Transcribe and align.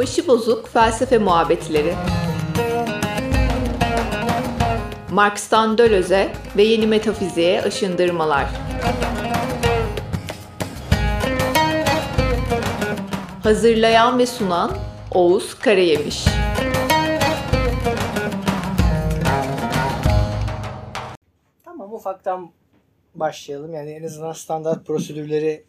Başı 0.00 0.28
bozuk 0.28 0.68
felsefe 0.68 1.18
muhabbetleri. 1.18 1.94
Marx'tan 5.10 5.78
Döloz'e 5.78 6.32
ve 6.56 6.62
yeni 6.62 6.86
metafiziğe 6.86 7.62
aşındırmalar. 7.62 8.46
Hazırlayan 13.42 14.18
ve 14.18 14.26
sunan 14.26 14.76
Oğuz 15.10 15.54
Karayemiş. 15.54 16.24
Tamam 21.64 21.94
ufaktan 21.94 22.50
başlayalım. 23.14 23.74
Yani 23.74 23.90
en 23.90 24.04
azından 24.04 24.32
standart 24.32 24.86
prosedürleri 24.86 25.64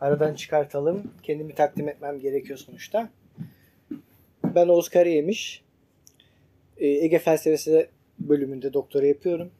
aradan 0.00 0.34
çıkartalım. 0.34 1.02
Kendimi 1.22 1.54
takdim 1.54 1.88
etmem 1.88 2.20
gerekiyor 2.20 2.58
sonuçta. 2.58 3.08
Ben 4.58 4.68
Oğuz 4.68 4.88
Karayemiş. 4.88 5.62
Ee, 6.76 6.86
Ege 6.86 7.18
Felsefesi 7.18 7.88
bölümünde 8.18 8.72
doktora 8.72 9.06
yapıyorum. 9.06 9.50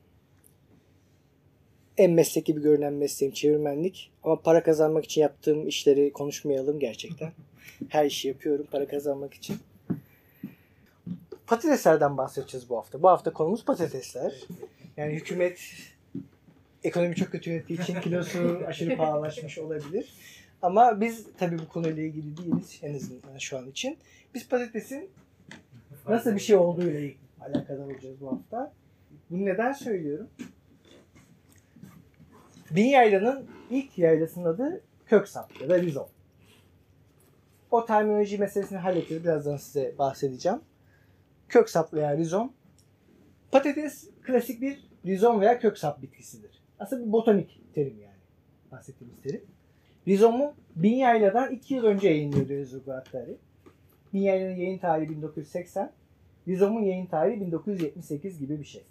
En 1.96 2.10
meslek 2.10 2.46
gibi 2.46 2.62
görünen 2.62 2.92
mesleğim 2.92 3.34
çevirmenlik. 3.34 4.10
Ama 4.24 4.40
para 4.40 4.62
kazanmak 4.62 5.04
için 5.04 5.20
yaptığım 5.20 5.68
işleri 5.68 6.12
konuşmayalım 6.12 6.80
gerçekten. 6.80 7.32
Her 7.88 8.04
işi 8.04 8.28
yapıyorum 8.28 8.66
para 8.70 8.88
kazanmak 8.88 9.34
için. 9.34 9.56
Patateslerden 11.46 12.16
bahsedeceğiz 12.16 12.70
bu 12.70 12.76
hafta. 12.76 13.02
Bu 13.02 13.08
hafta 13.08 13.32
konumuz 13.32 13.64
patatesler. 13.64 14.34
Yani 14.96 15.14
hükümet 15.14 15.58
ekonomi 16.84 17.14
çok 17.14 17.32
kötü 17.32 17.50
yönettiği 17.50 17.82
için 17.82 18.00
kilosu 18.00 18.62
aşırı 18.66 18.96
pahalılaşmış 18.96 19.58
olabilir. 19.58 20.12
Ama 20.62 21.00
biz 21.00 21.26
tabii 21.38 21.58
bu 21.58 21.68
konuyla 21.68 22.02
ilgili 22.02 22.36
değiliz 22.36 22.78
en 22.82 22.94
azından 22.94 23.38
şu 23.38 23.58
an 23.58 23.70
için. 23.70 23.98
Biz 24.34 24.48
patatesin 24.48 25.10
nasıl 26.08 26.34
bir 26.34 26.40
şey 26.40 26.56
olduğuyla 26.56 27.10
alakadar 27.40 27.84
olacağız 27.84 28.20
bu 28.20 28.32
hafta. 28.32 28.72
Bunu 29.30 29.44
neden 29.44 29.72
söylüyorum? 29.72 30.28
Bin 32.70 32.84
yaylanın 32.84 33.46
ilk 33.70 33.98
yaylasının 33.98 34.44
adı 34.44 34.82
Köksap 35.06 35.60
ya 35.60 35.68
da 35.68 35.82
Rizom. 35.82 36.08
O 37.70 37.86
terminoloji 37.86 38.38
meselesini 38.38 38.78
halledeceğiz. 38.78 39.24
Birazdan 39.24 39.56
size 39.56 39.94
bahsedeceğim. 39.98 40.60
Köksap 41.48 41.94
veya 41.94 42.16
rizom. 42.16 42.52
Patates 43.52 44.10
klasik 44.22 44.60
bir 44.60 44.88
rizom 45.06 45.40
veya 45.40 45.58
köksap 45.58 46.02
bitkisidir. 46.02 46.62
Aslında 46.78 47.06
bir 47.06 47.12
botanik 47.12 47.60
terim 47.74 48.00
yani. 48.00 48.18
Bahsettiğimiz 48.72 49.22
terim. 49.22 49.44
Rizomu 50.08 50.54
bin 50.76 50.94
yayladan 50.94 51.52
2 51.52 51.74
yıl 51.74 51.84
önce 51.84 52.08
yayınlıyor 52.08 52.48
diyor 52.48 52.60
Özgür 52.60 52.80
Yaylanın 54.12 54.56
yayın 54.56 54.78
tarihi 54.78 55.08
1980. 55.08 55.92
Rizomun 56.48 56.82
yayın 56.82 57.06
tarihi 57.06 57.40
1978 57.40 58.38
gibi 58.38 58.60
bir 58.60 58.64
şey. 58.64 58.84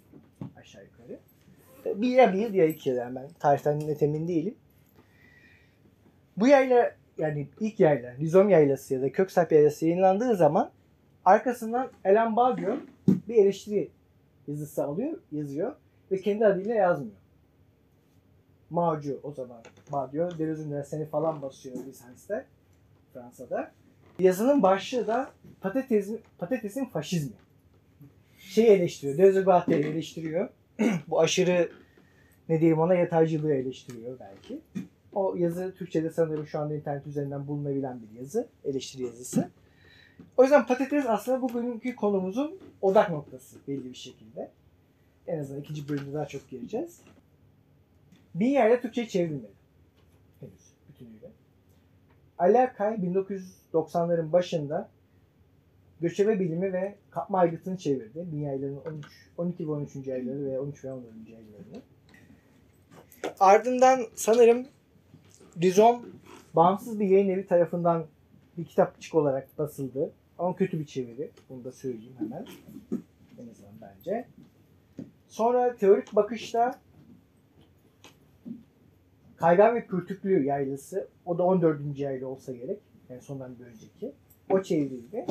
Aşağı 0.56 0.84
yukarı. 0.84 1.20
Bir 2.02 2.08
ya 2.08 2.34
bir 2.34 2.54
ya 2.54 2.66
iki 2.66 2.90
yani 2.90 3.16
ben 3.16 3.28
tarihten 3.38 3.80
net 3.80 4.02
emin 4.02 4.28
değilim. 4.28 4.54
Bu 6.36 6.46
yayla 6.48 6.94
yani 7.18 7.48
ilk 7.60 7.80
yayla, 7.80 8.16
rizom 8.16 8.48
yaylası 8.48 8.94
ya 8.94 9.02
da 9.02 9.12
köksap 9.12 9.52
yaylası 9.52 9.86
yayınlandığı 9.86 10.36
zaman 10.36 10.70
arkasından 11.24 11.90
Ellen 12.04 12.36
Bagio 12.36 12.76
bir 13.08 13.34
eleştiri 13.34 13.90
yazısı 14.46 14.84
alıyor, 14.84 15.18
yazıyor 15.32 15.74
ve 16.10 16.20
kendi 16.20 16.46
adıyla 16.46 16.74
yazmıyor. 16.74 17.16
Maucu 18.70 19.20
o 19.22 19.32
zaman 19.32 19.62
Bagio, 19.92 20.38
Deleuze'ün 20.38 20.82
seni 20.82 21.06
falan 21.06 21.42
basıyor 21.42 21.76
lisanste 21.86 22.46
Fransa'da. 23.12 23.72
Yazının 24.18 24.62
başlığı 24.62 25.06
da 25.06 25.30
patatesin, 25.60 26.20
patatesin 26.38 26.84
faşizmi. 26.84 27.36
Şey 28.38 28.74
eleştiriyor, 28.74 29.44
Guattari 29.44 29.86
eleştiriyor. 29.86 30.48
Bu 31.08 31.20
aşırı 31.20 31.72
ne 32.48 32.60
diyeyim 32.60 32.78
ona 32.78 32.94
yataycılığı 32.94 33.54
eleştiriyor 33.54 34.18
belki. 34.20 34.60
O 35.12 35.36
yazı 35.36 35.74
Türkçe'de 35.74 36.10
sanırım 36.10 36.46
şu 36.46 36.58
anda 36.58 36.74
internet 36.74 37.06
üzerinden 37.06 37.46
bulunabilen 37.46 38.00
bir 38.02 38.20
yazı, 38.20 38.48
eleştiri 38.64 39.02
yazısı. 39.02 39.50
O 40.36 40.42
yüzden 40.42 40.66
patates 40.66 41.06
aslında 41.06 41.42
bugünkü 41.42 41.96
konumuzun 41.96 42.58
odak 42.82 43.10
noktası 43.10 43.56
belli 43.68 43.84
bir 43.84 43.94
şekilde. 43.94 44.50
En 45.26 45.38
azından 45.38 45.60
ikinci 45.60 45.88
bölümde 45.88 46.12
daha 46.12 46.26
çok 46.26 46.50
gireceğiz. 46.50 47.00
Bir 48.34 48.46
yerde 48.46 48.80
Türkçe'ye 48.80 49.08
çevrilmedi. 49.08 49.52
Henüz 50.40 50.72
bütünüyle. 50.88 51.30
Ali 52.38 52.58
Akay 52.58 52.94
1990'ların 52.94 54.32
başında 54.32 54.88
göçebe 56.00 56.40
bilimi 56.40 56.72
ve 56.72 56.94
kapma 57.10 57.38
aygıtını 57.38 57.76
çevirdi. 57.76 58.26
Yaylarının 58.36 58.80
13, 58.86 59.06
12 59.38 59.68
ve 59.68 59.72
13. 59.72 60.06
yayları 60.06 60.44
ve 60.44 60.60
13 60.60 60.84
ve 60.84 60.92
14. 60.92 61.04
yaylarını. 61.28 61.82
Ardından 63.40 64.00
sanırım 64.14 64.66
Rizom 65.62 66.06
bağımsız 66.54 67.00
bir 67.00 67.08
yayın 67.08 67.28
evi 67.28 67.46
tarafından 67.46 68.06
bir 68.58 68.64
kitapçık 68.64 69.14
olarak 69.14 69.58
basıldı. 69.58 70.12
Ama 70.38 70.56
kötü 70.56 70.80
bir 70.80 70.86
çeviri. 70.86 71.30
Bunu 71.48 71.64
da 71.64 71.72
söyleyeyim 71.72 72.16
hemen. 72.18 72.46
En 73.38 73.48
azından 73.50 73.74
bence. 73.80 74.28
Sonra 75.28 75.76
teorik 75.76 76.16
bakışta 76.16 76.78
Kaygan 79.40 79.74
ve 79.74 79.86
Pürtüklü 79.86 80.44
yaylası. 80.44 81.08
O 81.26 81.38
da 81.38 81.42
14. 81.42 81.80
yaylı 81.98 82.28
olsa 82.28 82.52
gerek. 82.52 82.78
Yani 83.08 83.22
sondan 83.22 83.58
bir 83.58 83.64
önceki. 83.64 84.12
O 84.50 84.62
çevrildi. 84.62 85.26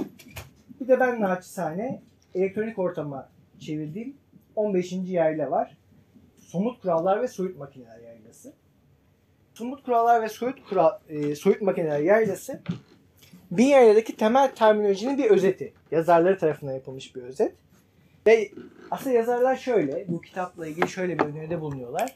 Bir 0.79 0.87
de 0.87 0.99
ben 0.99 1.21
naçizane 1.21 2.01
elektronik 2.35 2.79
ortama 2.79 3.29
çevirdiğim 3.59 4.17
15. 4.55 4.93
yayla 5.03 5.51
var. 5.51 5.77
Somut 6.37 6.81
kurallar 6.81 7.21
ve 7.21 7.27
soyut 7.27 7.57
makineler 7.57 7.99
yaylası. 7.99 8.53
Somut 9.53 9.83
kurallar 9.83 10.21
ve 10.21 10.29
soyut 10.29 10.69
kural, 10.69 10.91
e, 11.09 11.35
soyut 11.35 11.61
makineler 11.61 11.99
yaylası 11.99 12.61
Bin 13.51 13.65
yayladaki 13.65 14.15
temel 14.15 14.55
terminolojinin 14.55 15.17
bir 15.17 15.29
özeti. 15.29 15.73
Yazarları 15.91 16.37
tarafından 16.37 16.73
yapılmış 16.73 17.15
bir 17.15 17.21
özet. 17.21 17.55
Ve 18.27 18.51
aslında 18.91 19.15
yazarlar 19.15 19.55
şöyle, 19.55 20.05
bu 20.07 20.21
kitapla 20.21 20.67
ilgili 20.67 20.87
şöyle 20.87 21.19
bir 21.19 21.25
öneride 21.25 21.61
bulunuyorlar. 21.61 22.13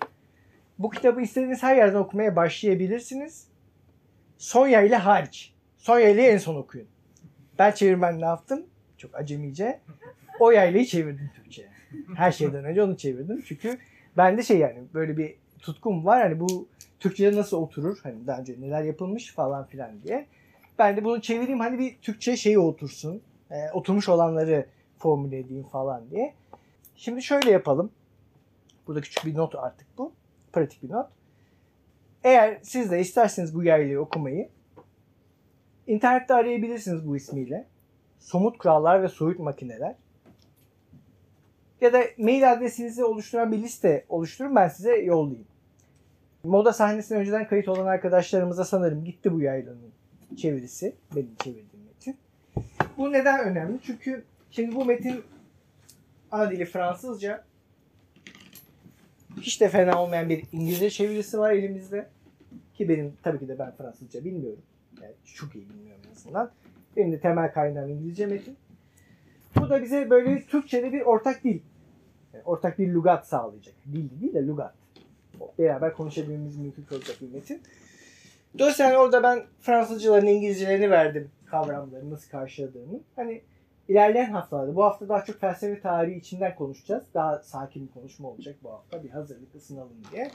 Bu 0.81 0.89
kitabı 0.89 1.21
istediğiniz 1.21 1.63
her 1.63 1.75
yerden 1.75 1.99
okumaya 1.99 2.35
başlayabilirsiniz. 2.35 3.47
Son 4.37 4.67
yayla 4.67 5.05
hariç. 5.05 5.53
Son 5.77 5.99
yaylayı 5.99 6.31
en 6.31 6.37
son 6.37 6.55
okuyun. 6.55 6.87
Ben 7.59 7.71
çevirmen 7.71 8.21
ne 8.21 8.25
yaptım? 8.25 8.65
Çok 8.97 9.15
acemice. 9.15 9.79
O 10.39 10.51
yaylayı 10.51 10.85
çevirdim 10.85 11.31
Türkçe'ye. 11.35 11.67
Her 12.15 12.31
şeyden 12.31 12.65
önce 12.65 12.83
onu 12.83 12.97
çevirdim. 12.97 13.43
Çünkü 13.47 13.77
bende 14.17 14.43
şey 14.43 14.57
yani 14.57 14.83
böyle 14.93 15.17
bir 15.17 15.35
tutkum 15.59 16.05
var. 16.05 16.21
Hani 16.21 16.39
bu 16.39 16.67
Türkçe'de 16.99 17.37
nasıl 17.37 17.57
oturur? 17.57 17.99
Hani 18.03 18.27
daha 18.27 18.39
önce 18.39 18.55
neler 18.59 18.83
yapılmış 18.83 19.33
falan 19.33 19.65
filan 19.65 20.03
diye. 20.03 20.27
Ben 20.79 20.97
de 20.97 21.03
bunu 21.03 21.21
çevireyim 21.21 21.59
hani 21.59 21.79
bir 21.79 21.97
Türkçe 22.01 22.37
şeyi 22.37 22.59
otursun. 22.59 23.21
E, 23.51 23.71
oturmuş 23.73 24.09
olanları 24.09 24.65
formüle 24.97 25.39
edeyim 25.39 25.63
falan 25.63 26.09
diye. 26.11 26.33
Şimdi 26.95 27.21
şöyle 27.21 27.51
yapalım. 27.51 27.91
Burada 28.87 29.01
küçük 29.01 29.25
bir 29.25 29.35
not 29.35 29.55
artık 29.55 29.87
bu. 29.97 30.13
Pratik 30.53 30.83
bir 30.83 30.89
not. 30.89 31.07
Eğer 32.23 32.59
siz 32.61 32.91
de 32.91 32.99
isterseniz 32.99 33.55
bu 33.55 33.63
yaylayı 33.63 33.99
okumayı 33.99 34.49
internette 35.87 36.33
arayabilirsiniz 36.33 37.07
bu 37.07 37.15
ismiyle. 37.15 37.67
Somut 38.19 38.57
kurallar 38.57 39.03
ve 39.03 39.07
soyut 39.07 39.39
makineler. 39.39 39.95
Ya 41.81 41.93
da 41.93 42.03
mail 42.17 42.51
adresinizi 42.51 43.03
oluşturan 43.03 43.51
bir 43.51 43.57
liste 43.57 44.05
oluşturun 44.09 44.55
ben 44.55 44.67
size 44.67 44.95
yollayayım. 44.95 45.47
Moda 46.43 46.73
sahnesine 46.73 47.17
önceden 47.17 47.47
kayıt 47.47 47.67
olan 47.67 47.85
arkadaşlarımıza 47.85 48.65
sanırım 48.65 49.03
gitti 49.03 49.33
bu 49.33 49.41
yaylanın 49.41 49.91
çevirisi. 50.37 50.95
Benim 51.15 51.35
çevirdiğim 51.43 51.85
metin. 51.85 52.17
Bu 52.97 53.11
neden 53.11 53.39
önemli? 53.39 53.79
Çünkü 53.83 54.23
şimdi 54.51 54.75
bu 54.75 54.85
metin 54.85 55.23
ana 56.31 56.51
dili 56.51 56.65
Fransızca. 56.65 57.43
Hiç 59.37 59.61
de 59.61 59.69
fena 59.69 60.03
olmayan 60.03 60.29
bir 60.29 60.43
İngilizce 60.51 60.89
çevirisi 60.89 61.39
var 61.39 61.51
elimizde. 61.51 62.09
Ki 62.73 62.89
benim 62.89 63.13
tabii 63.23 63.39
ki 63.39 63.47
de 63.47 63.59
ben 63.59 63.71
Fransızca 63.71 64.25
bilmiyorum. 64.25 64.63
Yani 65.01 65.13
çok 65.25 65.55
iyi 65.55 65.69
bilmiyorum 65.69 66.01
en 66.07 66.15
azından. 66.15 66.51
Benim 66.97 67.11
de 67.11 67.19
temel 67.19 67.53
kaynağım 67.53 67.89
İngilizce 67.89 68.25
metin. 68.25 68.57
Bu 69.55 69.69
da 69.69 69.83
bize 69.83 70.09
böyle 70.09 70.45
Türkçe'de 70.45 70.93
bir 70.93 71.01
ortak 71.01 71.43
dil. 71.43 71.59
Yani 72.33 72.43
ortak 72.45 72.79
bir 72.79 72.93
lugat 72.93 73.27
sağlayacak. 73.27 73.73
Dil 73.93 74.21
değil 74.21 74.33
de 74.33 74.47
lugat. 74.47 74.73
Beraber 75.59 75.93
konuşabilmemiz 75.93 76.57
mümkün 76.57 76.85
olacak 76.95 77.17
bir 77.21 77.33
metin. 77.33 77.61
Dolayısıyla 78.59 78.97
orada 78.97 79.23
ben 79.23 79.43
Fransızcaların 79.61 80.27
İngilizcelerini 80.27 80.91
verdim 80.91 81.31
kavramları 81.45 82.09
nasıl 82.09 82.29
karşıladığımı. 82.29 82.99
Hani 83.15 83.41
ilerleyen 83.87 84.31
haftalarda, 84.31 84.75
bu 84.75 84.83
hafta 84.83 85.09
daha 85.09 85.25
çok 85.25 85.39
felsefe 85.39 85.81
tarihi 85.81 86.17
içinden 86.19 86.55
konuşacağız. 86.55 87.03
Daha 87.13 87.39
sakin 87.39 87.87
bir 87.87 87.93
konuşma 87.93 88.29
olacak 88.29 88.55
bu 88.63 88.71
hafta. 88.71 89.03
Bir 89.03 89.09
hazırlık 89.09 89.55
ısınalım 89.55 89.97
diye. 90.11 90.31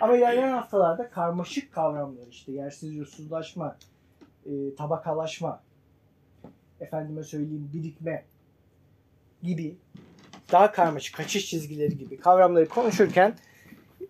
Ama 0.00 0.16
ilerleyen 0.16 0.52
haftalarda 0.52 1.10
karmaşık 1.10 1.72
kavramlar 1.72 2.26
işte 2.30 2.52
yersiz 2.52 2.94
yursuzlaşma, 2.94 3.76
e, 4.46 4.74
tabakalaşma, 4.74 5.62
efendime 6.80 7.22
söyleyeyim 7.22 7.70
birikme 7.72 8.24
gibi 9.42 9.76
daha 10.52 10.72
karmaşık 10.72 11.16
kaçış 11.16 11.50
çizgileri 11.50 11.98
gibi 11.98 12.16
kavramları 12.16 12.68
konuşurken 12.68 13.34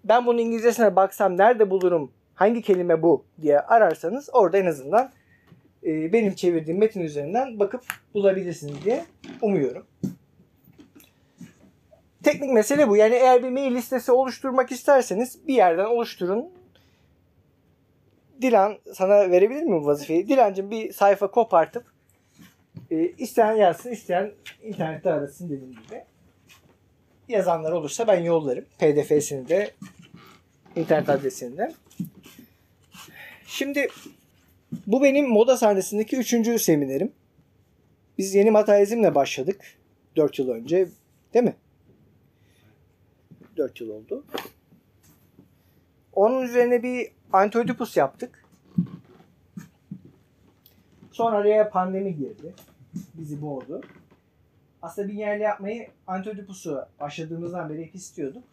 ben 0.05 0.27
bunun 0.27 0.39
İngilizcesine 0.39 0.97
baksam 0.97 1.37
nerede 1.37 1.71
bulurum 1.71 2.11
hangi 2.35 2.63
kelime 2.63 3.03
bu 3.03 3.25
diye 3.41 3.61
ararsanız 3.61 4.31
orada 4.33 4.59
en 4.59 4.67
azından 4.67 5.11
e, 5.87 6.13
benim 6.13 6.35
çevirdiğim 6.35 6.79
metin 6.79 7.01
üzerinden 7.01 7.59
bakıp 7.59 7.85
bulabilirsiniz 8.15 8.85
diye 8.85 9.05
umuyorum. 9.43 9.87
Teknik 12.23 12.51
mesele 12.51 12.89
bu. 12.89 12.97
Yani 12.97 13.15
eğer 13.15 13.43
bir 13.43 13.49
mail 13.49 13.75
listesi 13.75 14.13
oluşturmak 14.13 14.73
isterseniz 14.73 15.47
bir 15.49 15.55
yerden 15.55 15.85
oluşturun. 15.85 16.51
Dilan 18.43 18.79
sana 18.95 19.31
verebilir 19.31 19.63
mi 19.63 19.83
bu 19.83 19.87
vazifeyi? 19.87 20.29
Dilancığım 20.29 20.71
bir 20.71 20.93
sayfa 20.93 21.31
kopartıp 21.31 21.85
e, 22.91 23.09
isteyen 23.09 23.53
yazsın, 23.53 23.91
isteyen 23.91 24.33
internette 24.63 25.13
arasın 25.13 25.49
dediğim 25.49 25.73
gibi. 25.73 26.05
Yazanlar 27.29 27.73
olursa 27.73 28.07
ben 28.07 28.21
yollarım. 28.21 28.65
PDF'sini 28.79 29.49
de 29.49 29.71
internet 30.77 31.09
adresini 31.09 31.57
de. 31.59 31.73
Şimdi 33.47 33.89
bu 34.87 35.03
benim 35.03 35.29
moda 35.29 35.57
sahnesindeki 35.57 36.17
üçüncü 36.17 36.59
seminerim. 36.59 37.13
Biz 38.19 38.35
yeni 38.35 38.51
materyalizmle 38.51 39.15
başladık. 39.15 39.61
4 40.17 40.39
yıl 40.39 40.49
önce. 40.49 40.89
Değil 41.35 41.45
mi? 41.45 41.57
4 43.57 43.81
yıl 43.81 43.91
oldu. 43.91 44.25
Onun 46.13 46.43
üzerine 46.43 46.83
bir 46.83 47.09
Antioidipus 47.33 47.97
yaptık. 47.97 48.45
Sonra 51.13 51.37
araya 51.37 51.71
pandemi 51.71 52.17
girdi. 52.17 52.55
Bizi 53.15 53.43
boğdu. 53.43 53.81
Aslında 54.83 55.09
bir 55.09 55.15
yerli 55.15 55.43
yapmayı 55.43 55.89
Antioidipus'u 56.07 56.87
başladığımızdan 57.01 57.69
beri 57.69 57.87
hep 57.87 57.95
istiyorduk. 57.95 58.45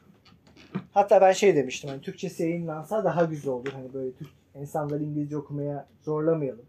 Hatta 0.93 1.21
ben 1.21 1.31
şey 1.31 1.55
demiştim 1.55 1.89
hani 1.89 2.01
Türkçesi 2.01 2.43
yayınlansa 2.43 3.03
daha 3.03 3.23
güzel 3.23 3.53
olur. 3.53 3.71
Hani 3.73 3.93
böyle 3.93 4.11
Türk 4.11 4.29
insanları 4.55 5.03
İngilizce 5.03 5.37
okumaya 5.37 5.87
zorlamayalım. 6.01 6.65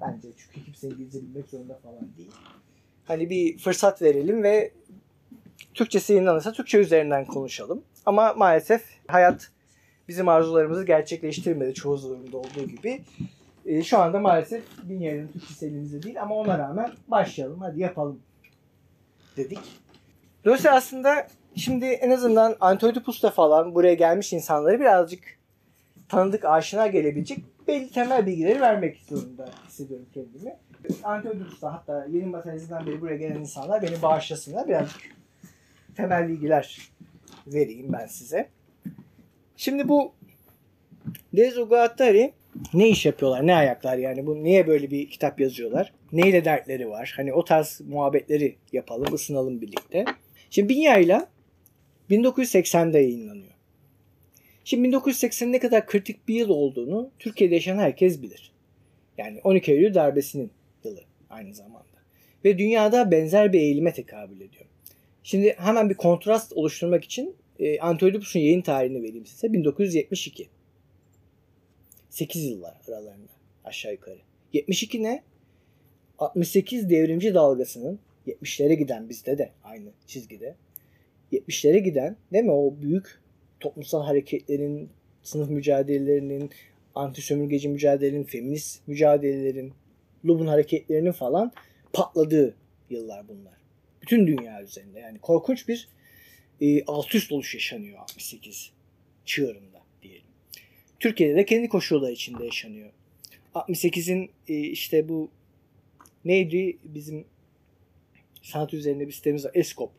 Bence 0.00 0.28
çünkü 0.36 0.64
kimse 0.64 0.88
İngilizce 0.88 1.22
bilmek 1.22 1.48
zorunda 1.48 1.74
falan 1.74 2.16
değil. 2.18 2.30
Hani 3.04 3.30
bir 3.30 3.58
fırsat 3.58 4.02
verelim 4.02 4.42
ve 4.42 4.72
Türkçesi 5.74 6.12
yayınlanırsa 6.12 6.52
Türkçe 6.52 6.78
üzerinden 6.78 7.24
konuşalım. 7.24 7.82
Ama 8.06 8.32
maalesef 8.32 8.82
hayat 9.08 9.50
bizim 10.08 10.28
arzularımızı 10.28 10.84
gerçekleştirmedi 10.84 11.74
çoğu 11.74 12.02
durumda 12.02 12.36
olduğu 12.36 12.66
gibi. 12.66 13.02
Ee, 13.66 13.82
şu 13.82 13.98
anda 13.98 14.20
maalesef 14.20 14.64
Dünya'nın 14.88 15.28
Türkçesi 15.28 15.66
elimizde 15.66 16.02
değil 16.02 16.22
ama 16.22 16.34
ona 16.34 16.58
rağmen 16.58 16.92
başlayalım 17.08 17.60
hadi 17.60 17.80
yapalım 17.80 18.20
dedik. 19.36 19.58
Dolayısıyla 20.44 20.76
aslında 20.76 21.26
şimdi 21.56 21.84
en 21.84 22.10
azından 22.10 22.56
Antioidipus'ta 22.60 23.30
falan 23.30 23.74
buraya 23.74 23.94
gelmiş 23.94 24.32
insanları 24.32 24.80
birazcık 24.80 25.35
tanıdık, 26.08 26.44
aşina 26.44 26.86
gelebilecek 26.86 27.38
belli 27.68 27.90
temel 27.90 28.26
bilgileri 28.26 28.60
vermek 28.60 28.96
zorunda 28.96 29.48
hissediyorum 29.68 30.06
kendimi. 30.14 30.56
Antioidipus'ta 31.02 31.72
hatta 31.72 32.06
yeni 32.10 32.26
materyalizmden 32.26 32.86
beri 32.86 33.00
buraya 33.00 33.16
gelen 33.16 33.40
insanlar 33.40 33.82
beni 33.82 34.02
bağışlasınlar. 34.02 34.68
Birazcık 34.68 35.02
temel 35.96 36.28
bilgiler 36.28 36.90
vereyim 37.46 37.92
ben 37.92 38.06
size. 38.06 38.48
Şimdi 39.56 39.88
bu 39.88 40.12
Dezogatari 41.32 42.32
ne 42.74 42.88
iş 42.88 43.06
yapıyorlar? 43.06 43.46
Ne 43.46 43.54
ayaklar 43.54 43.98
yani? 43.98 44.26
Bu 44.26 44.44
niye 44.44 44.66
böyle 44.66 44.90
bir 44.90 45.10
kitap 45.10 45.40
yazıyorlar? 45.40 45.92
Neyle 46.12 46.44
dertleri 46.44 46.88
var? 46.88 47.14
Hani 47.16 47.32
o 47.32 47.44
tarz 47.44 47.80
muhabbetleri 47.88 48.56
yapalım, 48.72 49.14
ısınalım 49.14 49.60
birlikte. 49.60 50.04
Şimdi 50.50 50.68
Binya 50.68 50.98
ile 50.98 51.26
1980'de 52.10 52.98
yayınlanıyor. 52.98 53.55
Şimdi 54.66 54.84
1980 54.84 55.52
ne 55.52 55.58
kadar 55.58 55.86
kritik 55.86 56.28
bir 56.28 56.34
yıl 56.34 56.48
olduğunu 56.48 57.10
Türkiye'de 57.18 57.54
yaşayan 57.54 57.78
herkes 57.78 58.22
bilir. 58.22 58.52
Yani 59.18 59.40
12 59.44 59.72
Eylül 59.72 59.94
darbesinin 59.94 60.50
yılı 60.84 61.00
aynı 61.30 61.54
zamanda. 61.54 61.84
Ve 62.44 62.58
dünyada 62.58 63.10
benzer 63.10 63.52
bir 63.52 63.60
eğilime 63.60 63.92
tekabül 63.92 64.36
ediyor. 64.36 64.64
Şimdi 65.22 65.54
hemen 65.58 65.90
bir 65.90 65.94
kontrast 65.94 66.52
oluşturmak 66.52 67.04
için 67.04 67.36
e, 67.58 67.80
Antioidipus'un 67.80 68.40
yayın 68.40 68.62
tarihini 68.62 69.02
vereyim 69.02 69.26
size. 69.26 69.52
1972. 69.52 70.48
8 72.10 72.44
yıllar 72.44 72.74
aralarında 72.88 73.32
aşağı 73.64 73.92
yukarı. 73.92 74.18
72 74.52 75.02
ne? 75.02 75.22
68 76.18 76.90
devrimci 76.90 77.34
dalgasının 77.34 77.98
70'lere 78.26 78.74
giden 78.74 79.08
bizde 79.08 79.38
de 79.38 79.50
aynı 79.64 79.88
çizgide. 80.06 80.54
70'lere 81.32 81.78
giden 81.78 82.16
değil 82.32 82.44
mi 82.44 82.52
o 82.52 82.74
büyük 82.82 83.25
toplumsal 83.60 84.02
hareketlerin, 84.02 84.90
sınıf 85.22 85.50
mücadelelerinin, 85.50 86.50
anti 86.94 87.22
sömürgeci 87.22 87.68
mücadelenin, 87.68 88.24
feminist 88.24 88.88
mücadelelerin, 88.88 89.72
Lubun 90.24 90.46
hareketlerinin 90.46 91.12
falan 91.12 91.52
patladığı 91.92 92.54
yıllar 92.90 93.28
bunlar. 93.28 93.54
Bütün 94.02 94.26
dünya 94.26 94.62
üzerinde 94.62 95.00
yani 95.00 95.18
korkunç 95.18 95.68
bir 95.68 95.88
e, 96.60 96.84
alt 96.84 97.14
üst 97.14 97.32
oluş 97.32 97.54
yaşanıyor 97.54 97.98
68 97.98 98.72
çığırında 99.24 99.82
diyelim. 100.02 100.26
Türkiye'de 101.00 101.36
de 101.36 101.44
kendi 101.44 101.68
koşulları 101.68 102.12
içinde 102.12 102.44
yaşanıyor. 102.44 102.90
68'in 103.54 104.30
e, 104.48 104.54
işte 104.54 105.08
bu 105.08 105.30
neydi 106.24 106.78
bizim 106.84 107.24
sanat 108.42 108.74
üzerinde 108.74 109.06
bir 109.06 109.12
sitemiz 109.12 109.44
var. 109.44 109.50
Eskop. 109.54 109.92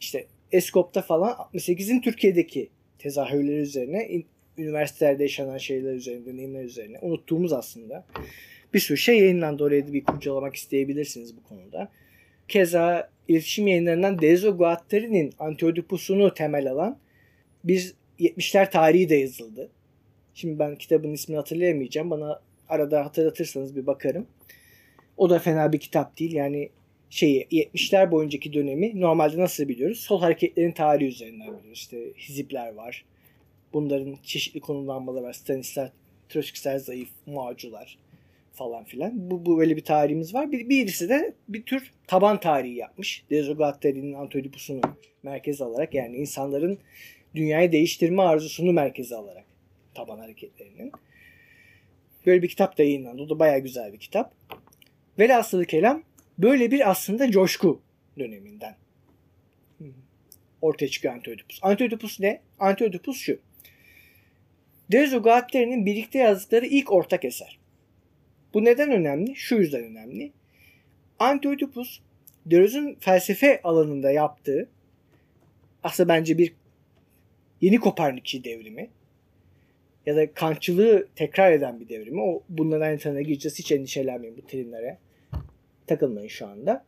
İşte 0.00 0.26
Eskop'ta 0.52 1.02
falan 1.02 1.30
68'in 1.30 2.00
Türkiye'deki 2.00 2.68
tezahürleri 2.98 3.60
üzerine 3.60 4.22
üniversitelerde 4.58 5.22
yaşanan 5.22 5.58
şeyler 5.58 5.94
üzerine, 5.94 6.26
deneyimler 6.26 6.64
üzerine 6.64 6.98
unuttuğumuz 7.02 7.52
aslında 7.52 8.06
bir 8.74 8.78
sürü 8.78 8.98
şey 8.98 9.18
yayınlandı. 9.18 9.64
Oraya 9.64 9.88
da 9.88 9.92
bir 9.92 10.04
kurcalamak 10.04 10.54
isteyebilirsiniz 10.54 11.36
bu 11.36 11.42
konuda. 11.42 11.88
Keza 12.48 13.10
iletişim 13.28 13.66
yayınlarından 13.66 14.20
Dezo 14.20 14.56
Guattari'nin 14.56 15.32
Antioidipus'unu 15.38 16.34
temel 16.34 16.70
alan 16.70 16.98
bir 17.64 17.94
70'ler 18.20 18.70
tarihi 18.70 19.08
de 19.08 19.14
yazıldı. 19.14 19.70
Şimdi 20.34 20.58
ben 20.58 20.76
kitabın 20.76 21.12
ismini 21.12 21.36
hatırlayamayacağım. 21.36 22.10
Bana 22.10 22.40
arada 22.68 23.04
hatırlatırsanız 23.04 23.76
bir 23.76 23.86
bakarım. 23.86 24.26
O 25.16 25.30
da 25.30 25.38
fena 25.38 25.72
bir 25.72 25.78
kitap 25.78 26.18
değil. 26.18 26.32
Yani 26.32 26.70
şeyi 27.10 27.46
70'ler 27.46 28.10
boyuncaki 28.10 28.52
dönemi 28.52 29.00
normalde 29.00 29.38
nasıl 29.38 29.68
biliyoruz? 29.68 30.00
Sol 30.00 30.20
hareketlerin 30.20 30.72
tarihi 30.72 31.08
üzerinden 31.08 31.46
biliyoruz. 31.46 31.70
İşte 31.72 32.12
hizipler 32.16 32.74
var. 32.74 33.04
Bunların 33.72 34.16
çeşitli 34.22 34.60
konumlanmaları 34.60 35.24
var. 35.24 35.32
Stanisław 35.32 35.90
Troçkiler 36.30 36.78
zayıf, 36.78 37.08
muacular 37.26 37.98
falan 38.52 38.84
filan. 38.84 39.30
Bu, 39.30 39.46
bu 39.46 39.58
böyle 39.58 39.76
bir 39.76 39.84
tarihimiz 39.84 40.34
var. 40.34 40.52
Bir, 40.52 40.68
birisi 40.68 41.08
de 41.08 41.34
bir 41.48 41.62
tür 41.62 41.92
taban 42.06 42.40
tarihi 42.40 42.74
yapmış. 42.74 43.24
Dezogatteri'nin 43.30 44.14
Antioidipus'unu 44.14 44.80
merkeze 45.22 45.64
alarak 45.64 45.94
yani 45.94 46.16
insanların 46.16 46.78
dünyayı 47.34 47.72
değiştirme 47.72 48.22
arzusunu 48.22 48.72
merkeze 48.72 49.16
alarak 49.16 49.44
taban 49.94 50.18
hareketlerinin. 50.18 50.92
Böyle 52.26 52.42
bir 52.42 52.48
kitap 52.48 52.78
da 52.78 52.82
yayınlandı. 52.82 53.22
O 53.22 53.28
da 53.28 53.38
bayağı 53.38 53.58
güzel 53.58 53.92
bir 53.92 53.98
kitap. 53.98 54.34
Velhasılı 55.18 55.64
kelam 55.64 56.02
böyle 56.42 56.70
bir 56.70 56.90
aslında 56.90 57.30
coşku 57.30 57.80
döneminden 58.18 58.76
ortaya 60.62 60.88
çıkıyor 60.88 61.14
Antioidipus. 61.14 61.58
Antioidipus 61.62 62.20
ne? 62.20 62.40
Antioidipus 62.58 63.18
şu. 63.18 63.38
Dezogatteri'nin 64.92 65.86
birlikte 65.86 66.18
yazdıkları 66.18 66.66
ilk 66.66 66.92
ortak 66.92 67.24
eser. 67.24 67.58
Bu 68.54 68.64
neden 68.64 68.90
önemli? 68.90 69.36
Şu 69.36 69.56
yüzden 69.56 69.84
önemli. 69.84 70.32
Antioidipus 71.18 72.00
Deleuze'ün 72.46 72.96
felsefe 73.00 73.60
alanında 73.64 74.10
yaptığı 74.10 74.68
aslında 75.82 76.08
bence 76.08 76.38
bir 76.38 76.54
yeni 77.60 77.80
Kopernikçi 77.80 78.44
devrimi 78.44 78.90
ya 80.06 80.16
da 80.16 80.32
kantçılığı 80.34 81.08
tekrar 81.16 81.52
eden 81.52 81.80
bir 81.80 81.88
devrimi. 81.88 82.20
O 82.20 82.42
bunların 82.48 82.86
ayrıntılarına 82.86 83.20
gireceğiz. 83.20 83.58
Hiç 83.58 83.72
endişelenmeyin 83.72 84.36
bu 84.36 84.46
terimlere. 84.46 84.98
Takılmayın 85.90 86.28
şu 86.28 86.46
anda. 86.46 86.84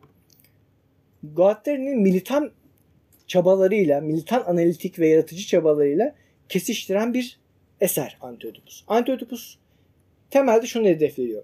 Guattari'nin 1.23 2.01
militan 2.01 2.51
çabalarıyla, 3.27 4.01
militan 4.01 4.43
analitik 4.43 4.99
ve 4.99 5.07
yaratıcı 5.07 5.45
çabalarıyla 5.45 6.15
kesiştiren 6.49 7.13
bir 7.13 7.39
eser 7.81 8.17
Antioidipus. 8.21 8.83
Antioidipus 8.87 9.57
temelde 10.29 10.67
şunu 10.67 10.87
hedefliyor. 10.87 11.43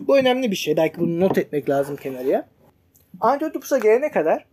Bu 0.00 0.18
önemli 0.18 0.50
bir 0.50 0.56
şey. 0.56 0.76
Belki 0.76 1.00
bunu 1.00 1.20
not 1.20 1.38
etmek 1.38 1.68
lazım 1.68 1.96
kenarıya. 1.96 2.48
Antioidipus'a 3.20 3.78
gelene 3.78 4.10
kadar 4.10 4.46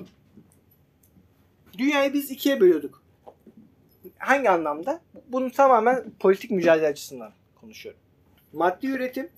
dünyayı 1.77 2.13
biz 2.13 2.32
ikiye 2.32 2.60
bölüyorduk. 2.60 3.03
Hangi 4.18 4.50
anlamda? 4.50 5.01
Bunu 5.27 5.51
tamamen 5.51 6.12
politik 6.20 6.51
mücadele 6.51 6.88
açısından 6.88 7.34
konuşuyorum. 7.56 8.01
Maddi 8.53 8.88
üretim 8.88 9.30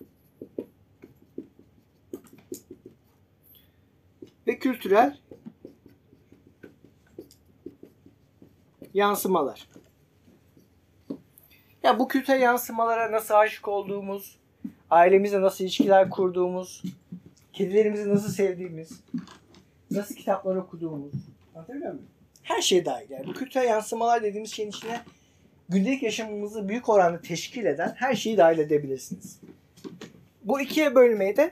ve 4.48 4.60
kültürel 4.60 5.18
yansımalar. 8.94 9.68
Ya 11.84 12.00
bu 12.00 12.08
kültürel 12.08 12.42
yansımalara 12.42 13.12
nasıl 13.12 13.34
aşık 13.34 13.68
olduğumuz, 13.68 14.40
ailemizle 14.90 15.42
nasıl 15.42 15.64
ilişkiler 15.64 16.10
kurduğumuz, 16.10 16.84
kedilerimizi 17.54 18.10
nasıl 18.10 18.30
sevdiğimiz, 18.30 19.04
nasıl 19.92 20.16
kitaplar 20.16 20.56
okuduğumuz. 20.56 21.14
Anlatabiliyor 21.56 21.92
muyum? 21.92 22.08
Her 22.44 22.62
şey 22.62 22.86
dahil. 22.86 23.10
Yani 23.10 23.28
bu 23.28 23.34
kültürel 23.34 23.68
yansımalar 23.68 24.24
dediğimiz 24.24 24.52
şeyin 24.52 24.70
içine 24.70 25.02
gündelik 25.70 26.04
yaşamımızı 26.04 26.70
büyük 26.70 26.90
oranda 26.90 27.22
teşkil 27.22 27.66
eden 27.66 27.94
her 27.96 28.16
şeyi 28.16 28.38
dahil 28.38 28.60
edebilirsiniz. 28.60 29.40
Bu 30.44 30.62
ikiye 30.62 30.96
bölmeyi 30.96 31.38
de 31.38 31.52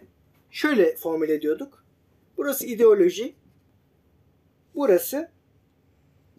şöyle 0.51 0.95
formüle 0.95 1.33
ediyorduk. 1.33 1.80
Burası 2.37 2.65
ideoloji, 2.65 3.35
burası 4.75 5.31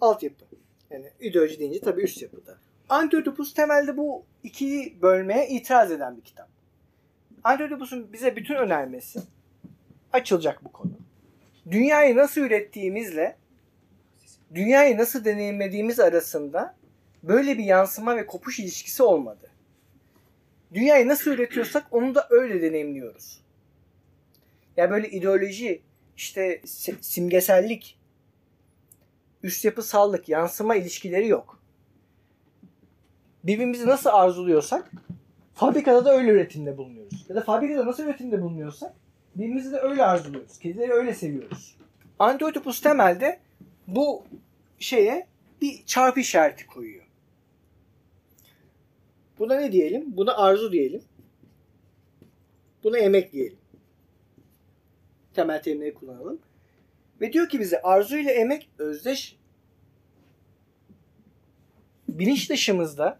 altyapı. 0.00 0.44
Yani 0.90 1.06
ideoloji 1.20 1.58
deyince 1.58 1.80
tabii 1.80 2.02
üst 2.02 2.22
yapıda. 2.22 2.58
Antiotopus 2.88 3.54
temelde 3.54 3.96
bu 3.96 4.24
ikiyi 4.42 5.02
bölmeye 5.02 5.48
itiraz 5.48 5.92
eden 5.92 6.16
bir 6.16 6.22
kitap. 6.22 6.48
Antiotopus'un 7.44 8.12
bize 8.12 8.36
bütün 8.36 8.54
önermesi 8.54 9.20
açılacak 10.12 10.64
bu 10.64 10.72
konu. 10.72 10.92
Dünyayı 11.70 12.16
nasıl 12.16 12.40
ürettiğimizle 12.40 13.36
dünyayı 14.54 14.98
nasıl 14.98 15.24
deneyimlediğimiz 15.24 16.00
arasında 16.00 16.74
böyle 17.22 17.58
bir 17.58 17.64
yansıma 17.64 18.16
ve 18.16 18.26
kopuş 18.26 18.60
ilişkisi 18.60 19.02
olmadı. 19.02 19.50
Dünyayı 20.74 21.08
nasıl 21.08 21.30
üretiyorsak 21.30 21.86
onu 21.90 22.14
da 22.14 22.26
öyle 22.30 22.62
deneyimliyoruz. 22.62 23.41
Ya 24.82 24.88
yani 24.88 24.96
böyle 24.96 25.10
ideoloji, 25.10 25.82
işte 26.16 26.60
simgesellik, 27.00 27.98
üst 29.42 29.64
yapısallık, 29.64 30.28
yansıma 30.28 30.74
ilişkileri 30.74 31.28
yok. 31.28 31.62
Birbirimizi 33.44 33.86
nasıl 33.86 34.10
arzuluyorsak 34.10 34.90
fabrikada 35.54 36.04
da 36.04 36.12
öyle 36.16 36.30
üretimde 36.30 36.76
bulunuyoruz. 36.78 37.26
Ya 37.28 37.36
da 37.36 37.40
fabrikada 37.40 37.86
nasıl 37.86 38.04
üretimde 38.04 38.42
bulunuyorsak 38.42 38.94
birbirimizi 39.34 39.72
de 39.72 39.78
öyle 39.78 40.04
arzuluyoruz. 40.04 40.58
Kedileri 40.58 40.92
öyle 40.92 41.14
seviyoruz. 41.14 41.76
Antiotopus 42.18 42.80
temelde 42.80 43.40
bu 43.86 44.24
şeye 44.78 45.26
bir 45.60 45.86
çarpı 45.86 46.20
işareti 46.20 46.66
koyuyor. 46.66 47.04
Buna 49.38 49.60
ne 49.60 49.72
diyelim? 49.72 50.16
Buna 50.16 50.36
arzu 50.36 50.72
diyelim. 50.72 51.02
Buna 52.84 52.98
emek 52.98 53.32
diyelim. 53.32 53.61
Temel 55.34 55.62
terimleri 55.62 55.94
kullanalım. 55.94 56.38
Ve 57.20 57.32
diyor 57.32 57.48
ki 57.48 57.60
bize 57.60 57.82
arzu 57.82 58.16
ile 58.16 58.32
emek 58.32 58.70
özdeş 58.78 59.36
bilinç 62.08 62.50
dışımızda 62.50 63.18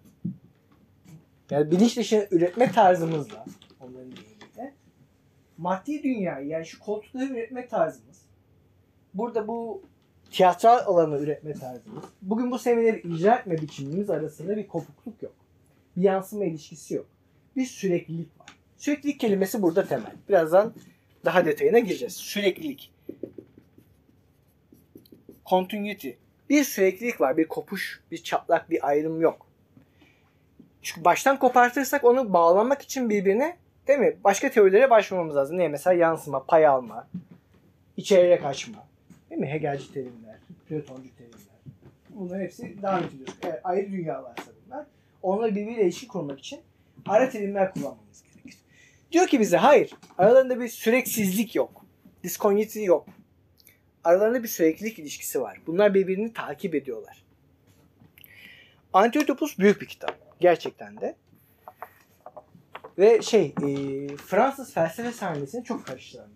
yani 1.51 1.71
bilinç 1.71 1.97
dışı 1.97 2.29
üretme 2.31 2.73
tarzımızla 2.73 3.45
onların 3.81 4.13
deyimiyle 4.13 4.75
maddi 5.59 6.03
dünyayı 6.03 6.49
yani 6.49 6.67
şu 6.67 6.81
koltukları 6.81 7.25
üretme 7.25 7.69
tarzımız 7.69 8.23
burada 9.15 9.49
bu 9.49 9.83
tiyatral 10.31 10.87
alanı 10.87 11.19
üretme 11.19 11.53
tarzımız 11.53 12.05
bugün 12.23 12.51
bu 12.51 12.59
semineri 12.59 13.01
icra 13.01 13.35
etme 13.35 13.59
biçimimiz 13.59 14.11
arasında 14.11 14.57
bir 14.57 14.69
kopukluk 14.69 15.23
yok. 15.23 15.35
Bir 15.97 16.03
yansıma 16.03 16.45
ilişkisi 16.45 16.95
yok. 16.95 17.07
Bir 17.57 17.67
süreklilik 17.67 18.41
var. 18.41 18.49
Süreklilik 18.77 19.21
kelimesi 19.21 19.63
burada 19.63 19.87
temel. 19.87 20.13
Birazdan 20.29 20.75
daha 21.25 21.47
detayına 21.47 21.79
gireceğiz. 21.79 22.17
Süreklilik. 22.17 22.93
Continuity. 25.47 26.11
Bir 26.51 26.65
süreklilik 26.65 27.21
var. 27.21 27.37
Bir 27.37 27.49
kopuş, 27.49 28.01
bir 28.11 28.23
çatlak, 28.23 28.71
bir 28.71 28.89
ayrım 28.89 29.21
yok. 29.21 29.47
Çünkü 30.83 31.05
baştan 31.05 31.39
kopartırsak 31.39 32.05
onu 32.05 32.33
bağlamak 32.33 32.83
için 32.83 33.11
birbirine 33.11 33.57
değil 33.89 33.99
mi? 33.99 34.17
Başka 34.25 34.51
teorilere 34.51 34.91
başvurmamız 34.91 35.37
lazım. 35.37 35.59
Ne? 35.59 35.69
Mesela 35.69 35.95
yansıma, 35.95 36.45
pay 36.45 36.67
alma, 36.67 37.09
içeriye 37.97 38.41
kaçma. 38.41 38.87
Değil 39.31 39.41
mi? 39.41 39.49
Hegelci 39.49 39.93
terimler, 39.93 40.37
Platoncu 40.69 41.17
terimler. 41.19 41.39
Bunların 42.11 42.41
hepsi 42.41 42.83
devam 42.83 43.05
ediyor. 43.05 43.29
Evet, 43.43 43.61
ayrı 43.65 43.93
dünyalarsa 43.93 44.53
bunlar. 44.67 44.87
Onları 45.23 45.51
birbiriyle 45.51 45.83
ilişki 45.83 46.09
kurmak 46.09 46.39
için 46.39 46.61
ara 47.07 47.31
terimler 47.31 47.73
kullanmamız 47.75 48.23
gerekir. 48.23 48.32
Diyor 49.13 49.27
ki 49.27 49.41
bize 49.41 49.57
hayır. 49.57 49.91
Aralarında 50.19 50.61
bir 50.61 50.69
süreksizlik 50.69 51.55
yok. 51.55 51.85
Discontinuity 52.23 52.85
yok. 52.85 53.07
Aralarında 54.05 54.43
bir 54.43 54.49
süreklilik 54.49 54.99
ilişkisi 54.99 55.41
var. 55.41 55.59
Bunlar 55.67 55.95
birbirini 55.95 56.33
takip 56.33 56.75
ediyorlar. 56.75 57.25
Antiotopus 58.93 59.59
büyük 59.59 59.81
bir 59.81 59.87
kitap. 59.87 60.41
Gerçekten 60.41 61.01
de. 61.01 61.17
Ve 62.99 63.23
şey 63.23 63.55
e, 63.63 64.17
Fransız 64.17 64.75
felsefe 64.75 65.13
sahnesini 65.13 65.65
çok 65.65 65.87
karıştıran 65.87 66.29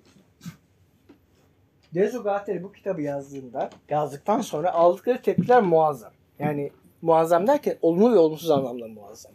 bir 1.96 2.12
Guattari 2.18 2.62
bu 2.62 2.72
kitabı 2.72 3.02
yazdığında 3.02 3.70
yazdıktan 3.88 4.40
sonra 4.40 4.72
aldıkları 4.72 5.22
tepkiler 5.22 5.62
muazzam. 5.62 6.12
Yani 6.38 6.70
muazzam 7.02 7.46
derken 7.46 7.78
olumlu 7.82 8.12
ve 8.12 8.18
olumsuz 8.18 8.50
anlamda 8.50 8.88
muazzam. 8.88 9.32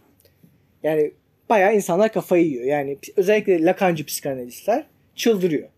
Yani 0.83 1.13
bayağı 1.51 1.75
insanlar 1.75 2.13
kafayı 2.13 2.45
yiyor. 2.45 2.65
Yani 2.65 2.97
özellikle 3.15 3.65
Lacancı 3.65 4.05
psikanalistler 4.05 4.85
çıldırıyor. 5.15 5.69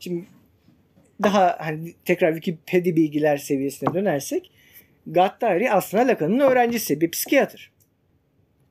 Şimdi 0.00 0.24
daha 1.22 1.56
hani 1.60 1.94
tekrar 2.04 2.34
Wikipedia 2.34 2.96
bilgiler 2.96 3.36
seviyesine 3.36 3.94
dönersek 3.94 4.50
Gattari 5.06 5.72
aslında 5.72 6.06
Lacan'ın 6.06 6.40
öğrencisi, 6.40 7.00
bir 7.00 7.10
psikiyatr. 7.10 7.72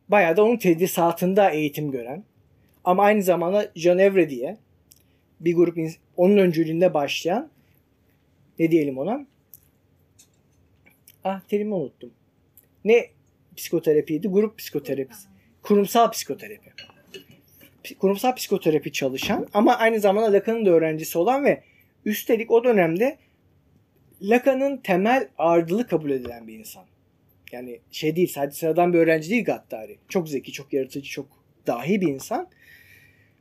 Bayağı 0.09 0.37
da 0.37 0.43
onun 0.43 0.57
tedrisatında 0.57 1.49
eğitim 1.49 1.91
gören 1.91 2.23
ama 2.83 3.03
aynı 3.03 3.23
zamanda 3.23 3.71
Genevre 3.75 4.29
diye 4.29 4.57
bir 5.39 5.55
grup 5.55 5.77
onun 6.17 6.37
öncülüğünde 6.37 6.93
başlayan 6.93 7.49
ne 8.59 8.71
diyelim 8.71 8.97
ona? 8.97 9.25
Ah 11.23 11.41
terimi 11.41 11.73
unuttum. 11.73 12.11
Ne 12.85 13.09
psikoterapiydi? 13.57 14.27
Grup 14.27 14.57
psikoterapisi. 14.57 15.32
Kurumsal 15.63 16.11
psikoterapi. 16.11 16.69
Kurumsal 17.99 18.35
psikoterapi 18.35 18.91
çalışan 18.91 19.47
ama 19.53 19.77
aynı 19.77 19.99
zamanda 19.99 20.33
Lacan'ın 20.33 20.65
da 20.65 20.69
öğrencisi 20.69 21.17
olan 21.17 21.45
ve 21.45 21.63
üstelik 22.05 22.51
o 22.51 22.63
dönemde 22.63 23.17
Lacan'ın 24.21 24.77
temel 24.77 25.27
ardılığı 25.37 25.87
kabul 25.87 26.09
edilen 26.11 26.47
bir 26.47 26.59
insan. 26.59 26.85
Yani 27.51 27.79
şey 27.91 28.15
değil 28.15 28.27
sadece 28.27 28.57
sıradan 28.57 28.93
bir 28.93 28.97
öğrenci 28.97 29.29
değil 29.29 29.45
Gattari. 29.45 29.97
Çok 30.09 30.29
zeki, 30.29 30.51
çok 30.51 30.73
yaratıcı, 30.73 31.09
çok 31.09 31.27
dahi 31.67 32.01
bir 32.01 32.07
insan. 32.07 32.47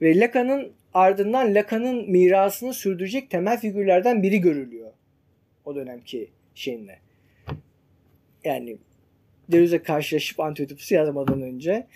Ve 0.03 0.21
Lacan'ın 0.21 0.73
ardından 0.95 1.55
Lacan'ın 1.55 2.11
mirasını 2.11 2.75
sürdürecek 2.75 3.31
temel 3.31 3.61
figürlerden 3.61 4.23
biri 4.23 4.41
görülüyor. 4.41 4.93
O 5.65 5.75
dönemki 5.75 6.31
şeyinle. 6.55 6.99
Yani 8.45 8.77
Deleuze'le 9.49 9.83
karşılaşıp 9.83 10.41
Antiotopus'u 10.41 10.95
yazmadan 10.95 11.43
önce 11.43 11.87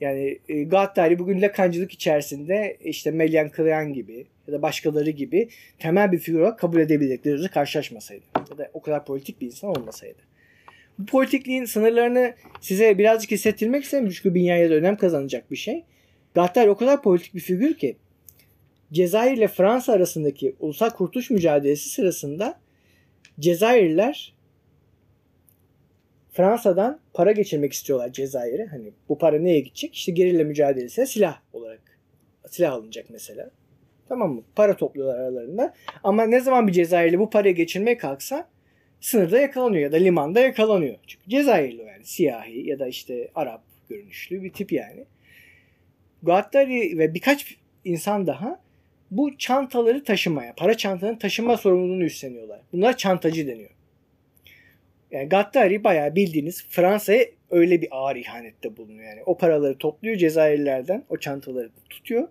yani 0.00 0.38
e, 0.48 0.64
Gattari 0.64 1.18
bugün 1.18 1.42
Lacancılık 1.42 1.92
içerisinde 1.92 2.76
işte 2.84 3.10
Melian 3.10 3.50
Klein 3.50 3.92
gibi 3.92 4.26
ya 4.46 4.54
da 4.54 4.62
başkaları 4.62 5.10
gibi 5.10 5.48
temel 5.78 6.12
bir 6.12 6.18
figür 6.18 6.40
olarak 6.40 6.58
kabul 6.58 6.80
edebilirdik 6.80 7.24
Deleuze 7.24 7.48
karşılaşmasaydı. 7.48 8.24
Ya 8.50 8.58
da 8.58 8.70
o 8.72 8.82
kadar 8.82 9.04
politik 9.04 9.40
bir 9.40 9.46
insan 9.46 9.70
olmasaydı. 9.70 10.18
Bu 10.98 11.06
politikliğin 11.06 11.64
sınırlarını 11.64 12.34
size 12.60 12.98
birazcık 12.98 13.30
hissettirmek 13.30 13.84
istedim 13.84 14.10
çünkü 14.10 14.34
dünyaya 14.34 14.70
da 14.70 14.74
önem 14.74 14.96
kazanacak 14.96 15.50
bir 15.50 15.56
şey. 15.56 15.84
Gattari 16.34 16.70
o 16.70 16.76
kadar 16.76 17.02
politik 17.02 17.34
bir 17.34 17.40
figür 17.40 17.74
ki 17.74 17.96
Cezayir 18.92 19.36
ile 19.36 19.48
Fransa 19.48 19.92
arasındaki 19.92 20.56
ulusal 20.60 20.90
kurtuluş 20.90 21.30
mücadelesi 21.30 21.88
sırasında 21.88 22.60
Cezayirliler 23.40 24.34
Fransa'dan 26.38 27.00
para 27.14 27.32
geçirmek 27.32 27.72
istiyorlar 27.72 28.12
Cezayir'e. 28.12 28.66
Hani 28.66 28.92
bu 29.08 29.18
para 29.18 29.38
neye 29.38 29.60
gidecek? 29.60 29.94
İşte 29.94 30.12
gerilla 30.12 30.44
mücadelesine 30.44 31.06
silah 31.06 31.40
olarak. 31.52 31.80
Silah 32.48 32.72
alınacak 32.72 33.06
mesela. 33.10 33.50
Tamam 34.08 34.32
mı? 34.32 34.42
Para 34.56 34.76
topluyorlar 34.76 35.18
aralarında. 35.18 35.74
Ama 36.04 36.22
ne 36.22 36.40
zaman 36.40 36.66
bir 36.68 36.72
Cezayirli 36.72 37.18
bu 37.18 37.30
parayı 37.30 37.54
geçirmeye 37.54 37.96
kalksa 37.96 38.48
sınırda 39.00 39.38
yakalanıyor 39.38 39.82
ya 39.82 39.92
da 39.92 39.96
limanda 39.96 40.40
yakalanıyor. 40.40 40.96
Çünkü 41.06 41.30
Cezayirli 41.30 41.82
yani 41.82 42.04
siyahi 42.04 42.68
ya 42.68 42.78
da 42.78 42.86
işte 42.86 43.30
Arap 43.34 43.62
görünüşlü 43.88 44.42
bir 44.42 44.52
tip 44.52 44.72
yani. 44.72 45.04
Guattari 46.22 46.98
ve 46.98 47.14
birkaç 47.14 47.56
insan 47.84 48.26
daha 48.26 48.60
bu 49.10 49.38
çantaları 49.38 50.04
taşımaya, 50.04 50.54
para 50.56 50.76
çantalarını 50.76 51.18
taşıma 51.18 51.56
sorumluluğunu 51.56 52.04
üstleniyorlar. 52.04 52.60
Bunlar 52.72 52.96
çantacı 52.96 53.46
deniyor. 53.46 53.70
Yani 55.10 55.28
Gattari 55.28 55.84
bayağı 55.84 56.14
bildiğiniz 56.14 56.64
Fransa'ya 56.68 57.26
öyle 57.50 57.82
bir 57.82 57.88
ağır 57.90 58.16
ihanette 58.16 58.76
bulunuyor. 58.76 59.08
Yani 59.08 59.22
o 59.26 59.38
paraları 59.38 59.78
topluyor 59.78 60.16
Cezayirlilerden, 60.16 61.04
o 61.08 61.16
çantaları 61.16 61.70
tutuyor. 61.90 62.28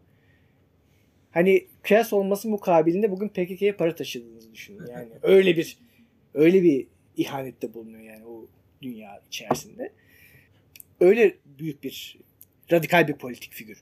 Hani 1.32 1.68
kıyas 1.82 2.14
olması 2.14 2.50
mukabilinde 2.50 3.12
bugün 3.12 3.28
PKK'ye 3.28 3.74
para 3.74 3.96
taşıdığınızı 3.96 4.54
düşünün. 4.54 4.88
Yani 4.92 5.10
öyle 5.22 5.58
bir 5.58 5.78
öyle 6.34 6.64
bir 6.64 6.88
ihanette 7.18 7.74
bulunuyor 7.74 8.04
yani 8.04 8.26
o 8.26 8.46
dünya 8.82 9.22
içerisinde. 9.28 9.92
Öyle 11.00 11.36
büyük 11.46 11.84
bir 11.84 12.18
radikal 12.72 13.08
bir 13.08 13.14
politik 13.14 13.54
figür. 13.54 13.82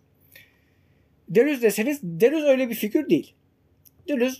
Deleuze 1.29 1.61
deseniz 1.61 1.99
Deleuze 2.03 2.47
öyle 2.47 2.69
bir 2.69 2.75
figür 2.75 3.09
değil. 3.09 3.33
Deleuze 4.07 4.37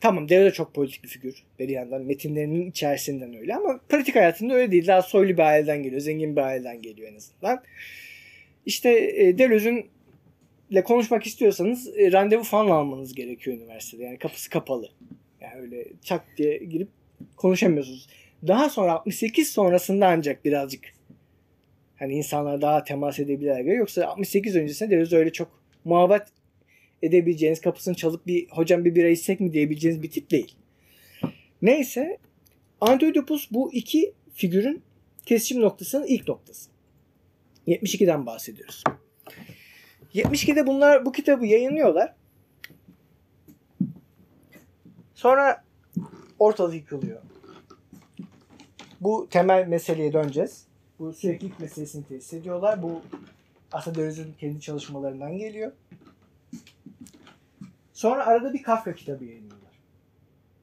tamam 0.00 0.28
Deleuze 0.28 0.54
çok 0.54 0.74
politik 0.74 1.04
bir 1.04 1.08
figür. 1.08 1.44
Bir 1.58 1.68
yandan 1.68 2.02
metinlerinin 2.02 2.70
içerisinden 2.70 3.34
öyle 3.34 3.54
ama 3.54 3.80
pratik 3.88 4.16
hayatında 4.16 4.54
öyle 4.54 4.72
değil. 4.72 4.86
Daha 4.86 5.02
soylu 5.02 5.32
bir 5.32 5.42
aileden 5.42 5.82
geliyor. 5.82 6.00
Zengin 6.00 6.36
bir 6.36 6.40
aileden 6.40 6.82
geliyor 6.82 7.12
en 7.12 7.16
azından. 7.16 7.62
İşte 8.66 8.90
e, 9.16 9.38
Deleuze'ün 9.38 9.90
ile 10.70 10.84
konuşmak 10.84 11.26
istiyorsanız 11.26 11.98
e, 11.98 12.12
randevu 12.12 12.42
falan 12.42 12.70
almanız 12.70 13.14
gerekiyor 13.14 13.56
üniversitede. 13.56 14.04
Yani 14.04 14.18
kapısı 14.18 14.50
kapalı. 14.50 14.88
Yani 15.40 15.60
öyle 15.60 15.84
çak 16.02 16.24
diye 16.36 16.58
girip 16.58 16.88
konuşamıyorsunuz. 17.36 18.08
Daha 18.46 18.68
sonra 18.68 18.92
68 18.92 19.48
sonrasında 19.48 20.06
ancak 20.06 20.44
birazcık 20.44 20.84
hani 21.96 22.14
insanlar 22.14 22.60
daha 22.60 22.84
temas 22.84 23.18
edebilirler. 23.18 23.64
Yoksa 23.64 24.06
68 24.06 24.56
öncesinde 24.56 24.90
Deleuze 24.90 25.16
öyle 25.16 25.32
çok 25.32 25.62
muhabbet 25.84 26.22
edebileceğiniz 27.02 27.60
kapısını 27.60 27.94
çalıp 27.94 28.26
bir 28.26 28.48
hocam 28.48 28.84
bir 28.84 28.94
bira 28.94 29.08
içsek 29.08 29.40
mi 29.40 29.52
diyebileceğiniz 29.52 30.02
bir 30.02 30.10
tip 30.10 30.30
değil. 30.30 30.56
Neyse 31.62 32.18
Antioidipus 32.80 33.50
bu 33.50 33.72
iki 33.72 34.14
figürün 34.34 34.82
kesişim 35.26 35.60
noktasının 35.60 36.06
ilk 36.06 36.28
noktası. 36.28 36.70
72'den 37.66 38.26
bahsediyoruz. 38.26 38.84
72'de 40.14 40.66
bunlar 40.66 41.04
bu 41.04 41.12
kitabı 41.12 41.46
yayınlıyorlar. 41.46 42.14
Sonra 45.14 45.64
ortalık 46.38 46.74
yıkılıyor. 46.74 47.22
Bu 49.00 49.28
temel 49.30 49.68
meseleye 49.68 50.12
döneceğiz. 50.12 50.66
Bu 50.98 51.12
süreklilik 51.12 51.60
meselesini 51.60 52.04
tesis 52.04 52.32
ediyorlar. 52.32 52.82
Bu 52.82 53.02
aslında 53.72 54.36
kendi 54.38 54.60
çalışmalarından 54.60 55.38
geliyor. 55.38 55.72
Sonra 58.02 58.26
arada 58.26 58.52
bir 58.52 58.62
Kafka 58.62 58.94
kitabı 58.94 59.24
yayınlıyorlar. 59.24 59.70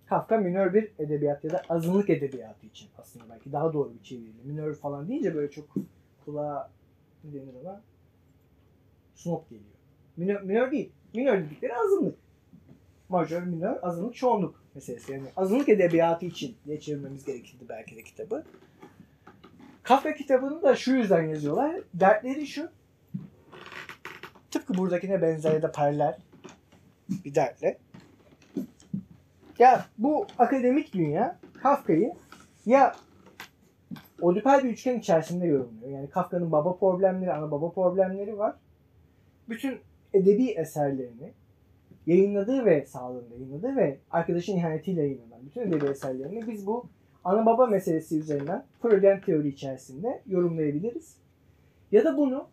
Kafka 0.05 0.37
minör 0.37 0.73
bir 0.73 0.91
edebiyat 0.99 1.43
ya 1.43 1.51
da 1.51 1.61
azınlık 1.69 2.09
edebiyatı 2.09 2.67
için 2.67 2.89
aslında 2.97 3.25
belki 3.29 3.51
daha 3.51 3.73
doğru 3.73 3.93
bir 3.93 4.03
çeviri. 4.03 4.33
Minör 4.43 4.75
falan 4.75 5.07
deyince 5.07 5.35
böyle 5.35 5.51
çok 5.51 5.65
kulağa 6.25 6.71
ne 7.23 7.33
denir 7.33 7.53
ona? 7.63 7.81
Snob 9.15 9.43
geliyor. 9.49 9.75
Minör, 10.17 10.41
minör 10.41 10.71
değil. 10.71 10.91
Minör 11.13 11.39
dedikleri 11.39 11.75
azınlık. 11.75 12.17
Majör, 13.09 13.43
minör, 13.43 13.77
azınlık, 13.81 14.15
çoğunluk 14.15 14.63
meselesi. 14.75 15.11
Yani 15.11 15.27
azınlık 15.35 15.69
edebiyatı 15.69 16.25
için 16.25 16.55
diye 16.65 16.79
çevirmemiz 16.79 17.25
gerekirdi 17.25 17.65
belki 17.69 17.95
de 17.95 18.03
kitabı. 18.03 18.43
Kafka 19.83 20.13
kitabını 20.13 20.61
da 20.63 20.75
şu 20.75 20.91
yüzden 20.91 21.23
yazıyorlar. 21.23 21.81
Dertleri 21.93 22.47
şu. 22.47 22.69
Tıpkı 24.51 24.77
buradakine 24.77 25.21
benzer 25.21 25.53
ya 25.53 25.61
da 25.61 25.71
paralel 25.71 26.17
bir 27.25 27.35
dertle. 27.35 27.77
Ya 29.59 29.85
bu 29.97 30.25
akademik 30.37 30.93
dünya 30.93 31.39
Kafka'yı 31.61 32.13
ya 32.65 32.95
Oedipal 34.21 34.63
bir 34.63 34.69
üçgen 34.69 34.99
içerisinde 34.99 35.47
yorumluyor. 35.47 35.91
Yani 35.91 36.09
Kafka'nın 36.09 36.51
baba 36.51 36.75
problemleri, 36.75 37.33
ana 37.33 37.51
baba 37.51 37.71
problemleri 37.71 38.37
var. 38.37 38.55
Bütün 39.49 39.79
edebi 40.13 40.49
eserlerini 40.49 41.33
yayınladığı 42.07 42.65
ve 42.65 42.85
sağlığında 42.85 43.35
yayınladığı 43.35 43.75
ve 43.75 43.97
arkadaşın 44.11 44.57
ihanetiyle 44.57 45.01
yayınlanan 45.01 45.45
bütün 45.45 45.61
edebi 45.61 45.85
eserlerini 45.85 46.47
biz 46.47 46.67
bu 46.67 46.85
ana 47.23 47.45
baba 47.45 47.67
meselesi 47.67 48.19
üzerinden 48.19 48.65
Freudian 48.81 49.21
teori 49.21 49.47
içerisinde 49.47 50.21
yorumlayabiliriz. 50.27 51.15
Ya 51.91 52.05
da 52.05 52.17
bunu 52.17 52.47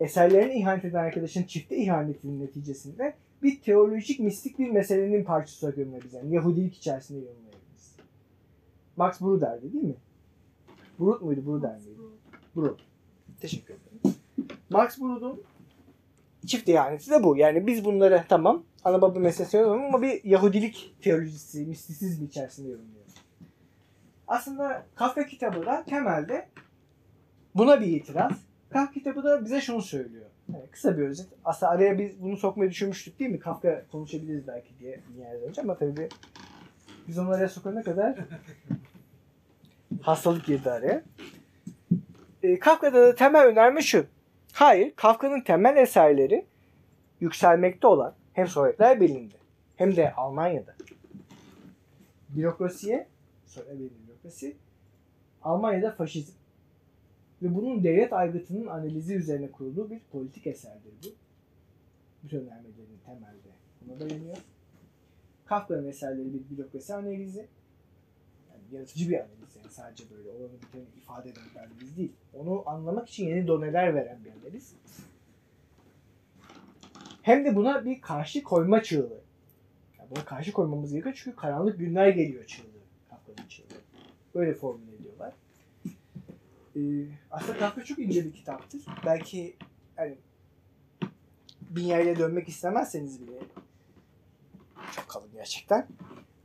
eserlerine 0.00 0.56
ihanet 0.56 0.84
eden 0.84 1.04
arkadaşın 1.04 1.42
çifte 1.42 1.76
ihanetinin 1.76 2.40
neticesinde 2.40 3.14
bir 3.42 3.60
teolojik 3.60 4.20
mistik 4.20 4.58
bir 4.58 4.70
meselenin 4.70 5.24
parçası 5.24 5.66
yorumlayabiliriz. 5.66 6.14
Yani 6.14 6.34
Yahudilik 6.34 6.76
içerisinde 6.76 7.18
yorumlayabiliriz. 7.18 7.96
Max 8.96 9.20
Brod 9.20 9.40
derdi 9.40 9.72
değil 9.72 9.84
mi? 9.84 9.94
Brod 11.00 11.22
muydu? 11.22 11.46
Brod 11.46 11.62
miydi? 11.62 12.00
Brod. 12.56 12.78
Teşekkür 13.40 13.74
ederim. 13.74 14.16
Max 14.70 15.00
Brod'un 15.00 15.42
çift 16.46 16.68
ihaneti 16.68 17.10
de 17.10 17.24
bu. 17.24 17.36
Yani 17.36 17.66
biz 17.66 17.84
bunları 17.84 18.24
tamam 18.28 18.64
ana 18.84 19.02
baba 19.02 19.18
meselesi 19.18 19.56
yorumluyoruz 19.56 19.94
ama 19.94 20.02
bir 20.02 20.24
Yahudilik 20.24 20.94
teolojisi, 21.00 21.66
mistisizm 21.66 22.24
içerisinde 22.24 22.68
yorumluyoruz. 22.68 23.14
Aslında 24.28 24.86
Kafka 24.94 25.26
kitabı 25.26 25.66
da 25.66 25.84
temelde 25.84 26.48
buna 27.54 27.80
bir 27.80 27.86
itiraz. 27.86 28.45
Kafka 28.70 28.92
kitabı 28.92 29.24
da 29.24 29.44
bize 29.44 29.60
şunu 29.60 29.82
söylüyor. 29.82 30.26
Yani 30.52 30.66
kısa 30.70 30.98
bir 30.98 31.02
özet. 31.02 31.26
Aslında 31.44 31.72
araya 31.72 31.98
biz 31.98 32.22
bunu 32.22 32.36
sokmayı 32.36 32.70
düşünmüştük 32.70 33.18
değil 33.18 33.30
mi? 33.30 33.38
Kafka 33.38 33.84
konuşabiliriz 33.92 34.46
belki 34.46 34.78
diye 34.78 35.00
bir 35.08 35.20
yerden 35.20 35.48
önce 35.48 35.62
ama 35.62 35.78
tabii 35.78 36.08
biz 37.08 37.18
onu 37.18 37.30
araya 37.30 37.48
sokana 37.48 37.82
kadar 37.82 38.18
hastalık 40.02 40.46
girdi 40.46 40.70
araya. 40.70 41.02
E, 42.42 42.58
Kafka'da 42.58 43.02
da 43.02 43.14
temel 43.14 43.46
önerme 43.46 43.82
şu. 43.82 44.06
Hayır, 44.52 44.92
Kafka'nın 44.96 45.40
temel 45.40 45.76
eserleri 45.76 46.46
yükselmekte 47.20 47.86
olan 47.86 48.14
hem 48.32 48.46
Sovyetler 48.46 49.00
Birliği'nde 49.00 49.34
hem 49.76 49.96
de 49.96 50.12
Almanya'da 50.14 50.74
bürokrasiye, 52.28 53.06
Sovyetler 53.46 53.78
Birliği 53.78 54.08
bürokrasi, 54.08 54.56
Almanya'da 55.42 55.90
faşizm 55.90 56.32
ve 57.42 57.54
bunun 57.54 57.84
devlet 57.84 58.12
aygıtının 58.12 58.66
analizi 58.66 59.14
üzerine 59.14 59.50
kurulduğu 59.50 59.90
bir 59.90 60.00
politik 60.12 60.46
eserdir 60.46 60.92
bu. 61.04 61.08
Bütün 62.24 62.38
önermelerin 62.38 62.98
temelde 63.06 63.48
buna 63.80 64.00
dayanıyor. 64.00 64.36
Kafka'nın 65.46 65.88
eserleri 65.88 66.34
bir 66.34 66.56
bürokrasi 66.56 66.94
analizi, 66.94 67.46
yani 68.50 68.62
yaratıcı 68.72 69.08
bir 69.08 69.14
analiz 69.14 69.56
yani 69.56 69.70
sadece 69.70 70.04
böyle 70.10 70.30
olanı 70.30 70.52
biteni 70.62 70.84
ifade 70.96 71.30
eden 71.30 71.44
bir 71.54 71.60
analiz 71.60 71.96
değil. 71.96 72.12
Onu 72.34 72.62
anlamak 72.66 73.08
için 73.08 73.28
yeni 73.28 73.46
doneler 73.46 73.94
veren 73.94 74.18
bir 74.24 74.30
analiz. 74.30 74.74
Hem 77.22 77.44
de 77.44 77.56
buna 77.56 77.84
bir 77.84 78.00
karşı 78.00 78.42
koyma 78.42 78.82
çığlığı. 78.82 79.20
Yani 79.98 80.10
buna 80.10 80.24
karşı 80.24 80.52
koymamız 80.52 80.92
gerekiyor 80.92 81.14
çünkü 81.18 81.36
karanlık 81.36 81.78
günler 81.78 82.08
geliyor 82.08 82.44
çığlığı. 82.44 82.66
Kafka'nın 83.10 83.48
çığlığı. 83.48 83.80
Böyle 84.34 84.54
formüle 84.54 84.95
Ee, 86.76 86.80
aslında 87.30 87.58
Kafka 87.58 87.84
çok 87.84 87.98
ince 87.98 88.24
bir 88.24 88.32
kitaptır. 88.32 88.86
Belki 89.06 89.56
hani 89.96 90.18
bin 91.60 91.84
yerle 91.84 92.18
dönmek 92.18 92.48
istemezseniz 92.48 93.20
bile 93.20 93.38
çok 94.96 95.08
kalın 95.08 95.28
gerçekten. 95.32 95.86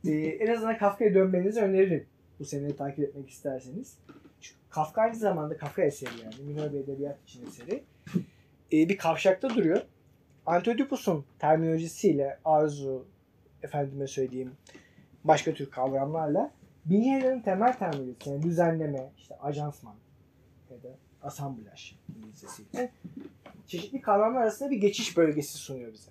Ee, 0.06 0.10
en 0.12 0.54
azından 0.54 0.78
Kafka'ya 0.78 1.14
dönmenizi 1.14 1.60
öneririm. 1.60 2.06
Bu 2.38 2.44
seneyi 2.44 2.76
takip 2.76 2.98
etmek 2.98 3.30
isterseniz. 3.30 3.98
Çünkü 4.40 4.60
Kafka 4.70 5.02
aynı 5.02 5.16
zamanda 5.16 5.56
Kafka 5.56 5.82
eseri 5.82 6.10
yani. 6.24 6.34
Minör 6.46 6.72
bir 6.72 6.78
edebiyat 6.78 7.22
için 7.22 7.46
eseri. 7.46 7.84
Ee, 8.72 8.88
bir 8.88 8.98
kavşakta 8.98 9.50
duruyor. 9.50 9.82
Antioidipus'un 10.46 11.24
terminolojisiyle 11.38 12.38
arzu, 12.44 13.06
efendime 13.62 14.06
söyleyeyim, 14.06 14.52
başka 15.24 15.54
tür 15.54 15.70
kavramlarla 15.70 16.52
Binyeler'in 16.84 17.40
temel 17.40 17.78
terminolojisi 17.78 18.30
yani 18.30 18.42
düzenleme, 18.42 19.12
işte 19.18 19.36
ajansman 19.38 19.94
ya 20.72 20.82
da 20.82 20.96
asamblaj 21.22 21.94
İngilizcesiyle 22.16 22.92
çeşitli 23.66 24.00
kavramlar 24.00 24.42
arasında 24.42 24.70
bir 24.70 24.76
geçiş 24.76 25.16
bölgesi 25.16 25.58
sunuyor 25.58 25.92
bize. 25.92 26.10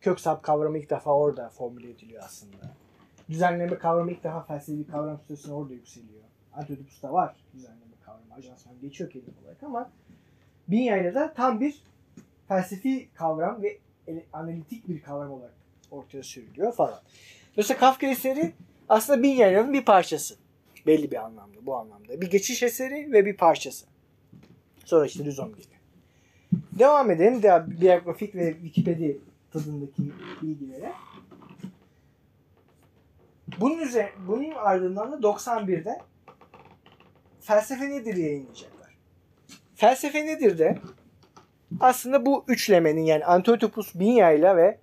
Köksap 0.00 0.42
kavramı 0.42 0.78
ilk 0.78 0.90
defa 0.90 1.10
orada 1.10 1.48
formüle 1.48 1.90
ediliyor 1.90 2.22
aslında. 2.24 2.56
Düzenleme 3.28 3.78
kavramı 3.78 4.12
ilk 4.12 4.24
defa 4.24 4.42
felsefi 4.42 4.86
kavram 4.86 5.18
statüsüne 5.18 5.54
orada 5.54 5.72
yükseliyor. 5.72 6.22
Antioidipus'ta 6.52 7.12
var 7.12 7.36
düzenleme 7.54 7.94
kavramı, 8.04 8.34
ajansman 8.34 8.80
geçiyor 8.80 9.10
kelime 9.10 9.32
olarak 9.44 9.62
ama 9.62 9.90
Binyayla 10.68 11.14
da 11.14 11.34
tam 11.34 11.60
bir 11.60 11.82
felsefi 12.48 13.08
kavram 13.14 13.62
ve 13.62 13.78
analitik 14.32 14.88
bir 14.88 15.02
kavram 15.02 15.30
olarak 15.32 15.54
ortaya 15.90 16.22
sürülüyor 16.22 16.72
falan. 16.72 17.00
Dolayısıyla 17.52 17.80
Kafka 17.80 18.06
eseri 18.06 18.52
aslında 18.88 19.22
Binyayla'nın 19.22 19.72
bir 19.72 19.84
parçası. 19.84 20.43
Belli 20.86 21.10
bir 21.10 21.24
anlamda, 21.24 21.66
bu 21.66 21.76
anlamda. 21.76 22.20
Bir 22.20 22.30
geçiş 22.30 22.62
eseri 22.62 23.12
ve 23.12 23.26
bir 23.26 23.36
parçası. 23.36 23.86
Sonra 24.84 25.06
işte 25.06 25.24
Rüzom 25.24 25.52
gibi. 25.52 25.74
Devam 26.78 27.10
edelim. 27.10 27.42
Biyografik 27.80 28.34
ve 28.34 28.52
Wikipedia 28.52 29.16
tadındaki 29.52 30.02
bilgilere. 30.42 30.92
Bunun 33.60 33.78
üzerine, 33.78 34.12
bunun 34.28 34.50
ardından 34.50 35.12
da 35.12 35.16
91'de 35.16 35.98
Felsefe 37.40 37.90
Nedir 37.90 38.16
yayınlayacaklar. 38.16 38.96
Felsefe 39.74 40.26
Nedir 40.26 40.58
de 40.58 40.78
aslında 41.80 42.26
bu 42.26 42.44
üçlemenin 42.48 43.02
yani 43.02 43.24
Antiochus 43.24 43.94
Binya'yla 43.94 44.56
ve 44.56 44.78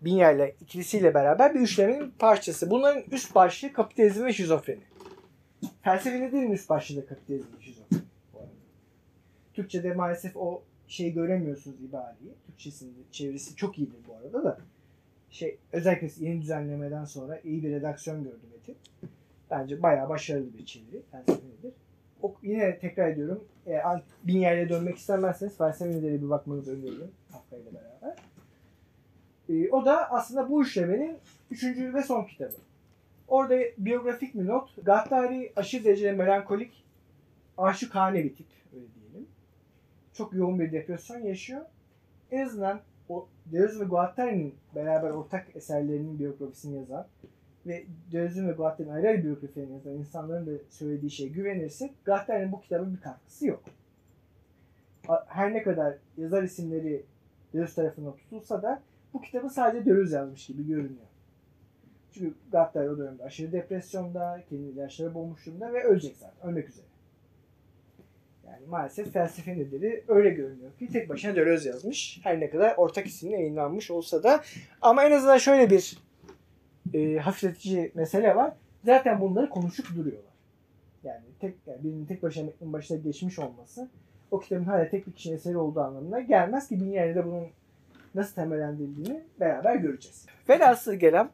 Binya'yla 0.00 0.48
ikilisiyle 0.48 1.14
beraber 1.14 1.54
bir 1.54 1.60
üçlemenin 1.60 2.10
parçası. 2.18 2.70
Bunların 2.70 3.02
üst 3.10 3.34
başlığı 3.34 3.72
kapitalizm 3.72 4.24
ve 4.24 4.32
şizofreni. 4.32 4.80
Felsefe 5.82 6.20
nedir 6.20 6.50
üst 6.50 6.68
başlığı 6.70 7.06
kapitalizm 7.06 7.46
arada. 7.60 8.02
Türkçe'de 9.54 9.94
maalesef 9.94 10.36
o 10.36 10.62
şeyi 10.86 11.12
göremiyorsunuz 11.12 11.80
ibareyi. 11.80 12.32
Türkçesinde 12.46 12.98
çevirisi 13.10 13.56
çok 13.56 13.78
iyidir 13.78 13.98
bu 14.08 14.14
arada 14.14 14.44
da. 14.44 14.58
Şey 15.30 15.58
özellikle 15.72 16.26
yeni 16.26 16.42
düzenlemeden 16.42 17.04
sonra 17.04 17.40
iyi 17.40 17.62
bir 17.62 17.70
redaksiyon 17.70 18.24
gördüm 18.24 18.48
Metin. 18.52 18.76
Bence 19.50 19.82
bayağı 19.82 20.08
başarılı 20.08 20.58
bir 20.58 20.66
çeviri. 20.66 21.02
Felsefe 21.10 21.46
nedir? 21.46 21.72
O, 22.22 22.34
yine 22.42 22.78
tekrar 22.78 23.08
ediyorum. 23.08 23.44
E, 23.66 23.80
bin 24.24 24.38
yerle 24.38 24.68
dönmek 24.68 24.98
istemezseniz 24.98 25.56
felsefe 25.56 26.02
bir 26.02 26.30
bakmanızı 26.30 26.72
öneririm. 26.72 27.10
Kafka 27.32 27.56
beraber. 27.56 28.16
E, 29.48 29.70
o 29.70 29.84
da 29.84 30.10
aslında 30.10 30.50
bu 30.50 30.62
işlemenin 30.62 31.18
üçüncü 31.50 31.94
ve 31.94 32.02
son 32.02 32.24
kitabı. 32.24 32.54
Orada 33.28 33.58
biyografik 33.78 34.34
bir 34.34 34.46
not. 34.46 34.84
Gattari 34.84 35.52
aşırı 35.56 35.84
derecede 35.84 36.12
melankolik, 36.12 36.84
aşıkane 37.58 38.24
bir 38.24 38.34
tip. 38.34 38.46
Öyle 38.74 38.86
diyelim. 38.94 39.28
Çok 40.12 40.34
yoğun 40.34 40.60
bir 40.60 40.72
depresyon 40.72 41.20
yaşıyor. 41.20 41.62
En 42.30 42.44
azından 42.44 42.80
o 43.08 43.28
Deleuze 43.46 43.80
ve 43.80 43.84
Guattari'nin 43.84 44.54
beraber 44.74 45.10
ortak 45.10 45.56
eserlerinin 45.56 46.18
biyografisini 46.18 46.76
yazan 46.76 47.06
ve 47.66 47.84
Deleuze'ün 48.12 48.48
ve 48.48 48.52
Guattari'nin 48.52 48.92
ayrı 48.92 49.08
ayrı 49.08 49.24
biyografilerini 49.24 49.72
yazan 49.72 49.92
insanların 49.92 50.46
da 50.46 50.50
söylediği 50.70 51.10
şeye 51.10 51.28
güvenirsek 51.28 52.04
Guattari'nin 52.04 52.52
bu 52.52 52.60
kitabın 52.60 52.94
bir 52.94 53.00
katkısı 53.00 53.46
yok. 53.46 53.62
Her 55.26 55.54
ne 55.54 55.62
kadar 55.62 55.96
yazar 56.16 56.42
isimleri 56.42 57.04
Deleuze 57.52 57.74
tarafından 57.74 58.16
tutulsa 58.16 58.62
da 58.62 58.82
bu 59.14 59.20
kitabı 59.20 59.50
sadece 59.50 59.86
Deleuze 59.86 60.16
yazmış 60.16 60.46
gibi 60.46 60.66
görünüyor. 60.66 61.11
Çünkü 62.14 62.34
Gattari 62.52 62.90
o 62.90 62.98
dönemde 62.98 63.24
aşırı 63.24 63.52
depresyonda, 63.52 64.42
kendi 64.50 64.68
ilaçlara 64.68 65.14
boğmuş 65.14 65.46
durumda 65.46 65.72
ve 65.72 65.84
ölecek 65.84 66.16
zaten. 66.16 66.50
Ölmek 66.50 66.68
üzere. 66.68 66.86
Yani 68.46 68.66
maalesef 68.66 69.12
felsefe 69.12 69.58
nedeni 69.58 70.00
öyle 70.08 70.30
görünüyor 70.30 70.70
ki 70.78 70.88
tek 70.92 71.08
başına 71.08 71.36
Deleuze 71.36 71.68
yazmış. 71.68 72.20
Her 72.22 72.40
ne 72.40 72.50
kadar 72.50 72.74
ortak 72.76 73.06
isimle 73.06 73.36
yayınlanmış 73.36 73.90
olsa 73.90 74.22
da. 74.22 74.40
Ama 74.82 75.04
en 75.04 75.12
azından 75.12 75.38
şöyle 75.38 75.70
bir 75.70 75.98
e, 76.94 77.16
hafifletici 77.16 77.92
mesele 77.94 78.36
var. 78.36 78.52
Zaten 78.84 79.20
bunları 79.20 79.48
konuşup 79.48 79.96
duruyorlar. 79.96 80.32
Yani 81.04 81.24
tek 81.40 81.54
yani 81.66 81.84
birinin 81.84 82.06
tek 82.06 82.22
başına 82.22 82.44
metnin 82.44 82.72
başına 82.72 82.98
geçmiş 82.98 83.38
olması 83.38 83.88
o 84.32 84.40
kitabın 84.40 84.64
hala 84.64 84.88
tek 84.88 85.06
bir 85.06 85.12
kişinin 85.12 85.34
eseri 85.34 85.56
olduğu 85.56 85.80
anlamına 85.80 86.20
gelmez 86.20 86.68
ki 86.68 86.80
bin 86.80 86.90
yerde 86.90 87.26
bunun 87.26 87.46
nasıl 88.14 88.34
temellendirildiğini 88.34 89.24
beraber 89.40 89.76
göreceğiz. 89.76 90.26
Velhasıl 90.48 90.94
gelen 90.94 91.30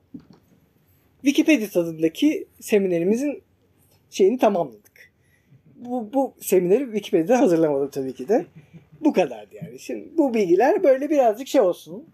Wikipedia 1.23 1.69
tadındaki 1.69 2.47
seminerimizin 2.61 3.43
şeyini 4.11 4.39
tamamladık. 4.39 5.13
Bu, 5.77 6.13
bu 6.13 6.35
semineri 6.41 6.85
Wikipedia'da 6.85 7.41
hazırlamadım 7.41 7.91
tabii 7.91 8.15
ki 8.15 8.29
de. 8.29 8.47
Bu 9.01 9.13
kadardı 9.13 9.55
yani. 9.55 9.79
Şimdi 9.79 10.19
bu 10.19 10.35
bilgiler 10.35 10.83
böyle 10.83 11.11
birazcık 11.11 11.49
şey 11.49 11.61
olsun. 11.61 12.05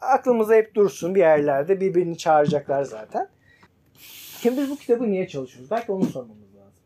Aklımıza 0.00 0.54
hep 0.54 0.74
dursun 0.74 1.14
bir 1.14 1.20
yerlerde. 1.20 1.80
Birbirini 1.80 2.18
çağıracaklar 2.18 2.84
zaten. 2.84 3.28
Şimdi 4.42 4.60
biz 4.60 4.70
bu 4.70 4.76
kitabı 4.76 5.10
niye 5.10 5.28
çalışıyoruz? 5.28 5.70
Belki 5.70 5.92
onu 5.92 6.04
sormamız 6.04 6.56
lazım. 6.56 6.82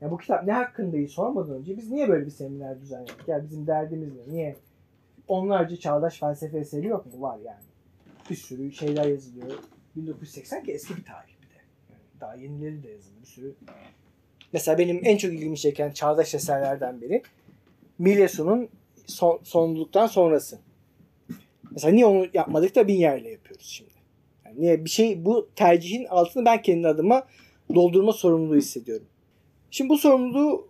Ya 0.00 0.10
bu 0.10 0.18
kitap 0.18 0.44
ne 0.44 0.52
hakkındayı 0.52 1.08
sormadan 1.08 1.54
önce 1.54 1.76
biz 1.76 1.90
niye 1.90 2.08
böyle 2.08 2.26
bir 2.26 2.30
seminer 2.30 2.80
düzenledik? 2.80 3.28
Ya 3.28 3.42
bizim 3.42 3.66
derdimiz 3.66 4.08
ne? 4.16 4.34
Niye? 4.34 4.56
Onlarca 5.28 5.76
çağdaş 5.76 6.18
felsefe 6.18 6.58
eseri 6.58 6.86
yok 6.86 7.06
mu? 7.06 7.22
Var 7.22 7.38
yani. 7.44 7.64
Bir 8.30 8.36
sürü 8.36 8.72
şeyler 8.72 9.06
yazılıyor. 9.06 9.52
1980 9.98 10.64
ki 10.64 10.72
eski 10.72 10.96
bir 10.96 11.04
tarih 11.04 11.32
bir 11.42 11.48
de. 11.48 11.60
Daha 12.20 12.34
yenileri 12.34 12.82
de 12.82 12.90
yazıldı. 12.90 13.16
Bir 13.22 13.26
sürü. 13.26 13.54
Mesela 14.52 14.78
benim 14.78 15.00
en 15.04 15.16
çok 15.16 15.32
ilgimi 15.32 15.58
çeken 15.58 15.90
çağdaş 15.90 16.34
eserlerden 16.34 17.00
biri 17.00 17.22
Milesu'nun 17.98 18.68
son, 19.06 19.40
sonluluktan 19.44 20.06
sonrası. 20.06 20.58
Mesela 21.70 21.92
niye 21.92 22.06
onu 22.06 22.26
yapmadık 22.34 22.74
da 22.74 22.88
bin 22.88 22.94
yerle 22.94 23.30
yapıyoruz 23.30 23.66
şimdi. 23.66 23.90
Yani 24.44 24.60
niye 24.60 24.84
bir 24.84 24.90
şey 24.90 25.24
bu 25.24 25.48
tercihin 25.56 26.04
altını 26.04 26.44
ben 26.44 26.62
kendi 26.62 26.88
adıma 26.88 27.26
doldurma 27.74 28.12
sorumluluğu 28.12 28.56
hissediyorum. 28.56 29.06
Şimdi 29.70 29.90
bu 29.90 29.98
sorumluluğu 29.98 30.68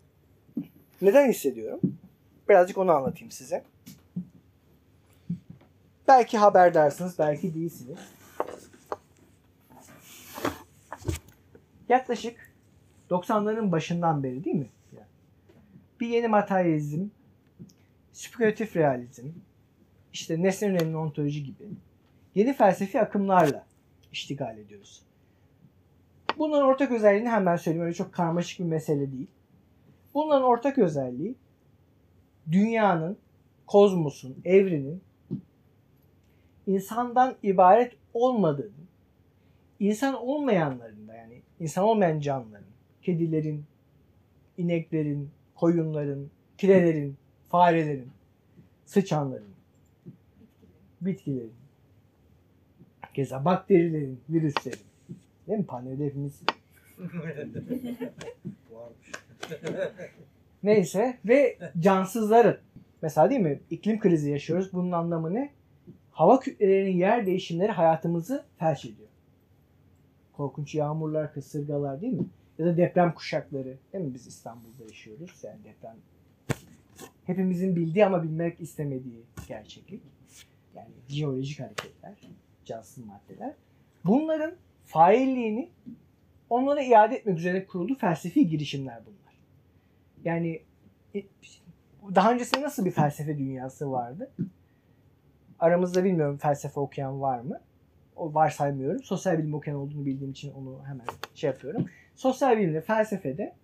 neden 1.03 1.31
hissediyorum? 1.31 1.81
Birazcık 2.49 2.79
onu 2.79 2.93
anlatayım 2.93 3.31
size. 3.31 3.65
Belki 6.09 6.39
haberdarsınız, 6.39 7.19
belki 7.19 7.55
değilsiniz. 7.55 7.99
Yaklaşık 11.89 12.53
90'ların 13.11 13.73
başından 13.73 14.23
beri 14.23 14.45
değil 14.45 14.57
mi? 14.57 14.69
Bir 16.01 16.09
yeni 16.09 16.29
materyalizm, 16.29 17.09
spekülatif 18.13 18.77
realizm, 18.77 19.29
işte 20.13 20.43
nesne 20.43 20.69
önemli 20.69 20.97
ontoloji 20.97 21.45
gibi 21.45 21.69
yeni 22.35 22.53
felsefi 22.53 23.01
akımlarla 23.01 23.67
iştigal 24.13 24.59
ediyoruz. 24.59 25.03
Bunların 26.39 26.67
ortak 26.67 26.93
özelliğini 26.93 27.29
hemen 27.29 27.57
söyleyeyim. 27.57 27.85
Öyle 27.85 27.95
çok 27.95 28.13
karmaşık 28.13 28.59
bir 28.59 28.65
mesele 28.65 29.13
değil. 29.13 29.27
Bunların 30.15 30.45
ortak 30.45 30.79
özelliği 30.79 31.35
dünyanın, 32.53 33.17
kozmosun, 33.67 34.37
evrenin 34.45 35.03
insandan 36.67 37.35
ibaret 37.43 37.93
olmadığını, 38.15 38.88
insan 39.81 40.15
olmayanların 40.15 41.09
da 41.09 41.15
yani 41.15 41.43
insan 41.61 41.85
olmayan 41.85 42.21
canlıların, 42.21 42.67
kedilerin, 43.03 43.65
ineklerin, 44.59 45.31
koyunların, 45.55 46.31
kirelerin, 46.59 47.17
farelerin, 47.49 48.11
sıçanların, 48.85 49.55
bitkilerin, 51.01 51.53
keza 53.15 53.45
bakterilerin, 53.45 54.21
virüslerin. 54.31 54.89
Değil 55.49 55.59
mi? 55.59 55.67
Panelde 55.67 56.07
hepimiz 56.07 56.43
Neyse 60.63 61.19
ve 61.25 61.59
cansızların. 61.79 62.59
Mesela 63.03 63.31
değil 63.31 63.41
mi? 63.41 63.61
İklim 63.71 63.99
krizi 63.99 64.31
yaşıyoruz. 64.31 64.73
Bunun 64.73 64.93
anlamı 64.93 65.35
ne? 65.35 65.51
Hava 66.11 66.41
kütlelerinin 66.41 66.97
yer 66.97 67.27
değişimleri 67.27 67.73
hayatımızı 67.73 68.45
felç 68.59 68.85
ediyor. 68.85 69.08
Korkunç 70.39 70.75
yağmurlar, 70.75 71.35
kasırgalar 71.35 72.01
değil 72.01 72.13
mi? 72.13 72.27
Ya 72.59 72.67
da 72.67 72.77
deprem 72.77 73.15
kuşakları. 73.15 73.77
Değil 73.93 74.05
mi? 74.05 74.15
Biz 74.15 74.27
İstanbul'da 74.27 74.85
yaşıyoruz. 74.85 75.31
Yani 75.43 75.65
deprem 75.65 75.97
hepimizin 77.27 77.77
bildiği 77.77 78.07
ama 78.07 78.23
bilmek 78.23 78.61
istemediği 78.61 79.23
gerçeklik. 79.49 80.03
Yani 80.75 80.89
jeolojik 81.09 81.61
hareketler, 81.61 82.15
cansız 82.65 83.05
maddeler. 83.05 83.55
Bunların 84.05 84.53
failliğini 84.87 85.71
onlara 86.51 86.83
iade 86.83 87.17
etmek 87.17 87.39
üzere 87.39 87.67
kuruldu 87.67 87.95
felsefi 87.95 88.49
girişimler 88.49 89.01
bunlar. 89.07 89.35
Yani 90.25 90.63
e, 91.15 91.23
daha 92.15 92.33
öncesinde 92.33 92.63
nasıl 92.63 92.85
bir 92.85 92.91
felsefe 92.91 93.39
dünyası 93.39 93.91
vardı? 93.91 94.31
Aramızda 95.59 96.05
bilmiyorum 96.05 96.37
felsefe 96.37 96.81
okuyan 96.81 97.21
var 97.21 97.41
mı? 97.41 97.61
O 98.19 98.35
varsaymıyorum. 98.35 99.03
Sosyal 99.03 99.39
bilim 99.39 99.55
okuyan 99.55 99.79
olduğunu 99.79 100.07
bildiğim 100.07 100.31
için 100.31 100.53
onu 100.53 100.81
hemen 100.87 101.07
şey 101.35 101.51
yapıyorum. 101.51 101.87
Sosyal 102.17 102.59
bilimde, 102.59 102.81
felsefede 102.81 103.55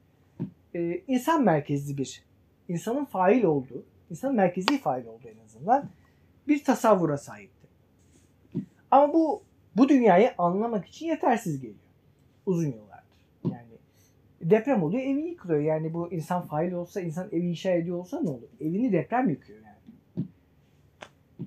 e, 0.75 1.01
insan 1.09 1.45
merkezli 1.45 1.99
bir, 1.99 2.25
insanın 2.69 3.05
fail 3.05 3.45
olduğu, 3.45 3.85
insanın 4.11 4.37
merkezi 4.37 4.79
fail 4.79 5.07
olduğu 5.07 5.29
en 5.29 5.45
azından 5.45 5.89
bir 6.49 6.65
tasavvura 6.65 7.19
sahipti. 7.19 7.67
Ama 8.91 9.13
bu 9.13 9.43
bu 9.77 9.89
dünyayı 9.89 10.31
anlamak 10.39 10.87
için 10.87 11.07
yetersiz 11.07 11.61
geliyor. 11.61 11.79
Uzun 12.47 12.67
yıllardır. 12.67 13.05
Yani 13.45 13.69
deprem 14.43 14.83
oluyor, 14.83 15.03
evi 15.03 15.21
yıkılıyor. 15.21 15.61
Yani 15.61 15.95
bu 15.95 16.13
insan 16.13 16.43
fail 16.43 16.73
olsa, 16.73 17.01
insan 17.01 17.29
evi 17.33 17.49
inşa 17.49 17.71
ediyor 17.71 17.99
olsa 17.99 18.21
ne 18.21 18.31
olur? 18.31 18.49
Evini 18.61 18.93
deprem 18.93 19.31
yıkıyor. 19.31 19.64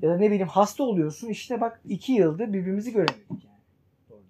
Ya 0.01 0.09
da 0.09 0.17
ne 0.17 0.27
bileyim 0.27 0.47
hasta 0.47 0.83
oluyorsun 0.83 1.29
işte 1.29 1.61
bak 1.61 1.81
iki 1.87 2.13
yıldır 2.13 2.47
birbirimizi 2.53 2.91
göremedik 2.91 3.29
yani. 3.29 4.21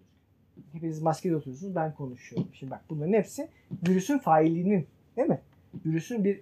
Hepiniz 0.74 1.02
maskede 1.02 1.36
oturuyorsunuz 1.36 1.76
ben 1.76 1.94
konuşuyorum. 1.94 2.50
Şimdi 2.54 2.72
bak 2.72 2.82
bunların 2.90 3.14
hepsi 3.14 3.50
virüsün 3.88 4.18
failliğinin 4.18 4.88
değil 5.18 5.28
mi? 5.28 5.42
Virüsün 5.86 6.24
bir 6.24 6.42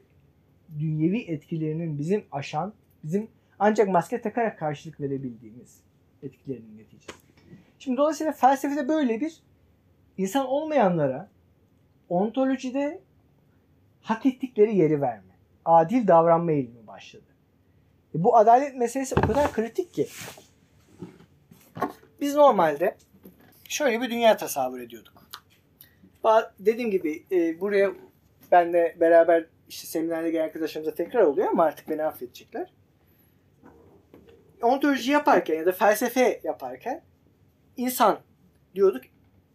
dünyevi 0.79 1.21
etkilerinin 1.21 1.97
bizim 1.97 2.23
aşan, 2.31 2.73
bizim 3.03 3.27
ancak 3.59 3.88
maske 3.88 4.21
takarak 4.21 4.59
karşılık 4.59 5.01
verebildiğimiz 5.01 5.79
etkilerinin 6.23 6.77
neticesi. 6.77 7.19
Şimdi 7.79 7.97
dolayısıyla 7.97 8.31
felsefede 8.31 8.88
böyle 8.88 9.21
bir 9.21 9.39
insan 10.17 10.45
olmayanlara 10.45 11.29
ontolojide 12.09 13.01
hak 14.01 14.25
ettikleri 14.25 14.75
yeri 14.75 15.01
verme, 15.01 15.33
adil 15.65 16.07
davranma 16.07 16.51
eğilimi 16.51 16.88
başladı. 16.88 17.35
E 18.15 18.23
bu 18.23 18.38
adalet 18.38 18.75
meselesi 18.75 19.15
o 19.15 19.21
kadar 19.21 19.51
kritik 19.51 19.93
ki. 19.93 20.08
Biz 22.21 22.36
normalde 22.36 22.97
şöyle 23.69 24.01
bir 24.01 24.10
dünya 24.10 24.38
tasavvur 24.38 24.80
ediyorduk. 24.80 25.13
Dediğim 26.60 26.91
gibi 26.91 27.25
e, 27.32 27.60
buraya 27.60 27.91
benle 28.51 28.95
beraber 28.99 29.45
işte 29.69 29.88
seminerde 29.88 30.32
gelen 30.32 30.43
arkadaşlarımıza 30.43 30.95
tekrar 30.95 31.21
oluyor 31.21 31.47
ama 31.47 31.63
artık 31.63 31.89
beni 31.89 32.04
affedecekler. 32.04 32.73
Ontoloji 34.62 35.12
yaparken 35.12 35.56
ya 35.56 35.65
da 35.65 35.71
felsefe 35.71 36.41
yaparken 36.43 37.04
insan 37.78 38.19
diyorduk. 38.75 39.04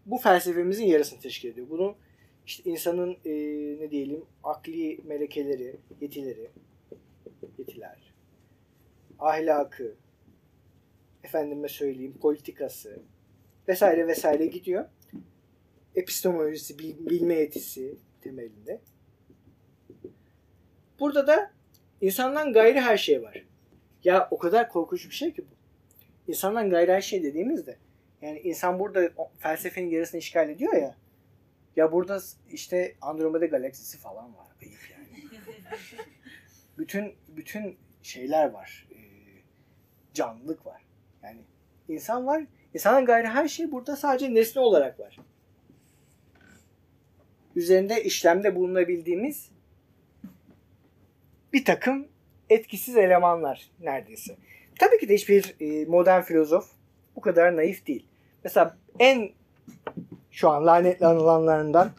Bu 0.06 0.18
felsefemizin 0.18 0.86
yarısını 0.86 1.20
teşkil 1.20 1.48
ediyor. 1.48 1.66
Bunun 1.70 1.94
işte 2.46 2.70
insanın 2.70 3.16
e, 3.24 3.32
ne 3.80 3.90
diyelim 3.90 4.24
akli 4.44 5.00
melekeleri, 5.04 5.76
yetileri, 6.00 6.50
yetiler, 7.58 8.09
ahlakı, 9.20 9.94
efendime 11.24 11.68
söyleyeyim 11.68 12.18
politikası 12.20 13.02
vesaire 13.68 14.06
vesaire 14.06 14.46
gidiyor. 14.46 14.84
Epistemolojisi, 15.94 16.78
bil- 16.78 17.06
bilme 17.10 17.34
yetisi 17.34 17.98
temelinde. 18.20 18.80
Burada 21.00 21.26
da 21.26 21.52
insandan 22.00 22.52
gayrı 22.52 22.80
her 22.80 22.96
şey 22.96 23.22
var. 23.22 23.44
Ya 24.04 24.28
o 24.30 24.38
kadar 24.38 24.68
korkunç 24.68 25.08
bir 25.10 25.14
şey 25.14 25.32
ki 25.34 25.42
bu. 25.50 25.54
İnsandan 26.30 26.70
gayrı 26.70 26.92
her 26.92 27.00
şey 27.00 27.22
dediğimizde 27.22 27.78
yani 28.22 28.38
insan 28.40 28.78
burada 28.78 29.10
felsefenin 29.38 29.90
yarısını 29.90 30.18
işgal 30.18 30.50
ediyor 30.50 30.72
ya. 30.72 30.96
Ya 31.76 31.92
burada 31.92 32.20
işte 32.50 32.96
Andromeda 33.00 33.46
galaksisi 33.46 33.98
falan 33.98 34.36
var. 34.36 34.46
Ayıp 34.62 34.78
yani. 34.90 35.28
bütün 36.78 37.14
bütün 37.28 37.76
şeyler 38.02 38.50
var. 38.50 38.88
Canlılık 40.14 40.66
var. 40.66 40.82
Yani 41.22 41.40
insan 41.88 42.26
var. 42.26 42.44
İnsandan 42.74 43.04
gayrı 43.04 43.28
her 43.28 43.48
şey 43.48 43.72
burada 43.72 43.96
sadece 43.96 44.34
nesne 44.34 44.62
olarak 44.62 45.00
var. 45.00 45.18
Üzerinde 47.56 48.04
işlemde 48.04 48.56
bulunabildiğimiz 48.56 49.50
bir 51.52 51.64
takım 51.64 52.06
etkisiz 52.50 52.96
elemanlar 52.96 53.70
neredeyse. 53.80 54.36
Tabii 54.78 54.98
ki 54.98 55.08
de 55.08 55.14
hiçbir 55.14 55.54
e, 55.60 55.84
modern 55.84 56.22
filozof 56.22 56.70
bu 57.16 57.20
kadar 57.20 57.56
naif 57.56 57.86
değil. 57.86 58.06
Mesela 58.44 58.76
en 58.98 59.30
şu 60.30 60.50
an 60.50 60.66
lanetli 60.66 61.06
anılanlarından 61.06 61.90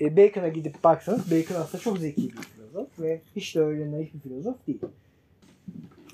e, 0.00 0.16
Bacon'a 0.16 0.48
gidip 0.48 0.84
baksanız 0.84 1.30
Bacon 1.30 1.60
aslında 1.60 1.82
çok 1.82 1.98
zeki 1.98 2.22
bir 2.22 2.42
filozof 2.42 2.88
ve 2.98 3.20
hiç 3.36 3.56
de 3.56 3.60
öyle 3.60 3.92
naif 3.92 4.14
bir 4.14 4.20
filozof 4.20 4.66
değil. 4.66 4.80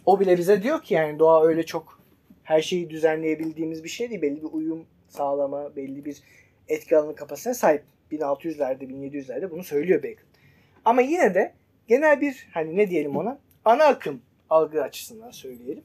O 0.07 0.21
bile 0.21 0.39
bize 0.39 0.63
diyor 0.63 0.83
ki 0.83 0.95
yani 0.95 1.19
doğa 1.19 1.45
öyle 1.45 1.67
çok 1.67 2.01
her 2.43 2.61
şeyi 2.61 2.91
düzenleyebildiğimiz 2.91 3.85
bir 3.85 3.89
şey 3.89 4.11
değil. 4.11 4.23
Belli 4.23 4.43
bir 4.43 4.49
uyum 4.53 4.87
sağlama, 5.09 5.77
belli 5.77 6.05
bir 6.05 6.23
etki 6.69 6.97
alanı 6.97 7.15
kapasitesine 7.15 7.55
sahip. 7.55 7.83
1600'lerde, 8.13 8.85
1700'lerde 8.85 9.51
bunu 9.51 9.65
söylüyor 9.65 10.03
Bacon. 10.03 10.25
Ama 10.85 11.01
yine 11.01 11.35
de 11.35 11.55
genel 11.87 12.21
bir 12.21 12.49
hani 12.55 12.77
ne 12.77 12.91
diyelim 12.91 13.17
ona 13.17 13.39
ana 13.65 13.85
akım 13.85 14.23
algı 14.51 14.83
açısından 14.83 15.31
söyleyelim. 15.31 15.85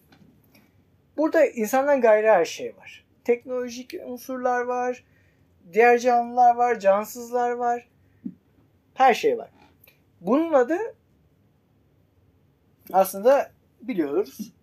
Burada 1.17 1.45
insandan 1.45 2.01
gayrı 2.01 2.27
her 2.27 2.45
şey 2.45 2.77
var. 2.77 3.05
Teknolojik 3.23 3.93
unsurlar 4.05 4.61
var, 4.61 5.03
diğer 5.73 5.97
canlılar 5.97 6.55
var, 6.55 6.79
cansızlar 6.79 7.51
var. 7.51 7.87
Her 8.93 9.13
şey 9.13 9.37
var. 9.37 9.49
Bunun 10.21 10.53
adı 10.53 10.77
aslında 12.93 13.51
biliyoruz. 13.87 14.53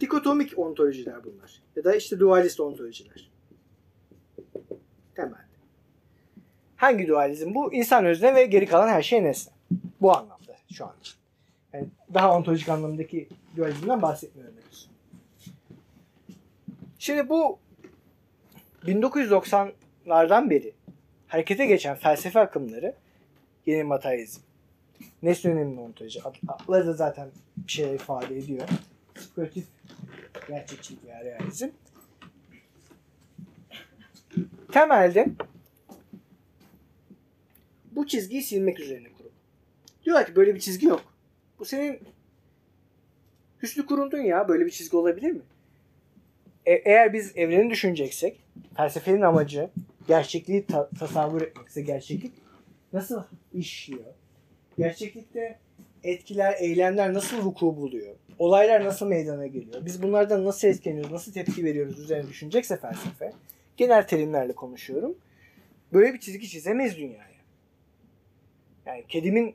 Dikotomik 0.00 0.58
ontolojiler 0.58 1.24
bunlar. 1.24 1.62
Ya 1.76 1.84
da 1.84 1.94
işte 1.94 2.20
dualist 2.20 2.60
ontolojiler. 2.60 3.30
Temelde. 5.14 5.36
Hangi 6.76 7.08
dualizm 7.08 7.54
bu? 7.54 7.74
İnsan 7.74 8.04
özne 8.04 8.34
ve 8.34 8.46
geri 8.46 8.66
kalan 8.66 8.88
her 8.88 9.02
şey 9.02 9.24
nesne. 9.24 9.52
Bu 10.00 10.16
anlamda 10.16 10.56
şu 10.72 10.84
an. 10.84 10.94
Yani 11.72 11.88
daha 12.14 12.36
ontolojik 12.36 12.68
anlamdaki 12.68 13.28
dualizmden 13.56 14.02
bahsetmiyorum 14.02 14.54
henüz. 14.54 14.88
Şimdi 16.98 17.28
bu 17.28 17.58
1990'lardan 18.84 20.50
beri 20.50 20.72
harekete 21.26 21.66
geçen 21.66 21.96
felsefe 21.96 22.40
akımları 22.40 22.94
yeni 23.66 23.84
materyalizm, 23.84 24.40
nesne 25.22 25.50
önemli 25.50 25.80
ontoloji 25.80 26.20
adları 26.48 26.86
da 26.86 26.92
zaten 26.92 27.28
bir 27.56 27.72
şeyler 27.72 27.94
ifade 27.94 28.36
ediyor. 28.38 28.68
Spekülatif 29.18 29.66
gerçekçilik 30.48 31.04
veya 31.04 31.24
realizm. 31.24 31.68
Temelde 34.72 35.28
bu 37.92 38.06
çizgiyi 38.06 38.42
silmek 38.42 38.80
üzerine 38.80 39.08
kurulu. 39.12 39.32
Diyorlar 40.04 40.26
ki 40.26 40.36
böyle 40.36 40.54
bir 40.54 40.60
çizgi 40.60 40.86
yok. 40.86 41.02
Bu 41.58 41.64
senin 41.64 41.98
hüsnü 43.62 43.86
kurundun 43.86 44.18
ya. 44.20 44.48
Böyle 44.48 44.66
bir 44.66 44.70
çizgi 44.70 44.96
olabilir 44.96 45.30
mi? 45.30 45.40
E- 46.66 46.72
eğer 46.84 47.12
biz 47.12 47.32
evreni 47.36 47.70
düşüneceksek 47.70 48.40
felsefenin 48.76 49.20
amacı 49.22 49.70
gerçekliği 50.08 50.66
ta- 50.66 50.90
tasavvur 50.98 51.42
etmekse 51.42 51.82
gerçeklik 51.82 52.32
nasıl 52.92 53.22
işliyor? 53.52 54.04
Gerçeklikte 54.78 55.58
etkiler, 56.04 56.54
eylemler 56.58 57.14
nasıl 57.14 57.44
vuku 57.44 57.76
buluyor? 57.76 58.14
Olaylar 58.38 58.84
nasıl 58.84 59.06
meydana 59.06 59.46
geliyor? 59.46 59.86
Biz 59.86 60.02
bunlardan 60.02 60.44
nasıl 60.44 60.68
etkileniyoruz, 60.68 61.12
nasıl 61.12 61.32
tepki 61.32 61.64
veriyoruz 61.64 61.98
üzerine 61.98 62.28
düşünecekse 62.28 62.76
felsefe. 62.76 63.32
Genel 63.76 64.06
terimlerle 64.06 64.52
konuşuyorum. 64.52 65.14
Böyle 65.92 66.14
bir 66.14 66.18
çizgi 66.18 66.48
çizemeyiz 66.48 66.96
dünyaya. 66.96 67.32
Yani 68.86 69.04
kedimin 69.08 69.54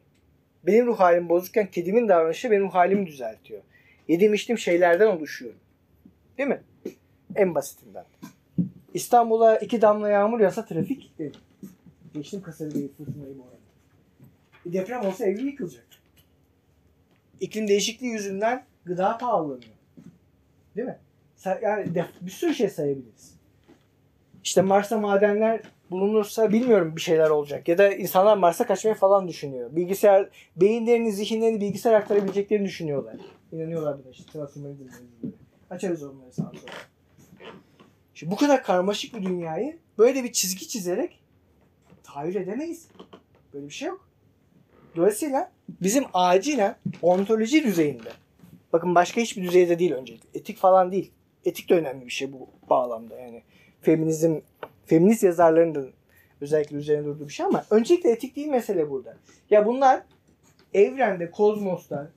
benim 0.64 0.86
ruh 0.86 1.00
halim 1.00 1.30
bozukken 1.30 1.72
kedimin 1.72 2.10
davranışı 2.10 2.52
benim 2.52 2.64
ruh 2.64 2.74
halimi 2.74 3.06
düzeltiyor. 3.08 3.62
Yediğim 4.08 4.34
içtiğim 4.34 4.60
şeylerden 4.60 5.08
oluşuyorum. 5.08 5.60
Değil 6.38 6.50
mi? 6.50 6.62
En 7.36 7.56
basitinden. 7.56 8.06
İstanbul'a 8.94 9.58
iki 9.58 9.82
damla 9.82 10.10
yağmur 10.10 10.40
yasa 10.40 10.66
trafik 10.66 11.02
kilitlenir. 11.02 11.42
Geçtim 12.14 12.42
kasırgayı 12.42 12.90
fırtınayı 12.94 13.38
bu. 13.38 13.57
Bir 14.68 14.74
deprem 14.74 15.06
olsa 15.06 15.26
evi 15.26 15.42
yıkılacak. 15.42 15.88
İklim 17.40 17.68
değişikliği 17.68 18.12
yüzünden 18.12 18.66
gıda 18.86 19.18
pahalanıyor. 19.18 19.64
Değil 20.76 20.88
mi? 20.88 20.98
Yani 21.62 22.06
bir 22.22 22.32
sürü 22.32 22.54
şey 22.54 22.70
sayabiliriz. 22.70 23.36
İşte 24.44 24.62
Mars'ta 24.62 24.98
madenler 25.00 25.62
bulunursa 25.92 26.52
bilmiyorum 26.52 26.96
bir 26.96 27.02
şeyler 27.02 27.30
olacak. 27.30 27.68
Ya 27.68 27.78
da 27.78 27.94
insanlar 27.94 28.38
Mars'a 28.38 28.68
kaçmayı 28.68 28.96
falan 28.96 29.28
düşünüyor. 29.28 29.76
Bilgisayar, 29.76 30.30
beyinlerini, 30.56 31.12
zihinlerini 31.12 31.62
bilgisayar 31.62 31.94
aktarabileceklerini 31.94 32.66
düşünüyorlar. 32.66 33.16
İnanıyorlar 33.52 33.98
buna 34.04 34.12
işte. 34.12 34.40
Mevzuları. 34.40 34.92
Açarız 35.70 36.04
onları 36.04 36.32
sağa 36.32 36.44
sola. 36.44 36.72
Şimdi 38.14 38.32
bu 38.32 38.36
kadar 38.36 38.64
karmaşık 38.64 39.16
bir 39.16 39.26
dünyayı 39.26 39.78
böyle 39.98 40.24
bir 40.24 40.32
çizgi 40.32 40.68
çizerek 40.68 41.20
tahayyül 42.04 42.36
edemeyiz. 42.36 42.88
Böyle 43.54 43.66
bir 43.66 43.74
şey 43.74 43.88
yok. 43.88 44.07
Dolayısıyla 44.98 45.52
bizim 45.82 46.04
acilen 46.14 46.76
ontoloji 47.02 47.64
düzeyinde 47.64 48.10
bakın 48.74 48.96
başka 48.96 49.22
hiçbir 49.22 49.44
düzeyde 49.44 49.80
değil 49.80 49.92
öncelikle. 49.92 50.40
Etik 50.40 50.58
falan 50.58 50.92
değil. 50.92 51.12
Etik 51.46 51.70
de 51.70 51.76
önemli 51.76 52.06
bir 52.06 52.12
şey 52.12 52.34
bu 52.34 52.50
bağlamda 52.70 53.20
yani. 53.20 53.44
Feminizm, 53.82 54.40
feminist 54.86 55.24
yazarların 55.24 55.76
da 55.76 55.84
özellikle 56.42 56.78
üzerine 56.78 57.06
durduğu 57.06 57.28
bir 57.28 57.34
şey 57.34 57.46
ama 57.46 57.66
öncelikle 57.70 58.12
etik 58.12 58.36
değil 58.36 58.48
mesele 58.48 58.90
burada. 58.90 59.18
Ya 59.50 59.66
bunlar 59.66 60.04
evrende, 60.74 61.32
kozmosta 61.32 62.12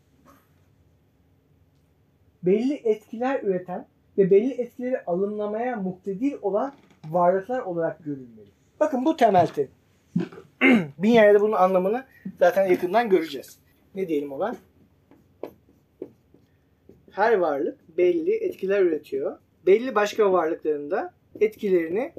belli 2.43 2.75
etkiler 2.75 3.43
üreten 3.43 3.87
ve 4.19 4.31
belli 4.31 4.53
etkileri 4.53 5.05
alımlamaya 5.05 5.77
muktedir 5.77 6.38
olan 6.43 6.73
varlıklar 7.09 7.61
olarak 7.61 8.05
görülmeli. 8.05 8.51
Bakın 8.81 9.05
bu 9.05 9.16
temel 9.16 9.47
terim. 9.47 9.80
Bin 10.99 11.11
yerde 11.11 11.40
bunun 11.40 11.53
anlamını 11.53 12.05
zaten 12.38 12.66
yakından 12.66 13.11
göreceğiz. 13.11 13.59
Ne 13.94 14.09
diyelim 14.09 14.33
ona? 14.33 14.57
Her 17.11 17.38
varlık 17.38 17.96
belli 17.99 18.35
etkiler 18.35 18.83
üretiyor. 18.83 19.38
Belli 19.66 19.94
başka 19.94 20.33
varlıkların 20.33 20.90
da 20.90 21.14
etkilerini 21.40 22.12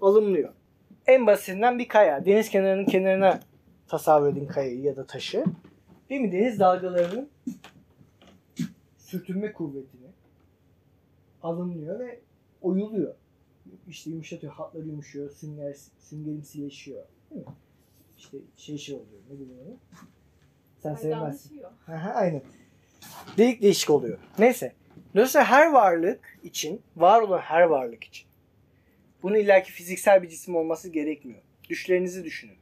alımlıyor. 0.00 0.52
En 1.06 1.26
basitinden 1.26 1.78
bir 1.78 1.88
kaya. 1.88 2.24
Deniz 2.24 2.50
kenarının 2.50 2.84
kenarına 2.84 3.40
tasavvur 3.88 4.28
edin 4.28 4.46
kayayı 4.46 4.80
ya 4.80 4.96
da 4.96 5.06
taşı. 5.06 5.44
Değil 6.10 6.20
mi? 6.20 6.32
Deniz 6.32 6.60
dalgalarının 6.60 7.30
sürtünme 8.98 9.52
kuvvetini 9.52 10.06
alımlıyor 11.42 12.00
ve 12.00 12.20
oyuluyor. 12.62 13.14
İşte 13.88 14.10
yumuşatıyor, 14.10 14.52
hatları 14.52 14.86
yumuşuyor, 14.86 15.30
sünger, 15.30 15.76
süngerimsileşiyor. 15.98 17.04
Değil 17.30 17.46
mi? 17.46 17.52
İşte 18.18 18.36
şey 18.56 18.78
şey 18.78 18.94
oluyor, 18.94 19.20
ne 19.30 19.34
bileyim 19.34 19.60
onu. 19.66 19.76
Sen 20.82 20.94
sevmezsin. 20.94 21.62
Aha, 21.88 22.10
aynen. 22.10 22.42
Değişik 23.38 23.62
değişik 23.62 23.90
oluyor. 23.90 24.18
Neyse. 24.38 24.72
Dolayısıyla 25.14 25.46
her 25.46 25.72
varlık 25.72 26.38
için, 26.42 26.82
var 26.96 27.20
olan 27.22 27.38
her 27.38 27.62
varlık 27.62 28.04
için. 28.04 28.26
Bunun 29.22 29.34
illaki 29.34 29.72
fiziksel 29.72 30.22
bir 30.22 30.28
cisim 30.28 30.56
olması 30.56 30.88
gerekmiyor. 30.88 31.40
Düşlerinizi 31.68 32.24
düşünün. 32.24 32.56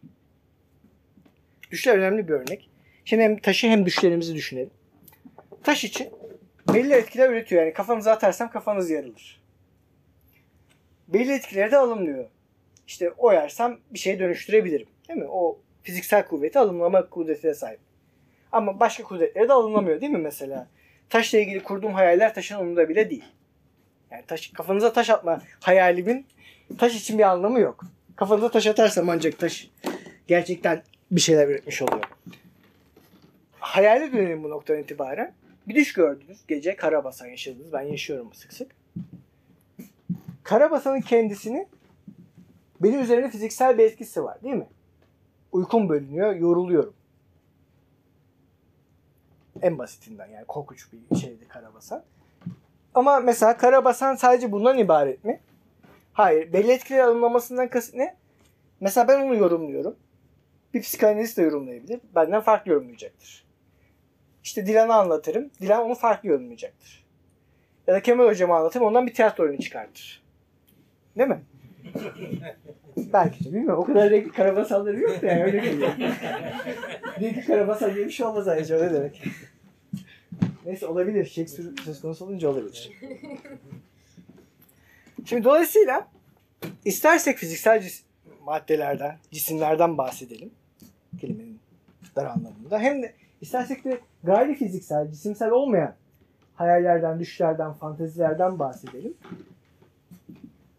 Düşler 1.71 1.99
önemli 1.99 2.29
bir 2.29 2.33
örnek. 2.33 2.71
Şimdi 3.05 3.23
hem 3.23 3.39
taşı 3.39 3.67
hem 3.67 3.87
düşlerimizi 3.87 4.35
düşünelim. 4.35 4.71
Taş 5.63 5.85
için 5.85 6.11
belli 6.75 6.93
etkiler 6.95 7.31
üretiyor. 7.31 7.63
Yani 7.63 7.73
kafanıza 7.73 8.13
atarsam 8.13 8.51
kafanız 8.51 8.91
yarılır. 8.91 9.43
Belli 11.09 11.33
etkileri 11.33 11.73
de 11.73 11.77
alımlıyor. 11.77 12.29
İşte 12.87 13.11
oyarsam 13.11 13.79
bir 13.91 13.99
şey 13.99 14.19
dönüştürebilirim. 14.19 14.87
Değil 15.09 15.21
mi? 15.21 15.27
O 15.29 15.59
fiziksel 15.83 16.27
kuvveti 16.27 16.59
alımlama 16.59 17.09
kudretine 17.09 17.55
sahip. 17.55 17.81
Ama 18.53 18.81
başka 18.81 19.03
kudretleri 19.03 19.49
de 19.49 19.53
alınamıyor 19.53 20.01
değil 20.01 20.13
mi 20.13 20.19
mesela? 20.19 20.69
Taşla 21.09 21.39
ilgili 21.39 21.63
kurduğum 21.63 21.93
hayaller 21.93 22.35
taşın 22.35 22.55
umurunda 22.55 22.89
bile 22.89 23.11
değil. 23.11 23.25
Yani 24.11 24.23
taş, 24.27 24.49
kafanıza 24.49 24.93
taş 24.93 25.11
atma 25.11 25.43
hayalimin 25.61 26.27
taş 26.79 26.97
için 26.97 27.19
bir 27.19 27.23
anlamı 27.23 27.61
yok. 27.61 27.85
Kafanıza 28.17 28.51
taş 28.51 28.67
atarsam 28.67 29.09
ancak 29.09 29.39
taş 29.39 29.71
gerçekten 30.27 30.83
bir 31.11 31.21
şeyler 31.21 31.49
üretmiş 31.49 31.83
oluyor. 31.83 32.05
Hayale 33.61 34.13
dönelim 34.13 34.45
bu 34.45 34.51
noktadan 34.51 34.81
itibaren. 34.81 35.35
Bir 35.69 35.75
düş 35.75 35.93
gördünüz. 35.93 36.39
Gece 36.49 36.77
Karabasan 36.77 37.27
yaşadınız. 37.27 37.73
Ben 37.73 37.83
yaşıyorum 37.83 38.35
sık 38.35 38.53
sık. 38.53 38.71
Karabasan'ın 40.43 41.01
kendisini 41.01 41.67
benim 42.81 43.01
üzerine 43.01 43.31
fiziksel 43.31 43.79
bir 43.79 43.85
etkisi 43.85 44.25
var 44.25 44.43
değil 44.43 44.55
mi? 44.55 44.67
Uykum 45.53 45.89
bölünüyor, 45.89 46.35
yoruluyorum. 46.35 46.95
En 49.63 49.79
basitinden 49.79 50.27
yani 50.27 50.45
korkunç 50.45 50.87
bir 50.93 51.17
şeydi 51.17 51.49
Karabasan. 51.49 52.03
Ama 52.95 53.21
mesela 53.21 53.57
Karabasan 53.57 54.15
sadece 54.15 54.53
bundan 54.53 54.79
ibaret 54.79 55.25
mi? 55.25 55.41
Hayır. 56.13 56.53
Belli 56.53 56.73
etkiler 56.73 56.99
alınmamasından 56.99 57.69
kasıt 57.69 57.95
ne? 57.95 58.17
Mesela 58.81 59.09
ben 59.09 59.21
onu 59.21 59.35
yorumluyorum. 59.35 59.97
Bir 60.75 60.83
psikanalist 60.83 61.39
de 61.39 61.43
yorumlayabilir. 61.43 62.01
Benden 62.15 62.41
farklı 62.41 62.71
yorumlayacaktır. 62.71 63.45
İşte 64.45 64.67
Dilan'ı 64.67 64.95
anlatırım. 64.95 65.51
Dilan 65.61 65.85
onu 65.85 65.95
farklı 65.95 66.29
yorumlayacaktır. 66.29 67.05
Ya 67.87 67.95
da 67.95 68.03
Kemal 68.03 68.27
Hocam'a 68.27 68.57
anlatırım. 68.57 68.87
Ondan 68.87 69.07
bir 69.07 69.15
tiyatro 69.15 69.45
oyunu 69.45 69.59
çıkartır. 69.59 70.23
Değil 71.19 71.29
mi? 71.29 71.43
Belki 72.97 73.45
de 73.45 73.49
bilmiyorum. 73.53 73.79
O 73.79 73.85
kadar 73.85 74.11
renkli 74.11 74.33
karabasanları 74.33 75.01
yok 75.01 75.23
da 75.23 75.27
yani 75.27 75.45
öyle 75.45 75.59
geliyor. 75.59 75.89
renkli 77.21 77.45
karabasan 77.47 77.95
diye 77.95 78.07
bir 78.07 78.11
şey 78.11 78.27
olmaz 78.27 78.49
ayrıca. 78.49 78.85
Ne 78.85 78.95
demek? 78.95 79.23
Neyse 80.67 80.87
olabilir. 80.87 81.25
Shakespeare 81.25 81.69
söz 81.85 82.01
konusu 82.01 82.25
olunca 82.25 82.49
olabilir. 82.49 82.91
Şimdi 85.25 85.45
dolayısıyla 85.45 86.09
istersek 86.85 87.39
fiziksel 87.39 87.83
cis- 87.83 88.03
maddelerden, 88.45 89.17
cisimlerden 89.31 89.99
bahsedelim. 89.99 90.51
Kelimenin 91.21 91.59
dar 92.17 92.27
anlamında. 92.27 92.79
Hem 92.79 93.03
de 93.03 93.15
istersek 93.41 93.85
de 93.85 94.01
gayri 94.25 94.55
fiziksel, 94.55 95.11
cisimsel 95.11 95.51
olmayan 95.51 95.95
hayallerden, 96.55 97.21
düşlerden, 97.21 97.73
fantezilerden 97.73 98.59
bahsedelim. 98.59 99.15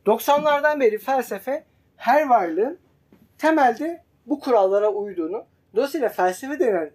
90'lardan 0.06 0.80
beri 0.80 0.98
felsefe 0.98 1.64
her 1.98 2.30
varlığın 2.30 2.80
temelde 3.38 4.04
bu 4.26 4.40
kurallara 4.40 4.90
uyduğunu, 4.90 5.46
dolayısıyla 5.76 6.10
felsefe 6.10 6.60
denen 6.60 6.92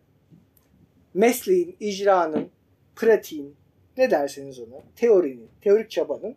mesleğin, 1.14 1.76
icranın, 1.80 2.50
pratiğin, 2.96 3.56
ne 3.96 4.10
derseniz 4.10 4.60
ona, 4.60 4.82
teorinin, 4.96 5.50
teorik 5.60 5.90
çabanın 5.90 6.36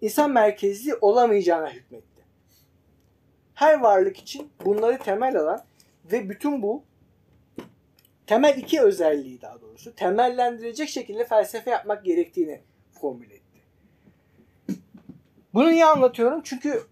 insan 0.00 0.30
merkezli 0.30 0.94
olamayacağına 0.94 1.70
hükmetti. 1.70 2.22
Her 3.54 3.80
varlık 3.80 4.16
için 4.16 4.50
bunları 4.64 4.98
temel 4.98 5.36
alan 5.36 5.64
ve 6.12 6.28
bütün 6.30 6.62
bu 6.62 6.82
temel 8.26 8.56
iki 8.56 8.80
özelliği 8.80 9.40
daha 9.40 9.60
doğrusu 9.60 9.94
temellendirecek 9.94 10.88
şekilde 10.88 11.24
felsefe 11.24 11.70
yapmak 11.70 12.04
gerektiğini 12.04 12.60
formüle. 13.00 13.31
Bunu 15.54 15.70
niye 15.70 15.84
anlatıyorum? 15.84 16.40
Çünkü 16.44 16.82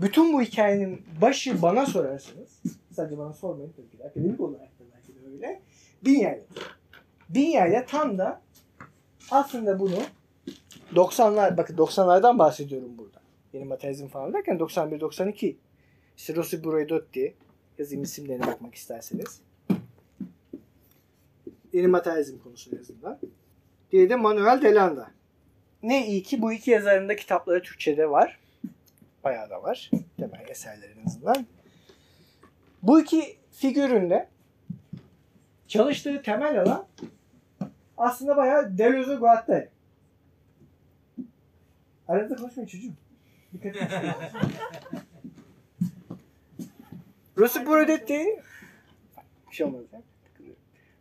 bütün 0.00 0.32
bu 0.32 0.42
hikayenin 0.42 1.02
başı 1.20 1.62
bana 1.62 1.86
sorarsanız 1.86 2.62
sadece 2.90 3.18
bana 3.18 3.32
sormayın 3.32 3.72
tabii 3.76 3.90
ki 3.90 3.98
de 3.98 4.04
akademik 4.04 4.40
olarak 4.40 4.60
da 4.80 4.84
belki 4.94 5.14
de 5.14 5.28
öyle. 5.32 5.62
Binyerle. 6.04 6.44
Binyerle 7.28 7.86
tam 7.86 8.18
da 8.18 8.42
aslında 9.30 9.78
bunu 9.78 9.98
90'lar 10.94 11.56
bakın 11.56 11.76
90'lardan 11.76 12.38
bahsediyorum 12.38 12.98
burada. 12.98 13.22
Yeni 13.52 13.64
materyalizm 13.64 14.08
falan 14.08 14.32
derken 14.32 14.56
91-92 14.56 15.56
işte 16.16 16.34
Rossi 16.34 16.64
Buredotti 16.64 17.34
yazayım 17.78 18.02
isimlerine 18.02 18.46
bakmak 18.46 18.74
isterseniz. 18.74 19.40
Yeni 21.72 21.86
materyalizm 21.86 22.38
konusu 22.38 22.76
yazımda. 22.76 23.20
Diye 23.92 24.10
de 24.10 24.16
Manuel 24.16 24.62
Delanda. 24.62 25.10
Ne 25.82 26.06
iyi 26.06 26.22
ki 26.22 26.42
bu 26.42 26.52
iki 26.52 26.70
yazarın 26.70 27.08
da 27.08 27.16
kitapları 27.16 27.62
Türkçe'de 27.62 28.10
var. 28.10 28.38
Bayağı 29.24 29.50
da 29.50 29.62
var. 29.62 29.90
Temel 30.18 30.48
eserler 30.48 30.88
en 31.00 31.06
azından. 31.06 31.46
Bu 32.82 33.00
iki 33.00 33.36
figürün 33.52 34.10
de 34.10 34.28
çalıştığı 35.68 36.22
temel 36.22 36.60
alan 36.60 36.86
aslında 37.96 38.36
bayağı 38.36 38.78
Deleuze 38.78 39.14
Guattari. 39.14 39.68
Arada 42.08 42.36
konuşmayın 42.36 42.68
çocuğum. 42.68 42.92
Dikkat 43.52 43.76
edin. 43.76 43.86
Rossi 47.38 47.66
Brodetti 47.66 48.42
bir 49.50 49.56
şey 49.56 49.66
olmaz. 49.66 49.82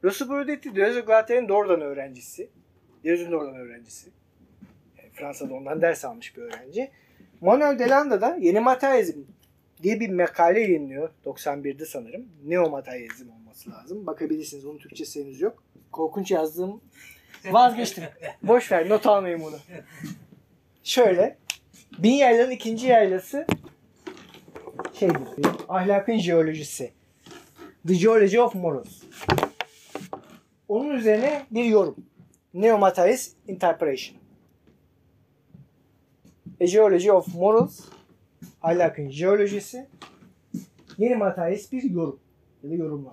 Rossi 0.04 0.30
Brodetti 0.30 0.76
Deleuze 0.76 1.02
Guattari'nin 1.02 1.50
doğrudan 1.50 1.82
öğrencisi. 1.82 2.50
Deleuze'nin 3.04 3.32
doğrudan 3.32 3.56
öğrencisi. 3.56 4.10
Fransa'da 5.13 5.54
ondan 5.54 5.82
ders 5.82 6.06
almış 6.06 6.38
bir 6.38 6.41
öğrenci. 6.41 6.91
Manuel 7.41 7.80
Delanda 7.80 8.21
da 8.21 8.38
Yeni 8.41 8.60
Materyalizm 8.60 9.19
diye 9.84 10.00
bir 10.00 10.10
makale 10.10 10.60
yayınlıyor. 10.60 11.10
91'de 11.26 11.86
sanırım. 11.86 12.26
Neomateryalizm 12.45 13.30
olması 13.30 13.71
lazım. 13.71 14.08
Bakabilirsiniz. 14.08 14.65
Onun 14.65 14.78
Türkçesi 14.78 15.24
henüz 15.24 15.41
yok. 15.41 15.63
Korkunç 15.91 16.32
yazdığım 16.32 16.82
vazgeçtim. 17.45 18.04
Boş 18.43 18.71
ver 18.71 18.89
not 18.89 19.06
almayayım 19.06 19.43
bunu. 19.43 19.58
Şöyle. 20.84 21.38
Bin 21.97 22.13
yaylanın 22.13 22.52
ikinci 22.52 22.88
yaylası 22.88 23.45
şeydir. 24.93 25.17
Ahlakın 25.69 26.17
jeolojisi. 26.17 26.91
The 27.88 27.93
Geology 27.93 28.39
of 28.39 28.56
Morals. 28.56 29.04
Onun 30.67 30.89
üzerine 30.89 31.45
bir 31.52 31.65
yorum. 31.65 31.95
Neomaterialist 32.54 33.36
Interpretation. 33.47 34.20
A 36.62 36.65
Geology 36.65 37.12
of 37.12 37.36
Morals. 37.36 37.80
Ahlakın 38.62 39.10
jeolojisi. 39.10 39.88
Yeni 40.97 41.15
materyalist 41.15 41.71
bir 41.71 41.84
yorum. 41.84 42.19
Ya 42.63 42.69
da 42.69 42.76
yorumlama. 42.76 43.12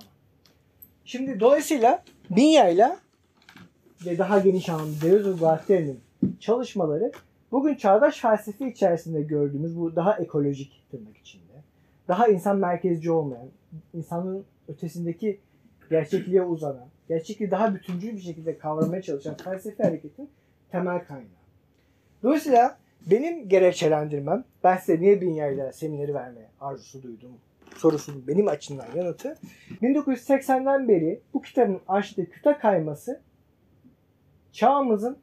Şimdi 1.05 1.41
dolayısıyla 1.41 2.05
Binya'yla 2.31 2.99
ve 4.07 4.19
daha 4.19 4.39
geniş 4.39 4.69
anlamda 4.69 5.01
Deleuze 5.03 5.31
Guattari'nin 5.31 6.01
çalışmaları 6.41 7.12
bugün 7.53 7.75
çağdaş 7.75 8.20
felsefe 8.20 8.70
içerisinde 8.70 9.22
gördüğümüz 9.22 9.79
bu 9.79 9.97
daha 9.97 10.16
ekolojik 10.16 10.83
tırnak 10.91 11.16
içinde, 11.16 11.53
daha 12.09 12.29
insan 12.29 12.57
merkezci 12.57 13.11
olmayan, 13.11 13.49
insanın 13.95 14.45
ötesindeki 14.68 15.41
gerçekliğe 15.91 16.43
uzanan, 16.43 16.89
gerçekliği 17.09 17.51
daha 17.51 17.75
bütüncül 17.75 18.16
bir 18.16 18.20
şekilde 18.20 18.59
kavramaya 18.59 19.03
çalışan 19.03 19.37
felsefe 19.37 19.83
hareketin 19.83 20.31
temel 20.70 21.05
kaynağı. 21.05 21.29
Dolayısıyla 22.22 22.79
benim 23.07 23.49
gerekçelendirmem, 23.49 24.44
ben 24.64 24.76
size 24.76 25.01
niye 25.01 25.20
Binya'yla 25.20 25.72
semineri 25.72 26.14
verme 26.14 26.51
arzusu 26.61 27.03
duydum 27.03 27.30
sorusunun 27.78 28.26
benim 28.26 28.49
açımdan 28.49 28.86
yanıtı 28.94 29.38
1980'den 29.82 30.88
beri 30.88 31.20
bu 31.34 31.42
kitabın 31.42 31.80
açtığı 31.88 32.30
kıta 32.30 32.59
kayması 32.59 33.20
çağımızın 34.53 35.18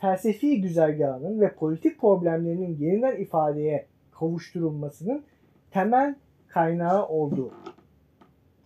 felsefi 0.00 0.60
güzergahının 0.60 1.40
ve 1.40 1.54
politik 1.54 2.00
problemlerinin 2.00 2.76
yeniden 2.78 3.16
ifadeye 3.16 3.86
kavuşturulmasının 4.12 5.24
temel 5.70 6.14
kaynağı 6.48 7.06
olduğu. 7.06 7.52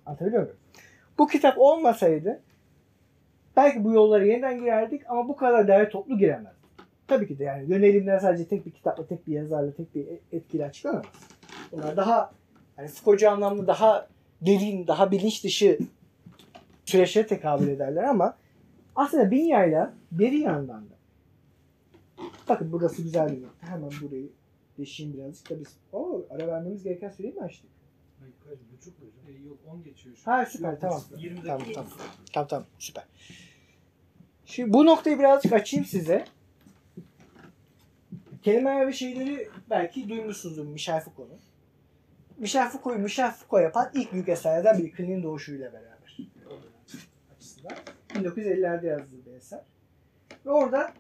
Anlatabiliyor 0.07 0.43
muyum? 0.43 0.57
Bu 1.19 1.27
kitap 1.27 1.59
olmasaydı 1.59 2.43
belki 3.57 3.85
bu 3.85 3.93
yollara 3.93 4.25
yeniden 4.25 4.59
girerdik 4.59 5.03
ama 5.09 5.29
bu 5.29 5.37
kadar 5.37 5.69
değerli 5.69 5.89
toplu 5.89 6.19
giremezdik. 6.19 6.62
Tabii 7.09 7.29
ki 7.29 7.39
de 7.39 7.45
yani 7.45 7.71
yönelimler 7.71 8.19
sadece 8.19 8.49
tek 8.49 8.67
bir 8.67 8.71
kitapla, 8.71 9.07
tek 9.07 9.27
bir 9.27 9.33
yazarla, 9.33 9.73
tek 9.73 9.95
bir 9.95 10.07
etkiyle 10.33 10.67
açıklanamaz. 10.67 11.05
Bunlar 11.73 11.97
daha 11.97 12.33
yani 12.79 12.89
Foucault'cu 12.89 13.31
anlamda 13.31 13.67
daha 13.67 14.09
derin, 14.41 14.87
daha 14.87 15.11
bilinç 15.11 15.45
dışı 15.45 15.79
süreçlere 16.85 17.27
tekabül 17.27 17.69
ederler 17.69 18.03
ama 18.03 18.37
aslında 18.97 19.31
bin 19.31 19.45
yayla 19.45 19.95
beri 20.13 20.39
yandan 20.39 20.85
da. 20.91 20.95
Bakın 22.49 22.73
burası 22.73 23.03
güzel 23.03 23.37
bir 23.37 23.43
nokta. 23.43 23.67
Hemen 23.67 23.91
burayı 24.03 24.29
deşeyim 24.79 25.13
birazcık 25.13 25.51
da 25.51 25.61
biz. 25.61 25.77
Oo, 25.93 26.23
ara 26.31 26.47
vermemiz 26.47 26.83
gereken 26.83 27.11
süreyi 27.11 27.35
mi 27.35 27.41
açtık? 27.41 27.71
Hayır, 28.21 28.35
kaç 28.45 28.59
buçuk 28.73 28.95
hocam? 28.99 29.37
E, 29.37 29.49
yok 29.49 29.59
10 29.67 29.85
geçiyor 29.85 30.17
şu. 30.17 30.31
Ha 30.31 30.47
süper 30.47 30.71
Yok, 30.71 30.81
tamam. 30.81 31.03
20 31.17 31.37
dakika. 31.37 31.57
Tamam 31.57 31.73
tamam. 31.75 31.91
Tamam 32.33 32.49
tamam 32.49 32.67
süper. 32.79 33.05
Şimdi 34.47 34.73
bu 34.73 34.87
noktayı 34.87 35.19
birazcık 35.19 35.53
açayım 35.53 35.87
size. 35.87 36.25
Kelimeler 38.43 38.87
ve 38.87 38.93
şeyleri 38.93 39.49
belki 39.71 40.09
duymuşsunuzdur 40.09 40.67
Michel 40.67 41.01
Foucault'un. 41.01 41.41
Michel 42.39 42.69
Foucault'u 42.69 43.03
Michel 43.03 43.31
Foucault 43.31 43.63
yapan 43.65 43.91
ilk 43.95 44.13
büyük 44.13 44.29
eserlerden 44.29 44.79
biri 44.79 44.93
kliniğin 44.93 45.23
doğuşuyla 45.23 45.73
beraber. 45.73 46.19
Açısından. 47.37 47.73
1950'lerde 48.09 48.87
yazdığı 48.87 49.27
bir 49.27 49.33
eser. 49.33 49.61
Ve 50.47 50.51
orada 50.51 50.93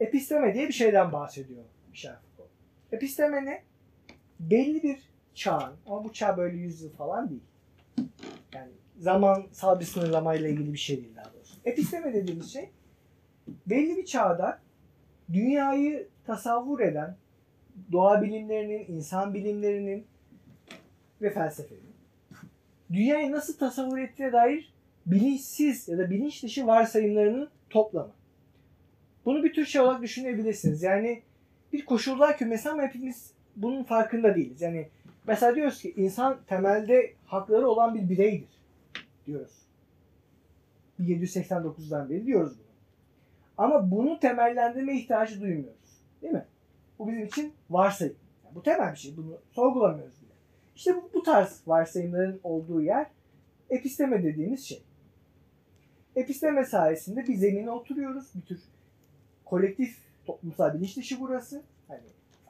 episteme 0.00 0.54
diye 0.54 0.68
bir 0.68 0.72
şeyden 0.72 1.12
bahsediyor 1.12 1.64
Michel 1.90 2.16
Foucault. 2.20 2.50
Episteme 2.92 3.44
ne? 3.44 3.62
Belli 4.40 4.82
bir 4.82 4.98
çağın, 5.34 5.76
ama 5.86 6.04
bu 6.04 6.12
çağ 6.12 6.36
böyle 6.36 6.56
100 6.56 6.82
yıl 6.82 6.92
falan 6.92 7.30
değil. 7.30 7.42
Yani 8.54 8.72
zamansal 8.98 9.80
bir 9.80 9.84
sınırlamayla 9.84 10.48
ilgili 10.48 10.72
bir 10.72 10.78
şey 10.78 10.96
değil 10.96 11.16
daha 11.16 11.32
doğrusu. 11.34 11.54
Episteme 11.64 12.14
dediğimiz 12.14 12.52
şey 12.52 12.70
belli 13.66 13.96
bir 13.96 14.04
çağda 14.04 14.60
dünyayı 15.32 16.08
tasavvur 16.28 16.80
eden 16.80 17.16
doğa 17.92 18.22
bilimlerinin, 18.22 18.84
insan 18.88 19.34
bilimlerinin 19.34 20.06
ve 21.22 21.30
felsefenin 21.30 21.92
dünyayı 22.92 23.32
nasıl 23.32 23.58
tasavvur 23.58 23.98
ettiğine 23.98 24.32
dair 24.32 24.72
bilinçsiz 25.06 25.88
ya 25.88 25.98
da 25.98 26.10
bilinç 26.10 26.42
dışı 26.42 26.66
varsayımlarının 26.66 27.50
toplamı. 27.70 28.12
Bunu 29.24 29.44
bir 29.44 29.52
tür 29.52 29.66
şey 29.66 29.80
olarak 29.80 30.02
düşünebilirsiniz. 30.02 30.82
Yani 30.82 31.22
bir 31.72 31.84
koşullar 31.84 32.38
kümesi 32.38 32.70
ama 32.70 32.82
hepimiz 32.82 33.32
bunun 33.56 33.84
farkında 33.84 34.34
değiliz. 34.34 34.62
Yani 34.62 34.88
mesela 35.26 35.54
diyoruz 35.54 35.82
ki 35.82 35.94
insan 35.96 36.38
temelde 36.46 37.12
hakları 37.26 37.68
olan 37.68 37.94
bir 37.94 38.08
bireydir 38.08 38.62
diyoruz. 39.26 39.58
1789'dan 41.00 42.10
beri 42.10 42.26
diyoruz 42.26 42.52
bunu. 42.58 42.68
Ama 43.58 43.90
bunu 43.90 44.20
temellendirme 44.20 44.96
ihtiyacı 44.96 45.40
duymuyoruz. 45.40 45.77
Değil 46.22 46.32
mi? 46.32 46.44
Bu 46.98 47.08
bizim 47.08 47.24
için 47.24 47.52
varsayım. 47.70 48.14
Yani 48.44 48.54
bu 48.54 48.62
temel 48.62 48.92
bir 48.92 48.98
şey. 48.98 49.16
Bunu 49.16 49.38
sorgulamıyoruz 49.52 50.14
bile. 50.22 50.32
İşte 50.76 50.96
bu, 50.96 51.10
bu 51.14 51.22
tarz 51.22 51.62
varsayımların 51.66 52.40
olduğu 52.42 52.82
yer 52.82 53.06
episteme 53.70 54.22
dediğimiz 54.22 54.64
şey. 54.64 54.82
Episteme 56.16 56.64
sayesinde 56.64 57.26
bir 57.26 57.34
zemine 57.34 57.70
oturuyoruz. 57.70 58.26
Bir 58.34 58.40
tür 58.40 58.60
kolektif 59.44 59.98
toplumsal 60.26 60.74
bilinç 60.74 60.96
dışı 60.96 61.20
burası. 61.20 61.62
Hani 61.88 62.00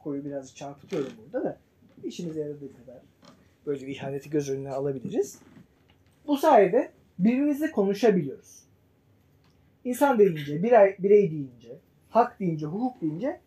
koyu 0.02 0.24
birazcık 0.24 0.56
çarpıtıyorum 0.56 1.12
burada 1.24 1.44
da 1.44 1.58
işimize 2.04 2.40
yaradığı 2.40 2.72
kadar 2.76 3.02
böyle 3.66 3.86
bir 3.86 3.96
ihaneti 3.96 4.30
göz 4.30 4.50
önüne 4.50 4.70
alabiliriz. 4.70 5.38
Bu 6.26 6.36
sayede 6.36 6.90
birbirimizle 7.18 7.70
konuşabiliyoruz. 7.70 8.62
İnsan 9.84 10.18
deyince, 10.18 10.62
birey, 10.62 10.96
birey 10.98 11.30
deyince, 11.30 11.78
hak 12.10 12.40
deyince, 12.40 12.66
hukuk 12.66 13.00
deyince 13.00 13.40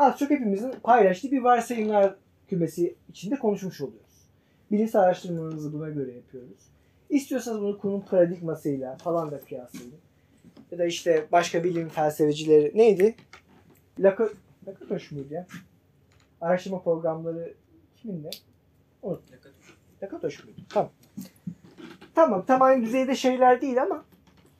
az 0.00 0.18
çok 0.18 0.30
hepimizin 0.30 0.72
paylaştığı 0.82 1.30
bir 1.30 1.42
varsayımlar 1.42 2.14
kümesi 2.48 2.94
içinde 3.08 3.38
konuşmuş 3.38 3.80
oluyoruz. 3.80 4.28
Bilimsel 4.70 5.02
araştırmalarımızı 5.02 5.72
buna 5.72 5.88
göre 5.88 6.12
yapıyoruz. 6.12 6.58
İstiyorsanız 7.10 7.60
bunu 7.60 7.78
konum 7.78 8.00
paradigmasıyla 8.00 8.96
falan 8.96 9.30
da 9.30 9.40
kıyaslayın. 9.40 9.94
Ya 10.70 10.78
da 10.78 10.84
işte 10.84 11.26
başka 11.32 11.64
bilim 11.64 11.88
felsefecileri 11.88 12.72
neydi? 12.74 13.14
Laka, 13.98 14.28
Lakatoş 14.66 15.10
muydu 15.10 15.34
ya? 15.34 15.46
Araştırma 16.40 16.82
programları 16.82 17.54
kiminle? 17.96 18.30
Unuttum. 19.02 19.36
Lakatoş 20.02 20.44
muydu? 20.44 20.60
Tamam. 20.68 20.90
Tamam 22.14 22.44
tam 22.46 22.62
aynı 22.62 22.84
düzeyde 22.84 23.14
şeyler 23.14 23.60
değil 23.60 23.82
ama 23.82 24.04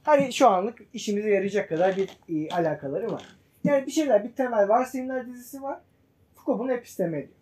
hani 0.02 0.32
şu 0.32 0.48
anlık 0.48 0.78
işimize 0.92 1.30
yarayacak 1.30 1.68
kadar 1.68 1.96
bir 1.96 2.08
e, 2.28 2.50
alakaları 2.50 3.12
var. 3.12 3.39
Yani 3.64 3.86
bir 3.86 3.90
şeyler, 3.90 4.24
bir 4.24 4.32
temel 4.32 4.68
varsayımlar 4.68 5.26
dizisi 5.26 5.62
var. 5.62 5.80
Foucault 6.34 6.60
bunu 6.60 6.72
episteme 6.72 7.18
ediyor. 7.18 7.36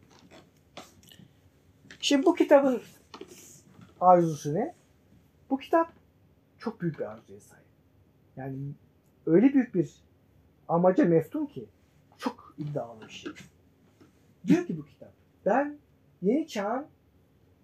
Şimdi 2.01 2.27
bu 2.27 2.35
kitabın 2.35 2.83
arzusu 4.01 4.55
ne? 4.55 4.75
Bu 5.51 5.59
kitap 5.59 5.93
çok 6.59 6.81
büyük 6.81 6.99
bir 6.99 7.05
arzuya 7.05 7.41
sahip. 7.41 7.65
Yani 8.37 8.57
öyle 9.27 9.55
büyük 9.55 9.75
bir 9.75 9.91
amaca 10.69 11.05
meftun 11.05 11.47
ki 11.47 11.67
çok 12.19 12.55
iddialı 12.59 13.01
bir 13.07 13.13
şey. 13.13 13.33
Diyor 14.47 14.67
ki 14.67 14.79
bu 14.79 14.85
kitap 14.85 15.13
ben 15.47 15.79
yeni 16.23 16.47
çağın 16.47 16.87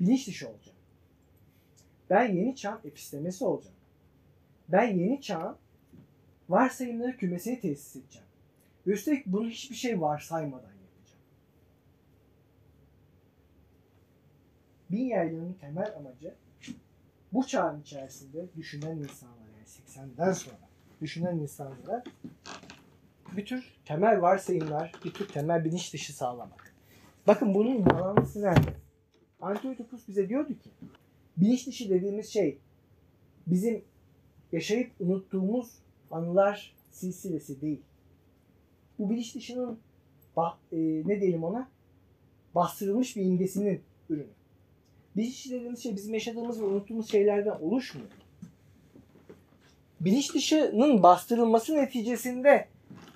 bilinç 0.00 0.26
dışı 0.26 0.48
olacağım. 0.48 0.78
Ben 2.11 2.32
yeni 2.32 2.57
çağın 2.57 2.80
epistemesi 2.84 3.44
olacağım. 3.44 3.76
Ben 4.68 4.96
yeni 4.96 5.20
çağın 5.20 5.57
varsayımları 6.48 7.16
kümesini 7.16 7.61
tesis 7.61 7.96
edeceğim. 7.96 8.28
Üstelik 8.87 9.26
bunu 9.26 9.49
hiçbir 9.49 9.76
şey 9.76 10.01
varsaymadan 10.01 10.72
yapacağım. 10.72 11.22
Bin 14.91 15.05
yaylanın 15.05 15.53
temel 15.53 15.97
amacı 15.97 16.35
bu 17.32 17.47
çağın 17.47 17.80
içerisinde 17.80 18.47
düşünen 18.57 18.97
insanlara 18.97 19.49
yani 19.57 19.66
80'den 19.66 20.32
sonra 20.32 20.57
düşünen 21.01 21.39
insanlara 21.39 22.05
bir 23.37 23.47
tür 23.47 23.76
temel 23.85 24.22
varsayımlar, 24.22 24.93
bir 25.05 25.12
tür 25.12 25.28
temel 25.28 25.64
bilinç 25.64 25.93
dışı 25.93 26.16
sağlamak. 26.16 26.74
Bakın 27.26 27.55
bunun 27.55 27.87
bağlantısı 27.87 28.43
nerede? 28.43 28.74
Antiochus 29.41 30.09
bize 30.09 30.28
diyordu 30.28 30.59
ki 30.59 30.70
bilinç 31.37 31.66
dışı 31.66 31.91
dediğimiz 31.91 32.28
şey 32.28 32.59
bizim 33.47 33.85
yaşayıp 34.53 34.93
unuttuğumuz 35.01 35.78
anılar 36.11 36.74
silsilesi 36.91 37.61
değil. 37.61 37.82
Bu 38.99 39.11
bilinç 39.11 39.34
dışının 39.34 39.78
bah, 40.36 40.57
e, 40.72 40.76
ne 40.78 41.20
diyelim 41.20 41.45
ona 41.45 41.68
bastırılmış 42.55 43.16
bir 43.16 43.22
imgesinin 43.22 43.80
ürünü. 44.11 44.26
Bilinç 45.16 45.47
dediğimiz 45.51 45.82
şey 45.82 45.97
bizim 45.97 46.14
yaşadığımız 46.14 46.61
ve 46.61 46.64
unuttuğumuz 46.64 47.11
şeylerden 47.11 47.61
oluşmuyor. 47.61 48.09
Bilinç 50.01 50.34
dışının 50.34 51.03
bastırılması 51.03 51.76
neticesinde 51.76 52.68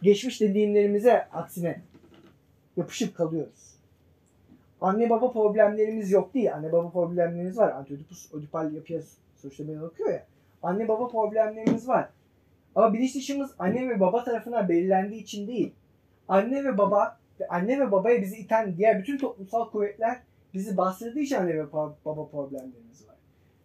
geçmiş 0.02 0.40
deneyimlerimize 0.40 1.28
aksine 1.28 1.82
yapışıp 2.76 3.16
kalıyoruz. 3.16 3.68
Anne 4.80 5.10
baba 5.10 5.32
problemlerimiz 5.32 6.10
yok 6.10 6.34
değil. 6.34 6.54
Anne 6.54 6.72
baba 6.72 6.90
problemlerimiz 6.90 7.58
var. 7.58 7.72
Antiochus 7.72 8.34
Ödipal 8.34 8.72
yapıya 8.72 9.00
suçlamaya 9.36 9.82
bakıyor 9.82 10.10
ya. 10.10 10.26
Anne 10.62 10.88
baba 10.88 11.08
problemlerimiz 11.08 11.88
var. 11.88 12.08
Ama 12.78 12.92
bilinç 12.92 13.14
dışımız 13.14 13.50
anne 13.58 13.88
ve 13.88 14.00
baba 14.00 14.24
tarafından 14.24 14.68
belirlendiği 14.68 15.22
için 15.22 15.48
değil. 15.48 15.72
Anne 16.28 16.64
ve 16.64 16.78
baba 16.78 17.18
anne 17.48 17.80
ve 17.80 17.92
babaya 17.92 18.22
bizi 18.22 18.36
iten 18.36 18.76
diğer 18.76 18.98
bütün 18.98 19.18
toplumsal 19.18 19.70
kuvvetler 19.70 20.20
bizi 20.54 20.76
bastırdığı 20.76 21.18
için 21.18 21.36
anne 21.36 21.54
ve 21.54 21.72
baba 21.72 22.26
problemlerimiz 22.26 23.08
var. 23.08 23.16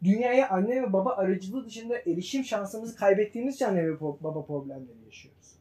Dünyaya 0.03 0.49
anne 0.49 0.82
ve 0.82 0.93
baba 0.93 1.11
aracılığı 1.11 1.66
dışında 1.66 1.97
erişim 1.97 2.43
şansımızı 2.43 2.95
kaybettiğimiz 2.95 3.55
için 3.55 3.66
anne 3.66 3.88
ve 3.88 3.99
baba 3.99 4.45
problemleri 4.45 5.05
yaşıyoruz. 5.05 5.55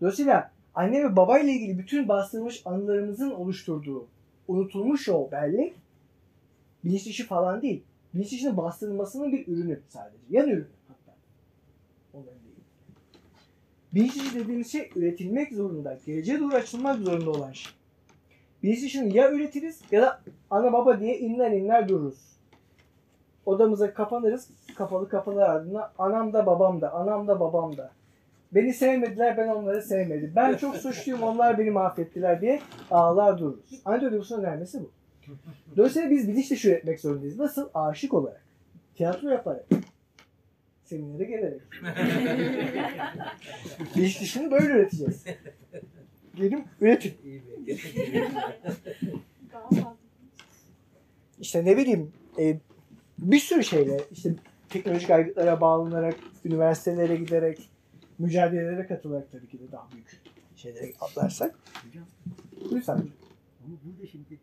Dolayısıyla 0.00 0.50
anne 0.74 1.04
ve 1.04 1.16
baba 1.16 1.38
ile 1.38 1.52
ilgili 1.52 1.78
bütün 1.78 2.08
bastırılmış 2.08 2.62
anılarımızın 2.64 3.30
oluşturduğu 3.30 4.06
unutulmuş 4.48 5.08
o 5.08 5.30
bellek 5.32 5.74
bilinç 6.84 7.06
dışı 7.06 7.26
falan 7.26 7.62
değil. 7.62 7.82
Bilinç 8.14 8.32
dışının 8.32 8.56
bastırılmasının 8.56 9.32
bir 9.32 9.48
ürünü 9.48 9.80
sadece. 9.88 10.22
Yan 10.30 10.48
ürünü 10.48 10.66
hatta. 10.88 11.16
Onların 12.14 12.44
değil. 12.44 12.52
Dışı 13.94 14.34
dediğimiz 14.34 14.72
şey 14.72 14.90
üretilmek 14.96 15.52
zorunda, 15.52 15.98
geleceğe 16.06 16.40
doğru 16.40 16.54
açılmak 16.54 16.98
zorunda 16.98 17.30
olan 17.30 17.52
şey. 17.52 17.72
Bilinç 18.62 18.82
dışını 18.82 19.16
ya 19.16 19.32
üretiriz 19.32 19.80
ya 19.90 20.02
da 20.02 20.20
ana 20.50 20.72
baba 20.72 21.00
diye 21.00 21.18
inler 21.18 21.50
inler 21.50 21.88
dururuz. 21.88 22.32
Odamıza 23.46 23.94
kapanırız, 23.94 24.48
kapalı 24.74 25.08
kapılar 25.08 25.48
ardında 25.48 25.92
anam 25.98 26.32
da 26.32 26.46
babam 26.46 26.80
da, 26.80 26.92
anam 26.92 27.28
da 27.28 27.40
babam 27.40 27.76
da. 27.76 27.90
Beni 28.52 28.74
sevmediler, 28.74 29.36
ben 29.36 29.48
onları 29.48 29.82
sevmedim. 29.82 30.32
Ben 30.36 30.56
çok 30.56 30.76
suçluyum, 30.76 31.22
onlar 31.22 31.58
beni 31.58 31.70
mahvettiler 31.70 32.40
diye 32.40 32.60
ağlar 32.90 33.38
dururuz. 33.38 33.80
Antiochus'un 33.84 34.40
önermesi 34.40 34.80
bu. 34.80 34.90
Dolayısıyla 35.76 36.10
biz 36.10 36.28
bilinç 36.28 36.50
dışı 36.50 36.68
üretmek 36.68 37.00
zorundayız. 37.00 37.38
Nasıl? 37.38 37.68
Aşık 37.74 38.14
olarak. 38.14 38.42
Tiyatro 38.94 39.28
yaparak. 39.28 39.64
Seminere 40.92 41.24
gelerek. 41.24 41.60
bilinç 43.96 44.20
dışını 44.20 44.50
böyle 44.50 44.66
üreteceğiz. 44.66 45.24
Gelin 46.34 46.64
üretin. 46.80 47.14
İşte 51.40 51.64
ne 51.64 51.76
bileyim 51.76 52.12
e, 52.38 52.58
bir 53.18 53.38
sürü 53.38 53.64
şeyle 53.64 54.00
işte 54.10 54.34
teknolojik 54.68 55.10
aygıtlara 55.10 55.60
bağlanarak, 55.60 56.16
üniversitelere 56.44 57.16
giderek, 57.16 57.70
mücadelelere 58.18 58.86
katılarak 58.86 59.32
tabii 59.32 59.48
ki 59.48 59.58
de 59.58 59.72
daha 59.72 59.88
büyük 59.92 60.20
şeylere 60.56 60.92
atlarsak. 61.00 61.58
Hocam 61.86 62.04
Lütfen. 62.72 62.94
ama 62.94 63.76
burada 63.84 64.06
şimdi 64.06 64.40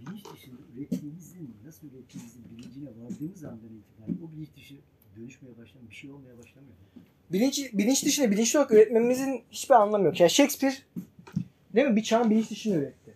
bilinç 0.00 0.24
dışında 0.34 0.60
ürettiğimizin 0.76 1.56
nasıl 1.66 1.86
ürettiğimizin 1.86 2.44
bilincine 2.50 2.88
vardığımız 2.88 3.44
andan 3.44 3.70
itibaren 3.78 4.26
o 4.26 4.32
bilinç 4.32 4.48
dışı 4.56 4.74
dönüşmeye 5.16 5.50
başlamıyor. 5.58 5.90
Bir 5.90 5.94
şey 5.94 6.10
olmaya 6.10 6.38
başlamıyor. 6.38 6.74
Bilinç, 7.32 7.72
bilinç 7.72 8.04
dışında 8.04 8.30
bilinçli 8.30 8.58
olarak 8.58 8.72
üretmemizin 8.72 9.42
hiçbir 9.50 9.74
anlamı 9.74 10.04
yok. 10.06 10.20
Yani 10.20 10.30
Shakespeare 10.30 10.74
değil 11.74 11.86
mi 11.88 11.96
bir 11.96 12.02
çağın 12.02 12.30
bilinç 12.30 12.50
dışını 12.50 12.74
üretti. 12.74 13.12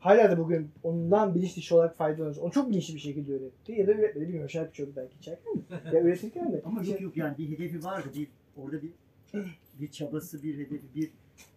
Hala 0.00 0.30
da 0.30 0.38
bugün 0.38 0.70
ondan 0.82 1.34
bilinç 1.34 1.56
dışı 1.56 1.74
olarak 1.74 1.96
faydalanıyoruz. 1.96 2.38
Onu 2.38 2.52
çok 2.52 2.70
bilinçli 2.70 2.94
bir 2.94 3.00
şekilde 3.00 3.32
üretti. 3.32 3.72
Ya 3.72 3.86
da 3.86 3.92
üretmedi 3.92 4.24
bilmiyorum. 4.24 4.50
Şarkı 4.50 4.72
çok 4.72 4.96
belki 4.96 5.16
içerken 5.20 5.56
mi? 5.56 5.62
Ya 5.92 6.00
üretirken 6.00 6.52
de. 6.52 6.62
Ama 6.64 6.84
yok 6.84 7.00
yok 7.00 7.16
yani 7.16 7.38
bir 7.38 7.48
hedefi 7.50 7.84
vardı. 7.84 8.08
Bir 8.14 8.28
orada 8.56 8.82
bir 8.82 8.90
bir 9.80 9.90
çabası, 9.90 10.42
bir 10.42 10.54
hedefi, 10.54 10.82
bir 10.94 11.10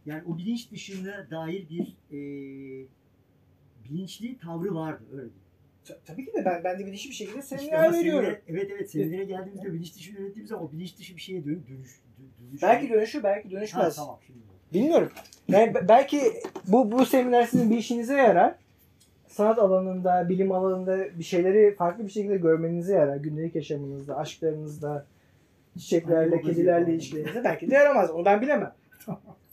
yani 0.06 0.24
o 0.28 0.38
bilinç 0.38 0.72
dışına 0.72 1.28
dair 1.32 1.70
bir 1.70 1.96
eee 2.12 2.86
bilinçli 3.90 4.38
tavrı 4.38 4.76
vardı 4.76 5.04
öyle 5.12 5.22
diyeyim. 5.22 5.34
Ta- 5.88 5.98
Tabii 6.06 6.26
ki 6.26 6.34
de 6.34 6.46
ben, 6.46 6.64
ben 6.64 6.80
de 6.80 6.86
bilinçli 6.86 7.10
bir 7.10 7.16
şekilde 7.16 7.40
İşte 7.40 7.58
seminer 7.58 7.84
ama 7.86 7.98
veriyorum. 7.98 8.26
seminere- 8.30 8.42
evet 8.48 8.72
evet 8.76 8.92
seminere 8.92 9.24
geldiğimizde 9.24 9.74
bilinç 9.74 9.96
dışı 9.96 10.12
ürettiğimizde 10.12 10.56
o 10.56 10.72
bilinç 10.72 10.98
dışı 10.98 11.16
bir 11.16 11.22
şeye 11.22 11.46
dön, 11.46 11.64
dönüş, 11.70 11.90
dö- 11.92 12.50
dönüş. 12.52 12.62
Belki 12.64 12.90
dönüşür, 12.90 13.24
belki 13.24 13.48
Ha, 13.50 13.52
dönüşmez. 13.52 13.96
tamam 13.96 14.20
şimdi. 14.28 14.40
Bilmiyorum. 14.74 15.10
Yani 15.48 15.76
be- 15.76 15.88
belki 15.88 16.22
bu 16.68 16.92
bu 16.92 17.06
seminer 17.06 17.44
sizin 17.44 17.70
bir 17.70 17.78
işinize 17.78 18.16
yarar. 18.16 18.56
Sanat 19.28 19.60
alanında, 19.60 20.30
bilim 20.30 20.52
alanında 20.52 21.20
bir 21.20 21.24
şeyleri 21.24 21.76
farklı 21.76 22.06
bir 22.06 22.12
şekilde 22.12 22.38
görmenize 22.38 22.94
yarar. 22.94 23.18
Gündelik 23.18 23.56
yaşamınızda, 23.56 24.18
aşklarınızda, 24.18 25.06
çiçeklerle, 25.80 26.32
babacığı 26.32 26.48
kedilerle 26.52 26.94
ilişkilerinizde 26.94 27.44
belki 27.44 27.72
de 27.72 27.76
yaramaz. 27.76 28.12
Onu 28.12 28.26
ben 28.26 28.42
bilemem. 28.42 28.74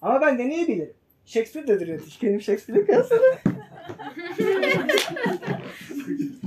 Ama 0.03 0.21
ben 0.21 0.39
deneyebilirim. 0.39 0.93
Shakespeare 1.27 1.69
de 1.69 1.73
üretiş. 1.85 2.19
Kendim 2.19 2.41
Shakespeare'e 2.41 2.85
kıyaslarım. 2.87 3.23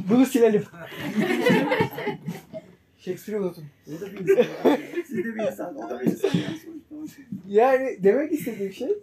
Bunu 0.09 0.25
silelim. 0.25 0.63
Shakespeare'i 2.97 3.41
unutun. 3.41 3.63
O 3.87 4.01
da 4.01 4.13
bir 4.13 4.19
insan. 4.19 4.77
Siz 5.07 5.17
de 5.17 5.35
bir 5.35 5.51
insan. 5.51 5.75
O 5.75 5.89
da 5.89 5.99
bir 5.99 6.05
insan. 6.05 6.29
Yani 7.47 7.97
demek 8.03 8.31
istediğim 8.31 8.73
şey 8.73 8.97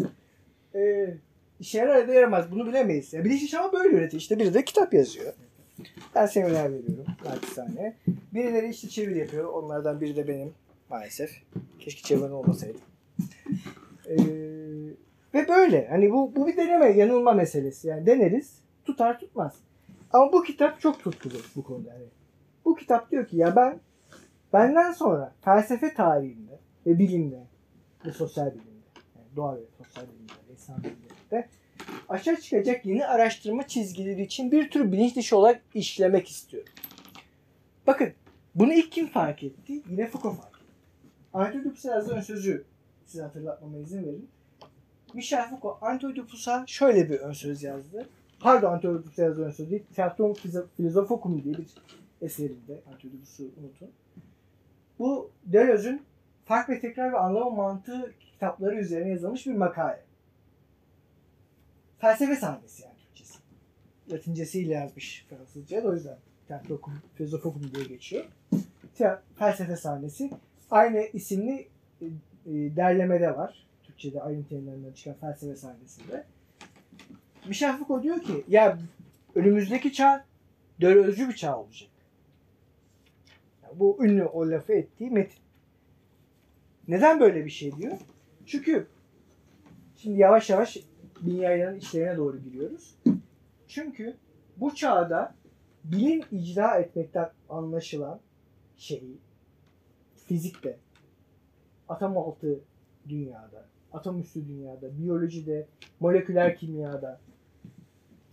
e, 0.74 1.14
işe 1.60 1.78
yarar 1.78 1.96
ya 1.96 2.08
da 2.08 2.14
yaramaz 2.14 2.50
bunu 2.50 2.66
bilemeyiz. 2.66 3.12
Ya 3.12 3.24
bilinç 3.24 3.42
dışı 3.42 3.60
ama 3.60 3.72
böyle 3.72 3.88
üretiyor. 3.96 4.20
İşte 4.20 4.38
biri 4.38 4.54
de 4.54 4.64
kitap 4.64 4.94
yazıyor. 4.94 5.32
Ben 6.14 6.26
seminer 6.26 6.72
veriyorum 6.72 7.04
naçizane. 7.24 7.96
Birileri 8.34 8.68
işte 8.68 8.88
çeviri 8.88 9.18
yapıyor. 9.18 9.44
Onlardan 9.44 10.00
biri 10.00 10.16
de 10.16 10.28
benim 10.28 10.52
maalesef. 10.90 11.42
Keşke 11.78 12.02
çeviren 12.02 12.30
olmasaydı. 12.30 12.78
E, 14.08 14.16
ve 15.34 15.48
böyle. 15.48 15.88
Hani 15.88 16.12
bu, 16.12 16.36
bu 16.36 16.46
bir 16.46 16.56
deneme, 16.56 16.86
yanılma 16.86 17.32
meselesi. 17.32 17.88
Yani 17.88 18.06
deneriz, 18.06 18.52
tutar 18.84 19.18
tutmaz. 19.20 19.54
Ama 20.12 20.32
bu 20.32 20.42
kitap 20.42 20.80
çok 20.80 21.00
tutkulu 21.00 21.34
bu 21.56 21.64
konuda. 21.64 21.88
Yani 21.88 22.04
bu 22.64 22.74
kitap 22.74 23.10
diyor 23.10 23.26
ki 23.26 23.36
ya 23.36 23.56
ben 23.56 23.80
benden 24.52 24.92
sonra 24.92 25.34
felsefe 25.40 25.94
tarihinde 25.94 26.58
ve 26.86 26.98
bilimde 26.98 27.46
ve 28.06 28.12
sosyal 28.12 28.46
bilimde, 28.46 28.86
yani 29.16 29.36
doğa 29.36 29.56
ve 29.56 29.60
sosyal 29.78 30.04
bilimde, 30.04 30.32
ve 30.48 30.52
insan 30.52 30.78
bilimlerinde 30.78 31.48
aşağı 32.08 32.36
çıkacak 32.36 32.86
yeni 32.86 33.06
araştırma 33.06 33.66
çizgileri 33.66 34.22
için 34.22 34.52
bir 34.52 34.70
tür 34.70 34.92
bilinç 34.92 35.16
dışı 35.16 35.36
olarak 35.36 35.62
işlemek 35.74 36.28
istiyorum. 36.28 36.72
Bakın 37.86 38.12
bunu 38.54 38.72
ilk 38.72 38.92
kim 38.92 39.06
fark 39.06 39.42
etti? 39.42 39.82
Yine 39.90 40.06
Foucault 40.06 40.36
fark 40.36 40.54
etti. 40.54 40.72
Antidopus'a 41.32 41.90
yazdığı 41.94 42.22
sözü 42.22 42.64
size 43.06 43.22
hatırlatmama 43.22 43.78
izin 43.78 44.06
verin. 44.06 44.28
Michel 45.14 45.50
Foucault 45.50 45.82
Antidopus'a 45.82 46.64
şöyle 46.66 47.10
bir 47.10 47.18
ön 47.18 47.32
söz 47.32 47.62
yazdı. 47.62 48.08
Pardon 48.46 48.80
ön 48.82 49.50
söz 49.50 49.70
değil. 49.70 49.82
Theatrum 49.94 50.34
Philosophicum 50.76 51.44
diye 51.44 51.54
bir 51.54 51.74
eserinde. 52.20 52.82
Antidopus'u 52.92 53.44
unutun. 53.44 53.90
Bu 54.98 55.30
Deleuze'ün 55.44 56.02
fark 56.44 56.68
ve 56.68 56.80
tekrar 56.80 57.12
ve 57.12 57.18
anlama 57.18 57.50
mantığı 57.50 58.12
kitapları 58.20 58.76
üzerine 58.80 59.08
yazılmış 59.08 59.46
bir 59.46 59.54
makale. 59.54 60.04
Felsefe 61.98 62.36
sahnesi 62.36 62.82
yani 62.82 62.94
Türkçesi. 62.98 63.38
Latincesiyle 64.12 64.74
yazmış 64.74 65.26
Fransızca 65.28 65.82
o 65.84 65.94
yüzden 65.94 66.18
Theatrum 66.48 66.80
Philosophicum 67.16 67.74
diye 67.74 67.84
geçiyor. 67.84 68.24
Felsefe 69.38 69.76
sahnesi. 69.76 70.30
Aynı 70.70 71.00
isimli 71.12 71.68
e, 72.00 72.06
e, 72.46 72.76
derlemede 72.76 73.36
var. 73.36 73.66
Türkçe'de 73.82 74.22
aynı 74.22 74.48
terimlerinden 74.48 74.92
çıkan 74.92 75.14
felsefe 75.14 75.56
sahnesinde. 75.56 76.24
Michel 77.48 77.76
Foucault 77.76 78.02
diyor 78.02 78.20
ki 78.22 78.44
ya 78.48 78.78
önümüzdeki 79.34 79.92
çağ 79.92 80.24
Deleuze'cü 80.80 81.28
bir 81.28 81.34
çağ 81.34 81.58
olacak. 81.58 81.90
Bu 83.74 84.04
ünlü 84.04 84.24
o 84.24 84.50
lafı 84.50 84.72
ettiği 84.72 85.10
metin. 85.10 85.38
Neden 86.88 87.20
böyle 87.20 87.44
bir 87.44 87.50
şey 87.50 87.76
diyor? 87.76 87.98
Çünkü 88.46 88.86
şimdi 89.96 90.20
yavaş 90.20 90.50
yavaş 90.50 90.78
bin 91.20 91.34
yaylanın 91.34 91.78
işlerine 91.78 92.16
doğru 92.16 92.38
giriyoruz. 92.38 92.94
Çünkü 93.68 94.16
bu 94.56 94.74
çağda 94.74 95.34
bilim 95.84 96.22
icra 96.32 96.78
etmekten 96.78 97.30
anlaşılan 97.48 98.20
şeyi 98.76 99.18
fizikte, 100.26 100.78
atom 101.88 102.16
altı 102.16 102.60
dünyada, 103.08 103.66
atom 103.92 104.20
üstü 104.20 104.48
dünyada, 104.48 104.98
biyolojide, 104.98 105.66
moleküler 106.00 106.56
kimyada, 106.56 107.20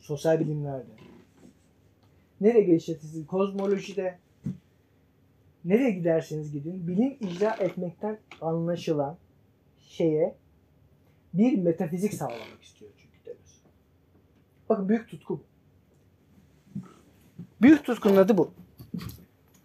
sosyal 0.04 0.40
bilimlerde, 0.40 0.92
nereye 2.42 2.64
geliştirsiniz? 2.64 3.28
Kozmolojide, 3.28 4.20
nereye 5.66 5.92
giderseniz 5.92 6.52
gidin, 6.52 6.88
bilim 6.88 7.18
icra 7.22 7.56
etmekten 7.60 8.20
anlaşılan 8.42 9.18
şeye 9.80 10.36
bir 11.34 11.58
metafizik 11.58 12.14
sağlamak 12.14 12.64
istiyor 12.64 12.92
çünkü 12.98 13.26
Deleuze. 13.26 13.68
Bakın 14.70 14.90
büyük 14.90 15.10
tutku 15.10 15.40
bu. 15.40 15.44
Büyük 17.62 17.86
tutkunun 17.86 18.16
adı 18.16 18.38
bu. 18.38 18.54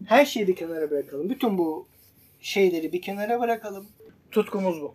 Her 0.04 0.24
şeyi 0.24 0.48
bir 0.48 0.56
kenara 0.56 0.90
bırakalım. 0.90 1.30
Bütün 1.30 1.58
bu 1.58 1.86
şeyleri 2.40 2.92
bir 2.92 3.02
kenara 3.02 3.40
bırakalım. 3.40 3.86
Tutkumuz 4.30 4.80
bu. 4.80 4.94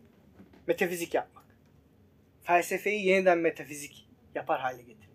Metafizik 0.67 1.13
yapmak. 1.13 1.43
Felsefeyi 2.43 3.05
yeniden 3.05 3.37
metafizik 3.37 4.09
yapar 4.35 4.61
hale 4.61 4.81
getirmek. 4.81 5.12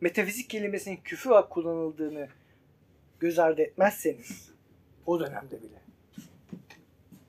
Metafizik 0.00 0.50
kelimesinin 0.50 0.96
küfür 0.96 1.30
olarak 1.30 1.50
kullanıldığını 1.50 2.28
göz 3.20 3.38
ardı 3.38 3.62
etmezseniz 3.62 4.50
o 5.06 5.20
dönemde 5.20 5.62
bile. 5.62 5.80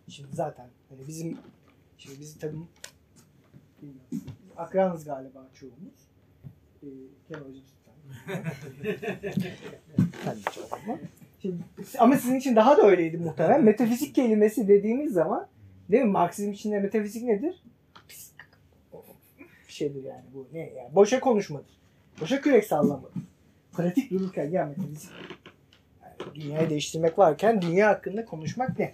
Şimdi 0.07 0.35
zaten 0.35 0.67
hani 0.89 1.07
bizim 1.07 1.37
şimdi 1.97 2.19
biz 2.19 2.39
tabii 2.39 2.57
bilmiyorum. 3.81 4.33
Akranız 4.57 5.05
galiba 5.05 5.47
çoğumuz. 5.53 6.07
Ee, 6.83 6.87
Kemal 7.27 7.45
Hocam 7.45 7.63
Sen. 10.23 10.37
Şimdi, 11.41 11.57
ama 11.99 12.15
sizin 12.17 12.35
için 12.35 12.55
daha 12.55 12.77
da 12.77 12.87
öyleydi 12.87 13.17
muhtemelen. 13.17 13.63
Metafizik 13.63 14.15
kelimesi 14.15 14.67
dediğimiz 14.67 15.13
zaman 15.13 15.47
değil 15.91 16.03
mi? 16.03 16.11
Marksizm 16.11 16.51
içinde 16.51 16.79
metafizik 16.79 17.23
nedir? 17.23 17.63
Bir 19.67 19.73
şeydir 19.73 20.03
yani 20.03 20.23
bu. 20.33 20.47
Ne 20.53 20.59
yani? 20.59 20.95
Boşa 20.95 21.19
konuşmadır. 21.19 21.77
Boşa 22.21 22.41
kürek 22.41 22.65
sallamadır. 22.65 23.11
Pratik 23.73 24.11
dururken 24.11 24.49
ya 24.49 24.65
metafizik. 24.65 25.11
Yani 26.03 26.35
dünyayı 26.35 26.69
değiştirmek 26.69 27.17
varken 27.17 27.61
dünya 27.61 27.89
hakkında 27.89 28.25
konuşmak 28.25 28.79
ne? 28.79 28.93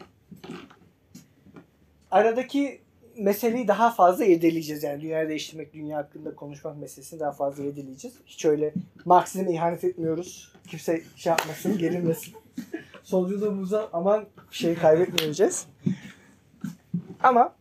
Aradaki 2.12 2.82
meseleyi 3.18 3.68
daha 3.68 3.92
fazla 3.92 4.26
irdeleyeceğiz. 4.26 4.84
Yani 4.84 5.02
dünyayı 5.02 5.30
değiştirmek, 5.30 5.74
dünya 5.74 5.98
hakkında 5.98 6.36
konuşmak 6.36 6.78
meselesini 6.78 7.20
daha 7.20 7.32
fazla 7.32 7.64
irdeleyeceğiz. 7.64 8.18
Hiç 8.26 8.46
öyle 8.46 8.74
Marksizme 9.06 9.54
ihanet 9.54 9.84
etmiyoruz. 9.84 10.54
Kimse 10.68 11.02
şey 11.16 11.30
yapmasın, 11.30 11.78
gelinmesin. 11.78 12.34
Solculuğumuza 13.04 13.90
aman 13.94 14.26
şey 14.52 14.76
kaybetmeyeceğiz. 14.76 15.68
Ama 17.24 17.56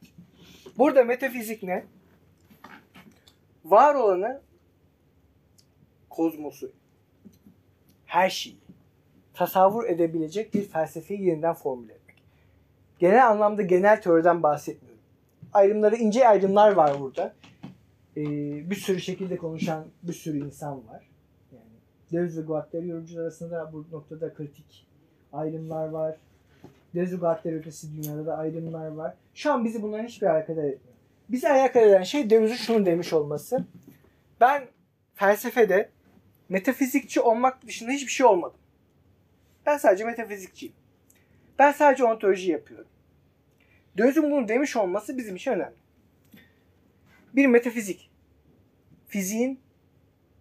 burada 0.78 1.04
metafizik 1.04 1.62
ne? 1.62 1.84
Var 3.64 3.94
olanı 3.94 4.40
kozmosu, 6.12 6.72
her 8.06 8.30
şeyi 8.30 8.56
tasavvur 9.34 9.84
edebilecek 9.84 10.54
bir 10.54 10.62
felsefeyi 10.62 11.22
yeniden 11.22 11.54
formüle 11.54 11.92
etmek. 11.92 12.22
Genel 12.98 13.28
anlamda 13.28 13.62
genel 13.62 14.02
teoriden 14.02 14.42
bahsetmiyorum. 14.42 15.00
Ayrımları 15.52 15.96
ince 15.96 16.28
ayrımlar 16.28 16.72
var 16.72 17.00
burada. 17.00 17.34
Ee, 18.16 18.22
bir 18.70 18.74
sürü 18.74 19.00
şekilde 19.00 19.36
konuşan 19.36 19.84
bir 20.02 20.12
sürü 20.12 20.46
insan 20.46 20.88
var. 20.88 21.08
Yani 21.52 21.64
Deleuze 22.12 22.40
ve 22.40 22.46
Guattari 22.46 22.88
yorumcular 22.88 23.22
arasında 23.22 23.70
bu 23.72 23.86
noktada 23.92 24.34
kritik 24.34 24.86
ayrımlar 25.32 25.88
var. 25.88 26.16
Dezugardlar 26.94 27.52
ötesi 27.52 27.96
dünyada 27.96 28.26
da 28.26 28.36
ayrımlar 28.36 28.88
var. 28.88 29.14
Şu 29.34 29.52
an 29.52 29.64
bizi 29.64 29.82
bunların 29.82 30.06
hiçbir 30.06 30.26
alakadar 30.26 30.64
etmiyor. 30.64 30.96
Bizi 31.28 31.48
alakadar 31.48 31.86
eden 31.86 32.02
şey 32.02 32.30
Deleuze'ün 32.30 32.56
şunu 32.56 32.86
demiş 32.86 33.12
olması. 33.12 33.64
Ben 34.40 34.64
felsefede 35.14 35.88
metafizikçi 36.52 37.20
olmak 37.20 37.66
dışında 37.66 37.90
hiçbir 37.90 38.12
şey 38.12 38.26
olmadım. 38.26 38.58
Ben 39.66 39.76
sadece 39.76 40.04
metafizikçiyim. 40.04 40.74
Ben 41.58 41.72
sadece 41.72 42.04
ontoloji 42.04 42.50
yapıyorum. 42.50 42.86
Deleuze'ün 43.98 44.30
bunu 44.30 44.48
demiş 44.48 44.76
olması 44.76 45.18
bizim 45.18 45.36
için 45.36 45.50
önemli. 45.50 45.74
Bir 47.34 47.46
metafizik, 47.46 48.10
fiziğin, 49.08 49.60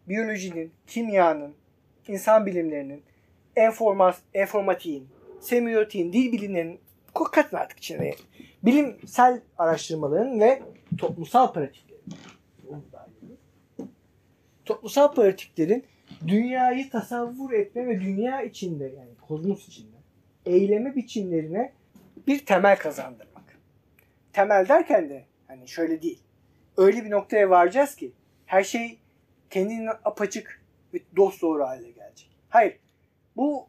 biyolojinin, 0.09 0.71
kimyanın, 0.87 1.55
insan 2.07 2.45
bilimlerinin, 2.45 3.03
enformas, 3.55 4.19
informatiğin, 4.33 5.09
semiotiğin, 5.39 6.13
dil 6.13 6.31
bilimlerinin 6.31 6.79
katın 7.31 7.57
artık 7.57 7.77
içine. 7.77 8.15
Bilimsel 8.63 9.41
araştırmaların 9.57 10.39
ve 10.39 10.61
toplumsal 10.97 11.53
pratiklerin. 11.53 12.03
Toplumsal 14.65 15.13
pratiklerin 15.13 15.85
dünyayı 16.27 16.89
tasavvur 16.89 17.53
etme 17.53 17.87
ve 17.87 18.01
dünya 18.01 18.41
içinde 18.41 18.83
yani 18.83 19.15
kozmos 19.27 19.67
içinde 19.67 19.97
eyleme 20.45 20.95
biçimlerine 20.95 21.73
bir 22.27 22.45
temel 22.45 22.77
kazandırmak. 22.77 23.59
Temel 24.33 24.67
derken 24.67 25.09
de 25.09 25.25
hani 25.47 25.67
şöyle 25.67 26.01
değil. 26.01 26.19
Öyle 26.77 27.05
bir 27.05 27.11
noktaya 27.11 27.49
varacağız 27.49 27.95
ki 27.95 28.11
her 28.45 28.63
şey 28.63 28.99
kendinden 29.49 29.95
apaçık 30.05 30.61
ve 30.93 30.99
dost 31.15 31.41
doğru 31.41 31.63
hale 31.63 31.91
gelecek. 31.91 32.29
Hayır. 32.49 32.79
Bu 33.35 33.67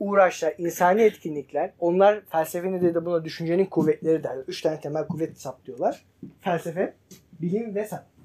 uğraşlar, 0.00 0.54
insani 0.58 1.02
etkinlikler, 1.02 1.72
onlar 1.78 2.20
felsefenin 2.24 2.82
de, 2.82 2.94
de 2.94 3.04
buna 3.04 3.24
düşüncenin 3.24 3.64
kuvvetleri 3.64 4.24
derler. 4.24 4.44
Üç 4.48 4.62
tane 4.62 4.80
temel 4.80 5.06
kuvvet 5.06 5.40
saptıyorlar. 5.40 6.04
Felsefe, 6.40 6.94
bilim 7.40 7.74
ve 7.74 7.86
sanat. 7.86 8.15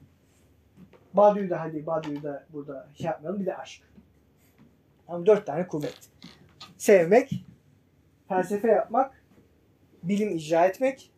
Badiou 1.13 1.49
da 1.49 1.61
hadi 1.61 1.85
Badiou'yu 1.85 2.23
da 2.23 2.45
burada 2.53 2.87
şey 2.95 3.05
yapmayalım. 3.05 3.41
Bir 3.41 3.45
de 3.45 3.57
aşk. 3.57 3.83
Ama 5.07 5.25
dört 5.25 5.45
tane 5.45 5.67
kuvvet. 5.67 5.99
Sevmek, 6.77 7.45
felsefe 8.27 8.67
yapmak, 8.67 9.23
bilim 10.03 10.29
icra 10.29 10.65
etmek 10.65 11.11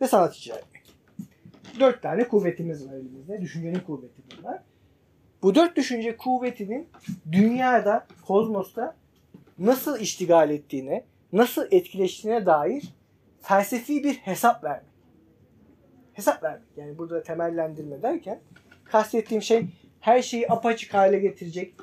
ve 0.00 0.06
sanat 0.06 0.36
icra 0.36 0.54
etmek. 0.54 0.96
Dört 1.80 2.02
tane 2.02 2.28
kuvvetimiz 2.28 2.88
var 2.88 2.92
elimizde. 2.92 3.40
Düşüncenin 3.40 3.80
kuvveti 3.80 4.22
bunlar. 4.38 4.62
Bu 5.42 5.54
dört 5.54 5.76
düşünce 5.76 6.16
kuvvetinin 6.16 6.88
dünyada, 7.32 8.06
kozmosta 8.26 8.96
nasıl 9.58 10.00
iştigal 10.00 10.50
ettiğine, 10.50 11.04
nasıl 11.32 11.66
etkileştiğine 11.70 12.46
dair 12.46 12.94
felsefi 13.40 14.04
bir 14.04 14.14
hesap 14.14 14.64
vermek. 14.64 14.90
Hesap 16.12 16.42
vermek. 16.42 16.68
Yani 16.76 16.98
burada 16.98 17.22
temellendirme 17.22 18.02
derken 18.02 18.40
kastettiğim 18.90 19.42
şey 19.42 19.66
her 20.00 20.22
şeyi 20.22 20.52
apaçık 20.52 20.94
hale 20.94 21.18
getirecek. 21.18 21.74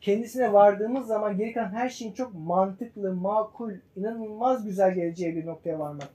Kendisine 0.00 0.52
vardığımız 0.52 1.06
zaman 1.06 1.36
geri 1.36 1.52
kalan 1.52 1.72
her 1.72 1.90
şeyin 1.90 2.12
çok 2.12 2.34
mantıklı, 2.34 3.14
makul, 3.14 3.72
inanılmaz 3.96 4.64
güzel 4.64 4.94
geleceği 4.94 5.36
bir 5.36 5.46
noktaya 5.46 5.78
varmak. 5.78 6.08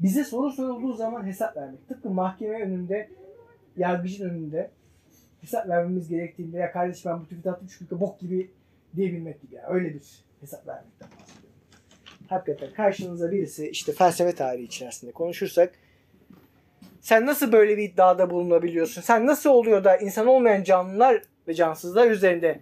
Bize 0.00 0.24
soru 0.24 0.52
sorulduğu 0.52 0.92
zaman 0.92 1.26
hesap 1.26 1.56
vermek. 1.56 1.88
Tıpkı 1.88 2.10
mahkeme 2.10 2.62
önünde, 2.62 3.08
yargıcın 3.76 4.30
önünde 4.30 4.70
hesap 5.40 5.68
vermemiz 5.68 6.08
gerektiğinde 6.08 6.58
ya 6.58 6.72
kardeşim 6.72 7.12
ben 7.12 7.20
bu 7.20 7.24
tweet 7.24 7.46
attım 7.46 7.68
çünkü 7.78 8.00
bok 8.00 8.20
gibi 8.20 8.50
diyebilmek 8.96 9.42
gibi. 9.42 9.54
Yani 9.54 9.66
öyle 9.68 9.94
bir 9.94 10.24
hesap 10.40 10.66
vermekten 10.66 11.08
bahsediyorum. 11.20 11.56
Hakikaten 12.28 12.72
karşınıza 12.72 13.32
birisi 13.32 13.68
işte 13.68 13.92
felsefe 13.92 14.34
tarihi 14.34 14.64
içerisinde 14.64 15.12
konuşursak 15.12 15.74
sen 17.06 17.26
nasıl 17.26 17.52
böyle 17.52 17.76
bir 17.76 17.82
iddiada 17.82 18.30
bulunabiliyorsun? 18.30 19.02
Sen 19.02 19.26
nasıl 19.26 19.50
oluyor 19.50 19.84
da 19.84 19.96
insan 19.96 20.26
olmayan 20.26 20.62
canlılar 20.62 21.22
ve 21.48 21.54
cansızlar 21.54 22.10
üzerinde 22.10 22.60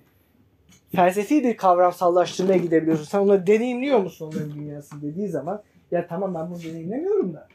felsefi 0.95 1.45
bir 1.45 1.57
kavramsallaştırmaya 1.57 2.59
gidebiliyorsun? 2.59 3.05
Sen 3.05 3.19
onları 3.19 3.47
deneyimliyor 3.47 3.99
musun 3.99 4.27
onların 4.27 4.55
dünyasını 4.55 5.03
dediği 5.03 5.29
zaman 5.29 5.63
ya 5.91 6.07
tamam 6.07 6.35
ben 6.35 6.51
bunu 6.51 6.63
deneyimlemiyorum 6.63 7.35
da 7.35 7.49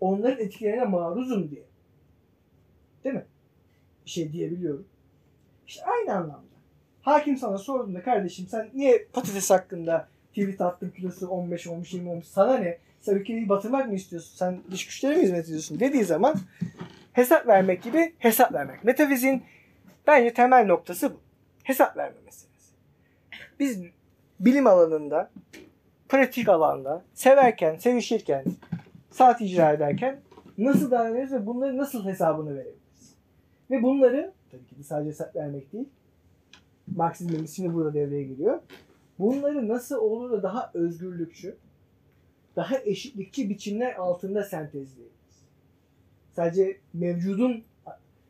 onların 0.00 0.44
etkilerine 0.44 0.84
maruzum 0.84 1.50
diye. 1.50 1.62
Değil 3.04 3.14
mi? 3.14 3.24
Bir 4.04 4.10
şey 4.10 4.32
diyebiliyorum. 4.32 4.86
İşte 5.66 5.84
aynı 5.84 6.12
anlamda. 6.12 6.56
Hakim 7.02 7.36
sana 7.36 7.58
sorduğunda 7.58 8.02
kardeşim 8.02 8.46
sen 8.46 8.68
niye 8.74 9.06
patates 9.12 9.50
hakkında 9.50 10.08
tweet 10.28 10.60
attın 10.60 10.90
kilosu 10.90 11.28
15 11.28 11.66
olmuş 11.66 11.94
20 11.94 12.10
olmuş 12.10 12.26
sana 12.26 12.58
ne? 12.58 12.78
Ülkeyi 13.12 13.48
batırmak 13.48 13.88
mı 13.88 13.94
istiyorsun? 13.94 14.36
Sen 14.36 14.60
dış 14.70 14.86
güçlere 14.86 15.16
mi 15.16 15.22
hizmet 15.22 15.44
ediyorsun? 15.44 15.80
Dediği 15.80 16.04
zaman 16.04 16.36
hesap 17.12 17.46
vermek 17.46 17.82
gibi 17.82 18.14
hesap 18.18 18.52
vermek. 18.52 18.84
Metafizin 18.84 19.42
bence 20.06 20.34
temel 20.34 20.66
noktası 20.66 21.10
bu. 21.14 21.20
Hesap 21.62 21.96
verme 21.96 22.16
meselesi. 22.24 22.72
Biz 23.60 23.82
bilim 24.40 24.66
alanında, 24.66 25.30
pratik 26.08 26.48
alanda, 26.48 27.02
severken, 27.14 27.76
sevişirken, 27.76 28.44
saat 29.10 29.40
icra 29.40 29.72
ederken 29.72 30.20
nasıl 30.58 30.90
davranıyoruz 30.90 31.32
ve 31.32 31.46
bunları 31.46 31.76
nasıl 31.76 32.04
hesabını 32.04 32.54
verebiliriz? 32.54 33.14
Ve 33.70 33.82
bunları 33.82 34.32
tabii 34.50 34.66
ki 34.66 34.78
de 34.78 34.82
sadece 34.82 35.10
hesap 35.10 35.36
vermek 35.36 35.72
değil, 35.72 35.88
Marksizmin 36.96 37.46
şimdi 37.46 37.74
burada 37.74 37.94
devreye 37.94 38.22
giriyor. 38.22 38.60
Bunları 39.18 39.68
nasıl 39.68 39.96
olur 39.96 40.32
da 40.32 40.42
daha 40.42 40.70
özgürlükçü, 40.74 41.56
daha 42.56 42.78
eşitlikçi 42.78 43.50
biçimler 43.50 43.94
altında 43.94 44.44
sentezleyebiliriz. 44.44 45.16
Sadece 46.32 46.76
mevcudun 46.94 47.64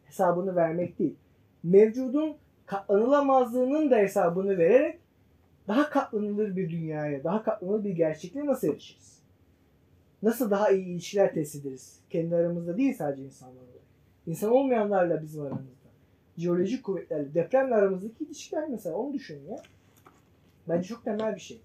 hesabını 0.05 0.57
vermek 0.57 0.99
değil. 0.99 1.17
Mevcudun 1.63 2.37
katlanılamazlığının 2.67 3.91
da 3.91 3.97
hesabını 3.97 4.59
vererek 4.59 4.99
daha 5.69 5.91
katlanılır 5.91 6.57
bir 6.57 6.71
dünyaya, 6.71 7.25
daha 7.25 7.43
katlanılır 7.43 7.85
bir 7.85 7.91
gerçekliğe 7.91 8.47
nasıl 8.47 8.69
erişiriz? 8.69 9.19
Nasıl 10.23 10.51
daha 10.51 10.71
iyi 10.71 10.87
ilişkiler 10.87 11.35
tesis 11.35 11.61
ederiz? 11.61 12.01
Kendi 12.11 12.37
aramızda 12.37 12.77
değil 12.77 12.95
sadece 12.95 13.23
insanlarla. 13.23 13.61
İnsan 14.27 14.51
olmayanlarla 14.53 15.23
bizim 15.23 15.43
aramızda. 15.43 15.87
Jeolojik 16.39 16.85
kuvvetlerle, 16.85 17.35
depremle 17.35 17.75
aramızdaki 17.75 18.25
ilişkiler 18.25 18.69
mesela 18.69 18.97
onu 18.97 19.13
düşünün 19.13 19.45
ya. 19.51 19.63
Bence 20.69 20.89
çok 20.89 21.05
temel 21.05 21.35
bir 21.35 21.41
şey. 21.41 21.61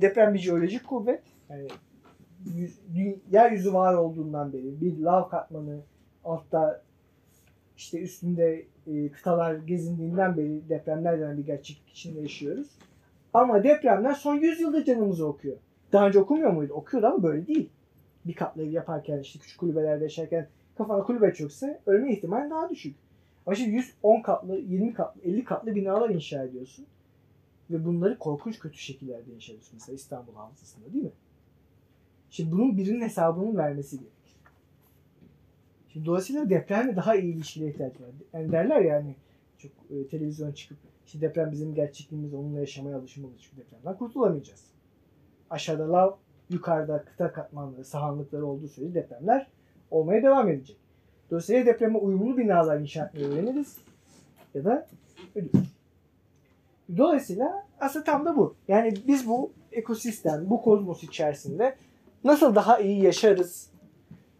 Deprem 0.00 0.34
bir 0.34 0.38
jeolojik 0.38 0.86
kuvvet. 0.86 1.22
Yani 1.50 1.68
yüz, 2.54 2.78
yeryüzü 3.30 3.72
var 3.72 3.94
olduğundan 3.94 4.52
beri 4.52 4.80
bir 4.80 4.98
lav 4.98 5.28
katmanı 5.28 5.80
altta 6.24 6.82
işte 7.76 8.00
üstünde 8.00 8.66
e, 8.86 9.08
kıtalar 9.08 9.54
gezindiğinden 9.54 10.36
beri 10.36 10.68
depremler 10.68 11.20
denen 11.20 11.38
bir 11.38 11.46
gerçeklik 11.46 11.90
içinde 11.90 12.20
yaşıyoruz. 12.20 12.68
Ama 13.34 13.64
depremler 13.64 14.14
son 14.14 14.34
100 14.34 14.60
yılda 14.60 14.84
canımızı 14.84 15.26
okuyor. 15.26 15.56
Daha 15.92 16.06
önce 16.06 16.18
okumuyor 16.18 16.50
muydu? 16.50 16.72
Okuyordu 16.72 17.06
ama 17.06 17.22
böyle 17.22 17.46
değil. 17.46 17.68
Bir 18.26 18.34
katlı 18.34 18.62
ev 18.62 18.70
yaparken 18.70 19.18
işte 19.20 19.38
küçük 19.38 19.60
kulübelerde 19.60 20.04
yaşarken 20.04 20.48
kafana 20.78 21.02
kulübe 21.02 21.34
çökse 21.34 21.80
ölme 21.86 22.12
ihtimali 22.12 22.50
daha 22.50 22.70
düşük. 22.70 22.96
Ama 23.46 23.56
şimdi 23.56 23.70
110 23.70 24.22
katlı, 24.22 24.58
20 24.58 24.94
katlı, 24.94 25.20
50 25.22 25.44
katlı 25.44 25.74
binalar 25.74 26.10
inşa 26.10 26.44
ediyorsun. 26.44 26.86
Ve 27.70 27.84
bunları 27.84 28.18
korkunç 28.18 28.58
kötü 28.58 28.78
şekillerde 28.78 29.32
inşa 29.34 29.52
ediyorsun. 29.52 29.74
Mesela 29.74 29.96
İstanbul 29.96 30.34
Havzası'nda 30.34 30.92
değil 30.92 31.04
mi? 31.04 31.10
Şimdi 32.36 32.52
bunun 32.52 32.76
birinin 32.76 33.00
hesabını 33.00 33.56
vermesi 33.56 33.96
gerekir. 33.96 34.36
Şimdi 35.88 36.06
dolayısıyla 36.06 36.50
depremle 36.50 36.96
daha 36.96 37.16
iyi 37.16 37.34
ilişkiye 37.34 37.70
ihtiyaç 37.70 38.00
var. 38.00 38.08
Yani 38.32 38.52
derler 38.52 38.80
ya 38.80 38.96
hani 38.96 39.16
çok 39.58 39.70
e, 39.90 40.08
televizyon 40.08 40.52
çıkıp 40.52 40.78
işte 41.06 41.20
deprem 41.20 41.52
bizim 41.52 41.74
gerçekliğimiz 41.74 42.34
onunla 42.34 42.60
yaşamaya 42.60 42.96
alışmalıyız 42.96 43.42
çünkü 43.42 43.56
depremden 43.56 43.98
kurtulamayacağız. 43.98 44.64
Aşağıda 45.50 45.92
lav, 45.92 46.12
yukarıda 46.50 47.04
kıta 47.04 47.32
katmanları, 47.32 47.84
sahanlıkları 47.84 48.46
olduğu 48.46 48.68
sürece 48.68 48.94
depremler 48.94 49.46
olmaya 49.90 50.22
devam 50.22 50.48
edecek. 50.48 50.76
Dolayısıyla 51.30 51.66
depreme 51.66 51.98
uyumlu 51.98 52.36
binalar 52.36 52.80
inşa 52.80 53.06
etmeyi 53.06 53.26
öğreniriz 53.26 53.76
ya 54.54 54.64
da 54.64 54.86
ölürüz. 55.34 55.76
Dolayısıyla 56.96 57.66
aslında 57.80 58.04
tam 58.04 58.24
da 58.24 58.36
bu. 58.36 58.54
Yani 58.68 58.94
biz 59.06 59.28
bu 59.28 59.52
ekosistem, 59.72 60.50
bu 60.50 60.62
kozmos 60.62 61.02
içerisinde 61.02 61.76
nasıl 62.26 62.54
daha 62.54 62.78
iyi 62.78 63.02
yaşarız, 63.02 63.70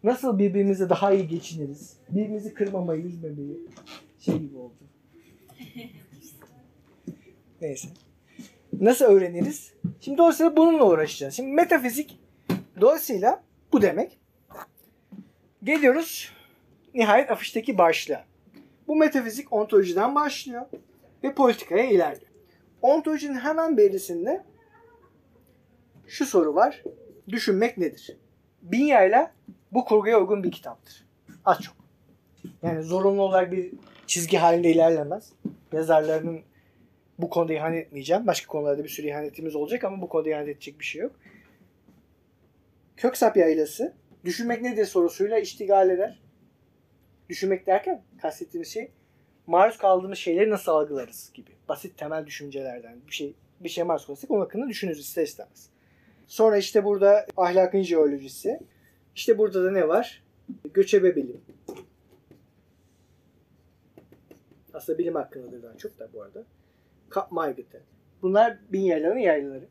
nasıl 0.03 0.39
birbirimize 0.39 0.89
daha 0.89 1.13
iyi 1.13 1.27
geçiniriz, 1.27 1.97
birbirimizi 2.09 2.53
kırmamayı, 2.53 3.03
üzmemeyi 3.03 3.59
şey 4.19 4.37
gibi 4.37 4.57
oldu. 4.57 4.73
Neyse. 7.61 7.87
Nasıl 8.73 9.05
öğreniriz? 9.05 9.73
Şimdi 10.01 10.17
dolayısıyla 10.17 10.57
bununla 10.57 10.85
uğraşacağız. 10.85 11.33
Şimdi 11.33 11.51
metafizik 11.51 12.19
dolayısıyla 12.81 13.43
bu 13.73 13.81
demek. 13.81 14.19
Geliyoruz 15.63 16.31
nihayet 16.93 17.31
afişteki 17.31 17.77
başlığa. 17.77 18.25
Bu 18.87 18.95
metafizik 18.95 19.53
ontolojiden 19.53 20.15
başlıyor 20.15 20.65
ve 21.23 21.33
politikaya 21.33 21.83
ilerliyor. 21.83 22.31
Ontolojinin 22.81 23.37
hemen 23.39 23.77
berisinde 23.77 24.43
şu 26.07 26.25
soru 26.25 26.55
var. 26.55 26.83
Düşünmek 27.29 27.77
nedir? 27.77 28.17
Bin 28.61 28.85
yayla 28.85 29.31
bu 29.71 29.85
kurguya 29.85 30.19
uygun 30.19 30.43
bir 30.43 30.51
kitaptır. 30.51 31.05
Az 31.45 31.61
çok. 31.61 31.75
Yani 32.63 32.83
zorunlu 32.83 33.21
olarak 33.21 33.51
bir 33.51 33.71
çizgi 34.07 34.37
halinde 34.37 34.71
ilerlemez. 34.71 35.33
Yazarlarının 35.73 36.41
bu 37.19 37.29
konuda 37.29 37.53
ihanet 37.53 37.85
etmeyeceğim. 37.85 38.27
Başka 38.27 38.47
konularda 38.47 38.83
bir 38.83 38.89
sürü 38.89 39.07
ihanetimiz 39.07 39.55
olacak 39.55 39.83
ama 39.83 40.01
bu 40.01 40.09
konuda 40.09 40.29
ihanet 40.29 40.49
edecek 40.49 40.79
bir 40.79 40.85
şey 40.85 41.01
yok. 41.01 41.15
Köksap 42.97 43.37
yaylası 43.37 43.93
düşünmek 44.25 44.61
nedir 44.61 44.85
sorusuyla 44.85 45.39
iştigal 45.39 45.89
eder. 45.89 46.19
Düşünmek 47.29 47.67
derken 47.67 48.03
kastettiğimiz 48.21 48.73
şey 48.73 48.91
maruz 49.47 49.77
kaldığımız 49.77 50.17
şeyleri 50.17 50.49
nasıl 50.49 50.71
algılarız 50.71 51.31
gibi. 51.33 51.51
Basit 51.69 51.97
temel 51.97 52.25
düşüncelerden 52.25 52.95
bir 53.07 53.11
şey 53.11 53.33
bir 53.59 53.69
şey 53.69 53.83
maruz 53.83 54.05
kalırsak 54.05 54.31
onun 54.31 54.39
hakkında 54.39 54.67
düşünürüz 54.67 54.99
ister 54.99 55.23
istemez. 55.23 55.69
Sonra 56.27 56.57
işte 56.57 56.83
burada 56.83 57.25
ahlakın 57.37 57.81
jeolojisi. 57.81 58.59
İşte 59.15 59.37
burada 59.37 59.63
da 59.63 59.71
ne 59.71 59.87
var? 59.87 60.23
Göçebe 60.73 61.15
bilim. 61.15 61.41
Aslında 64.73 64.99
bilim 64.99 65.15
hakkındadır 65.15 65.63
daha 65.63 65.77
çok 65.77 65.99
da 65.99 66.09
bu 66.13 66.21
arada. 66.21 66.43
Kap 67.09 67.31
Maygıt'ı. 67.31 67.81
Bunlar 68.21 68.57
bin 68.69 68.81
yaylanın 68.81 69.17
yaylaları. 69.17 69.65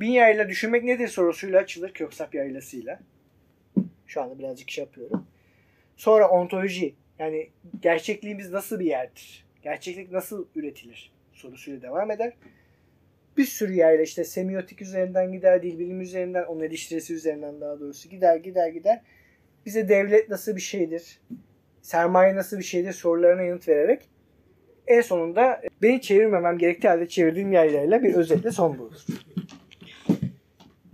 Bin 0.00 0.10
yayla 0.10 0.48
düşünmek 0.48 0.84
nedir 0.84 1.08
sorusuyla 1.08 1.60
açılır 1.60 1.92
Köksap 1.92 2.34
yaylasıyla. 2.34 3.00
Şu 4.06 4.22
anda 4.22 4.38
birazcık 4.38 4.70
şey 4.70 4.84
yapıyorum. 4.84 5.26
Sonra 5.96 6.28
ontoloji 6.28 6.94
yani 7.18 7.50
gerçekliğimiz 7.82 8.50
nasıl 8.50 8.80
bir 8.80 8.86
yerdir? 8.86 9.46
Gerçeklik 9.62 10.12
nasıl 10.12 10.46
üretilir? 10.54 11.12
Sorusuyla 11.32 11.82
devam 11.82 12.10
eder. 12.10 12.32
Bir 13.36 13.44
sürü 13.44 13.72
yayla 13.72 14.04
işte 14.04 14.24
semiotik 14.24 14.82
üzerinden 14.82 15.32
gider, 15.32 15.62
dil 15.62 15.78
bilimi 15.78 16.02
üzerinden, 16.02 16.44
onun 16.44 16.60
eleştirisi 16.60 17.14
üzerinden 17.14 17.60
daha 17.60 17.80
doğrusu 17.80 18.08
gider 18.08 18.36
gider 18.36 18.68
gider. 18.68 19.02
Bize 19.66 19.88
devlet 19.88 20.28
nasıl 20.28 20.56
bir 20.56 20.60
şeydir? 20.60 21.20
Sermaye 21.82 22.36
nasıl 22.36 22.58
bir 22.58 22.62
şeydir 22.62 22.92
sorularına 22.92 23.42
yanıt 23.42 23.68
vererek 23.68 24.08
en 24.90 25.00
sonunda 25.00 25.62
beni 25.82 26.00
çevirmemem 26.00 26.58
gerektiği 26.58 26.88
halde 26.88 27.08
çevirdiğim 27.08 27.52
yaylayla 27.52 28.02
bir 28.02 28.14
özetle 28.14 28.50
son 28.50 28.78
bulur. 28.78 29.04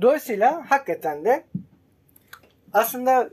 Dolayısıyla 0.01 0.71
hakikaten 0.71 1.25
de 1.25 1.45
aslında 2.73 3.31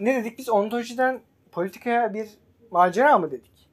ne 0.00 0.14
dedik 0.16 0.38
biz 0.38 0.48
ontolojiden 0.48 1.20
politikaya 1.52 2.14
bir 2.14 2.28
macera 2.70 3.18
mı 3.18 3.30
dedik? 3.30 3.68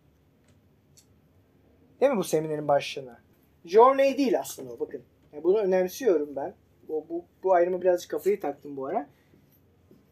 Değil 2.02 2.12
mi 2.12 2.18
bu 2.18 2.24
seminerin 2.24 2.68
başlığına? 2.68 3.20
Journey 3.66 4.18
değil 4.18 4.39
aslında 4.39 4.74
o 4.74 4.80
bakın. 4.80 5.01
Yani 5.34 5.43
bunu 5.43 5.57
önemsiyorum 5.57 6.36
ben. 6.36 6.53
Bu, 6.88 7.05
bu, 7.09 7.26
bu 7.43 7.53
ayrımı 7.53 7.82
birazcık 7.82 8.12
kafayı 8.12 8.39
taktım 8.39 8.78
bu 8.78 8.86
ara. 8.86 9.09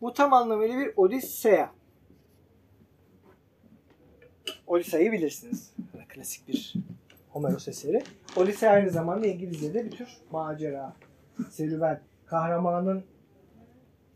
Bu 0.02 0.14
tam 0.14 0.34
anlamıyla 0.34 0.78
bir 0.78 0.94
Odisseya. 0.98 1.72
Odissea'yı 4.68 5.12
bilirsiniz. 5.12 5.74
Klasik 6.10 6.48
bir 6.48 6.74
Homeros 7.30 7.68
eseri. 7.68 8.04
Odisseya 8.36 8.72
aynı 8.72 8.90
zamanda 8.90 9.28
İngilizce'de 9.28 9.86
bir 9.86 9.92
tür 9.92 10.08
macera, 10.32 10.96
serüven, 11.50 12.02
kahramanın 12.26 13.04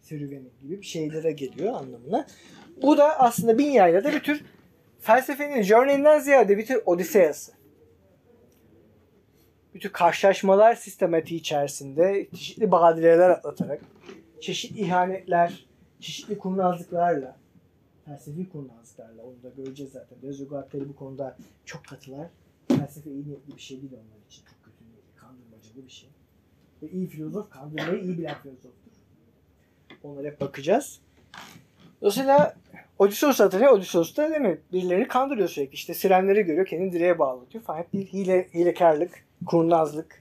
serüveni 0.02 0.48
gibi 0.62 0.82
bir 0.82 0.86
şeylere 0.86 1.32
geliyor 1.32 1.74
anlamına. 1.74 2.28
Bu 2.82 2.98
da 2.98 3.20
aslında 3.20 3.58
bin 3.58 3.72
yayla 3.72 4.04
da 4.04 4.14
bir 4.14 4.20
tür 4.20 4.46
felsefenin 5.00 5.62
journey'inden 5.62 6.20
ziyade 6.20 6.58
bir 6.58 6.66
tür 6.66 6.82
Odiseyası. 6.86 7.52
Bir 9.76 9.80
tür 9.80 9.92
karşılaşmalar 9.92 10.76
sistematiği 10.76 11.40
içerisinde 11.40 12.28
çeşitli 12.32 12.72
badireler 12.72 13.30
atlatarak, 13.30 13.82
çeşitli 14.42 14.80
ihanetler, 14.80 15.66
çeşitli 16.00 16.38
kurnazlıklarla, 16.38 17.38
felsefi 18.06 18.50
kurnazlıklarla 18.50 19.24
onu 19.24 19.44
da 19.44 19.50
göreceğiz 19.50 19.92
zaten. 19.92 20.22
Dezogatleri 20.22 20.90
bu 20.90 20.96
konuda 20.96 21.38
çok 21.66 21.86
katılar. 21.86 22.28
Felsefe 22.68 23.10
iyi 23.12 23.28
niyetli 23.28 23.56
bir 23.56 23.62
şey 23.62 23.82
değil 23.82 23.94
onlar 23.94 24.26
için. 24.28 24.44
Çok 24.46 24.64
kötü 24.64 24.92
niyetli, 24.92 25.16
kandırmacalı 25.16 25.86
bir 25.86 25.92
şey. 25.92 26.10
Ve 26.82 26.90
iyi 26.90 27.08
filozof 27.08 27.50
kandırmayı 27.50 28.04
iyi 28.04 28.18
bilen 28.18 28.36
filozoftur. 28.44 28.92
Onlara 30.04 30.28
hep 30.28 30.42
bakacağız. 30.42 31.00
Dolayısıyla 32.02 32.56
Odysseus 33.00 33.40
hatırlıyor. 33.40 33.72
Odysseus 33.72 34.18
da 34.18 34.30
değil 34.30 34.42
mi? 34.42 34.62
Birilerini 34.74 35.08
kandırıyor 35.08 35.48
sürekli. 35.48 35.74
İşte 35.74 35.94
sirenleri 35.94 36.44
görüyor. 36.44 36.66
Kendini 36.66 36.92
direğe 36.92 37.20
bağlatıyor 37.20 37.64
falan. 37.64 37.80
Hep 37.80 37.94
bir 37.94 38.06
hile, 38.06 38.48
hilekarlık, 38.54 39.26
kurnazlık. 39.46 40.20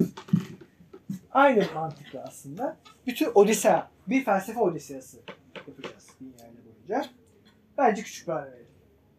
Aynı 1.32 1.64
mantıkla 1.74 2.24
aslında. 2.28 2.76
Bütün 3.06 3.30
Odisea, 3.34 3.90
bir 4.08 4.24
felsefe 4.24 4.60
Odiseyası 4.60 5.18
yapacağız 5.66 6.08
bir 6.20 6.26
yani 6.26 6.56
boyunca. 6.64 7.08
Bence 7.78 8.02
küçük 8.02 8.28
bir. 8.28 8.61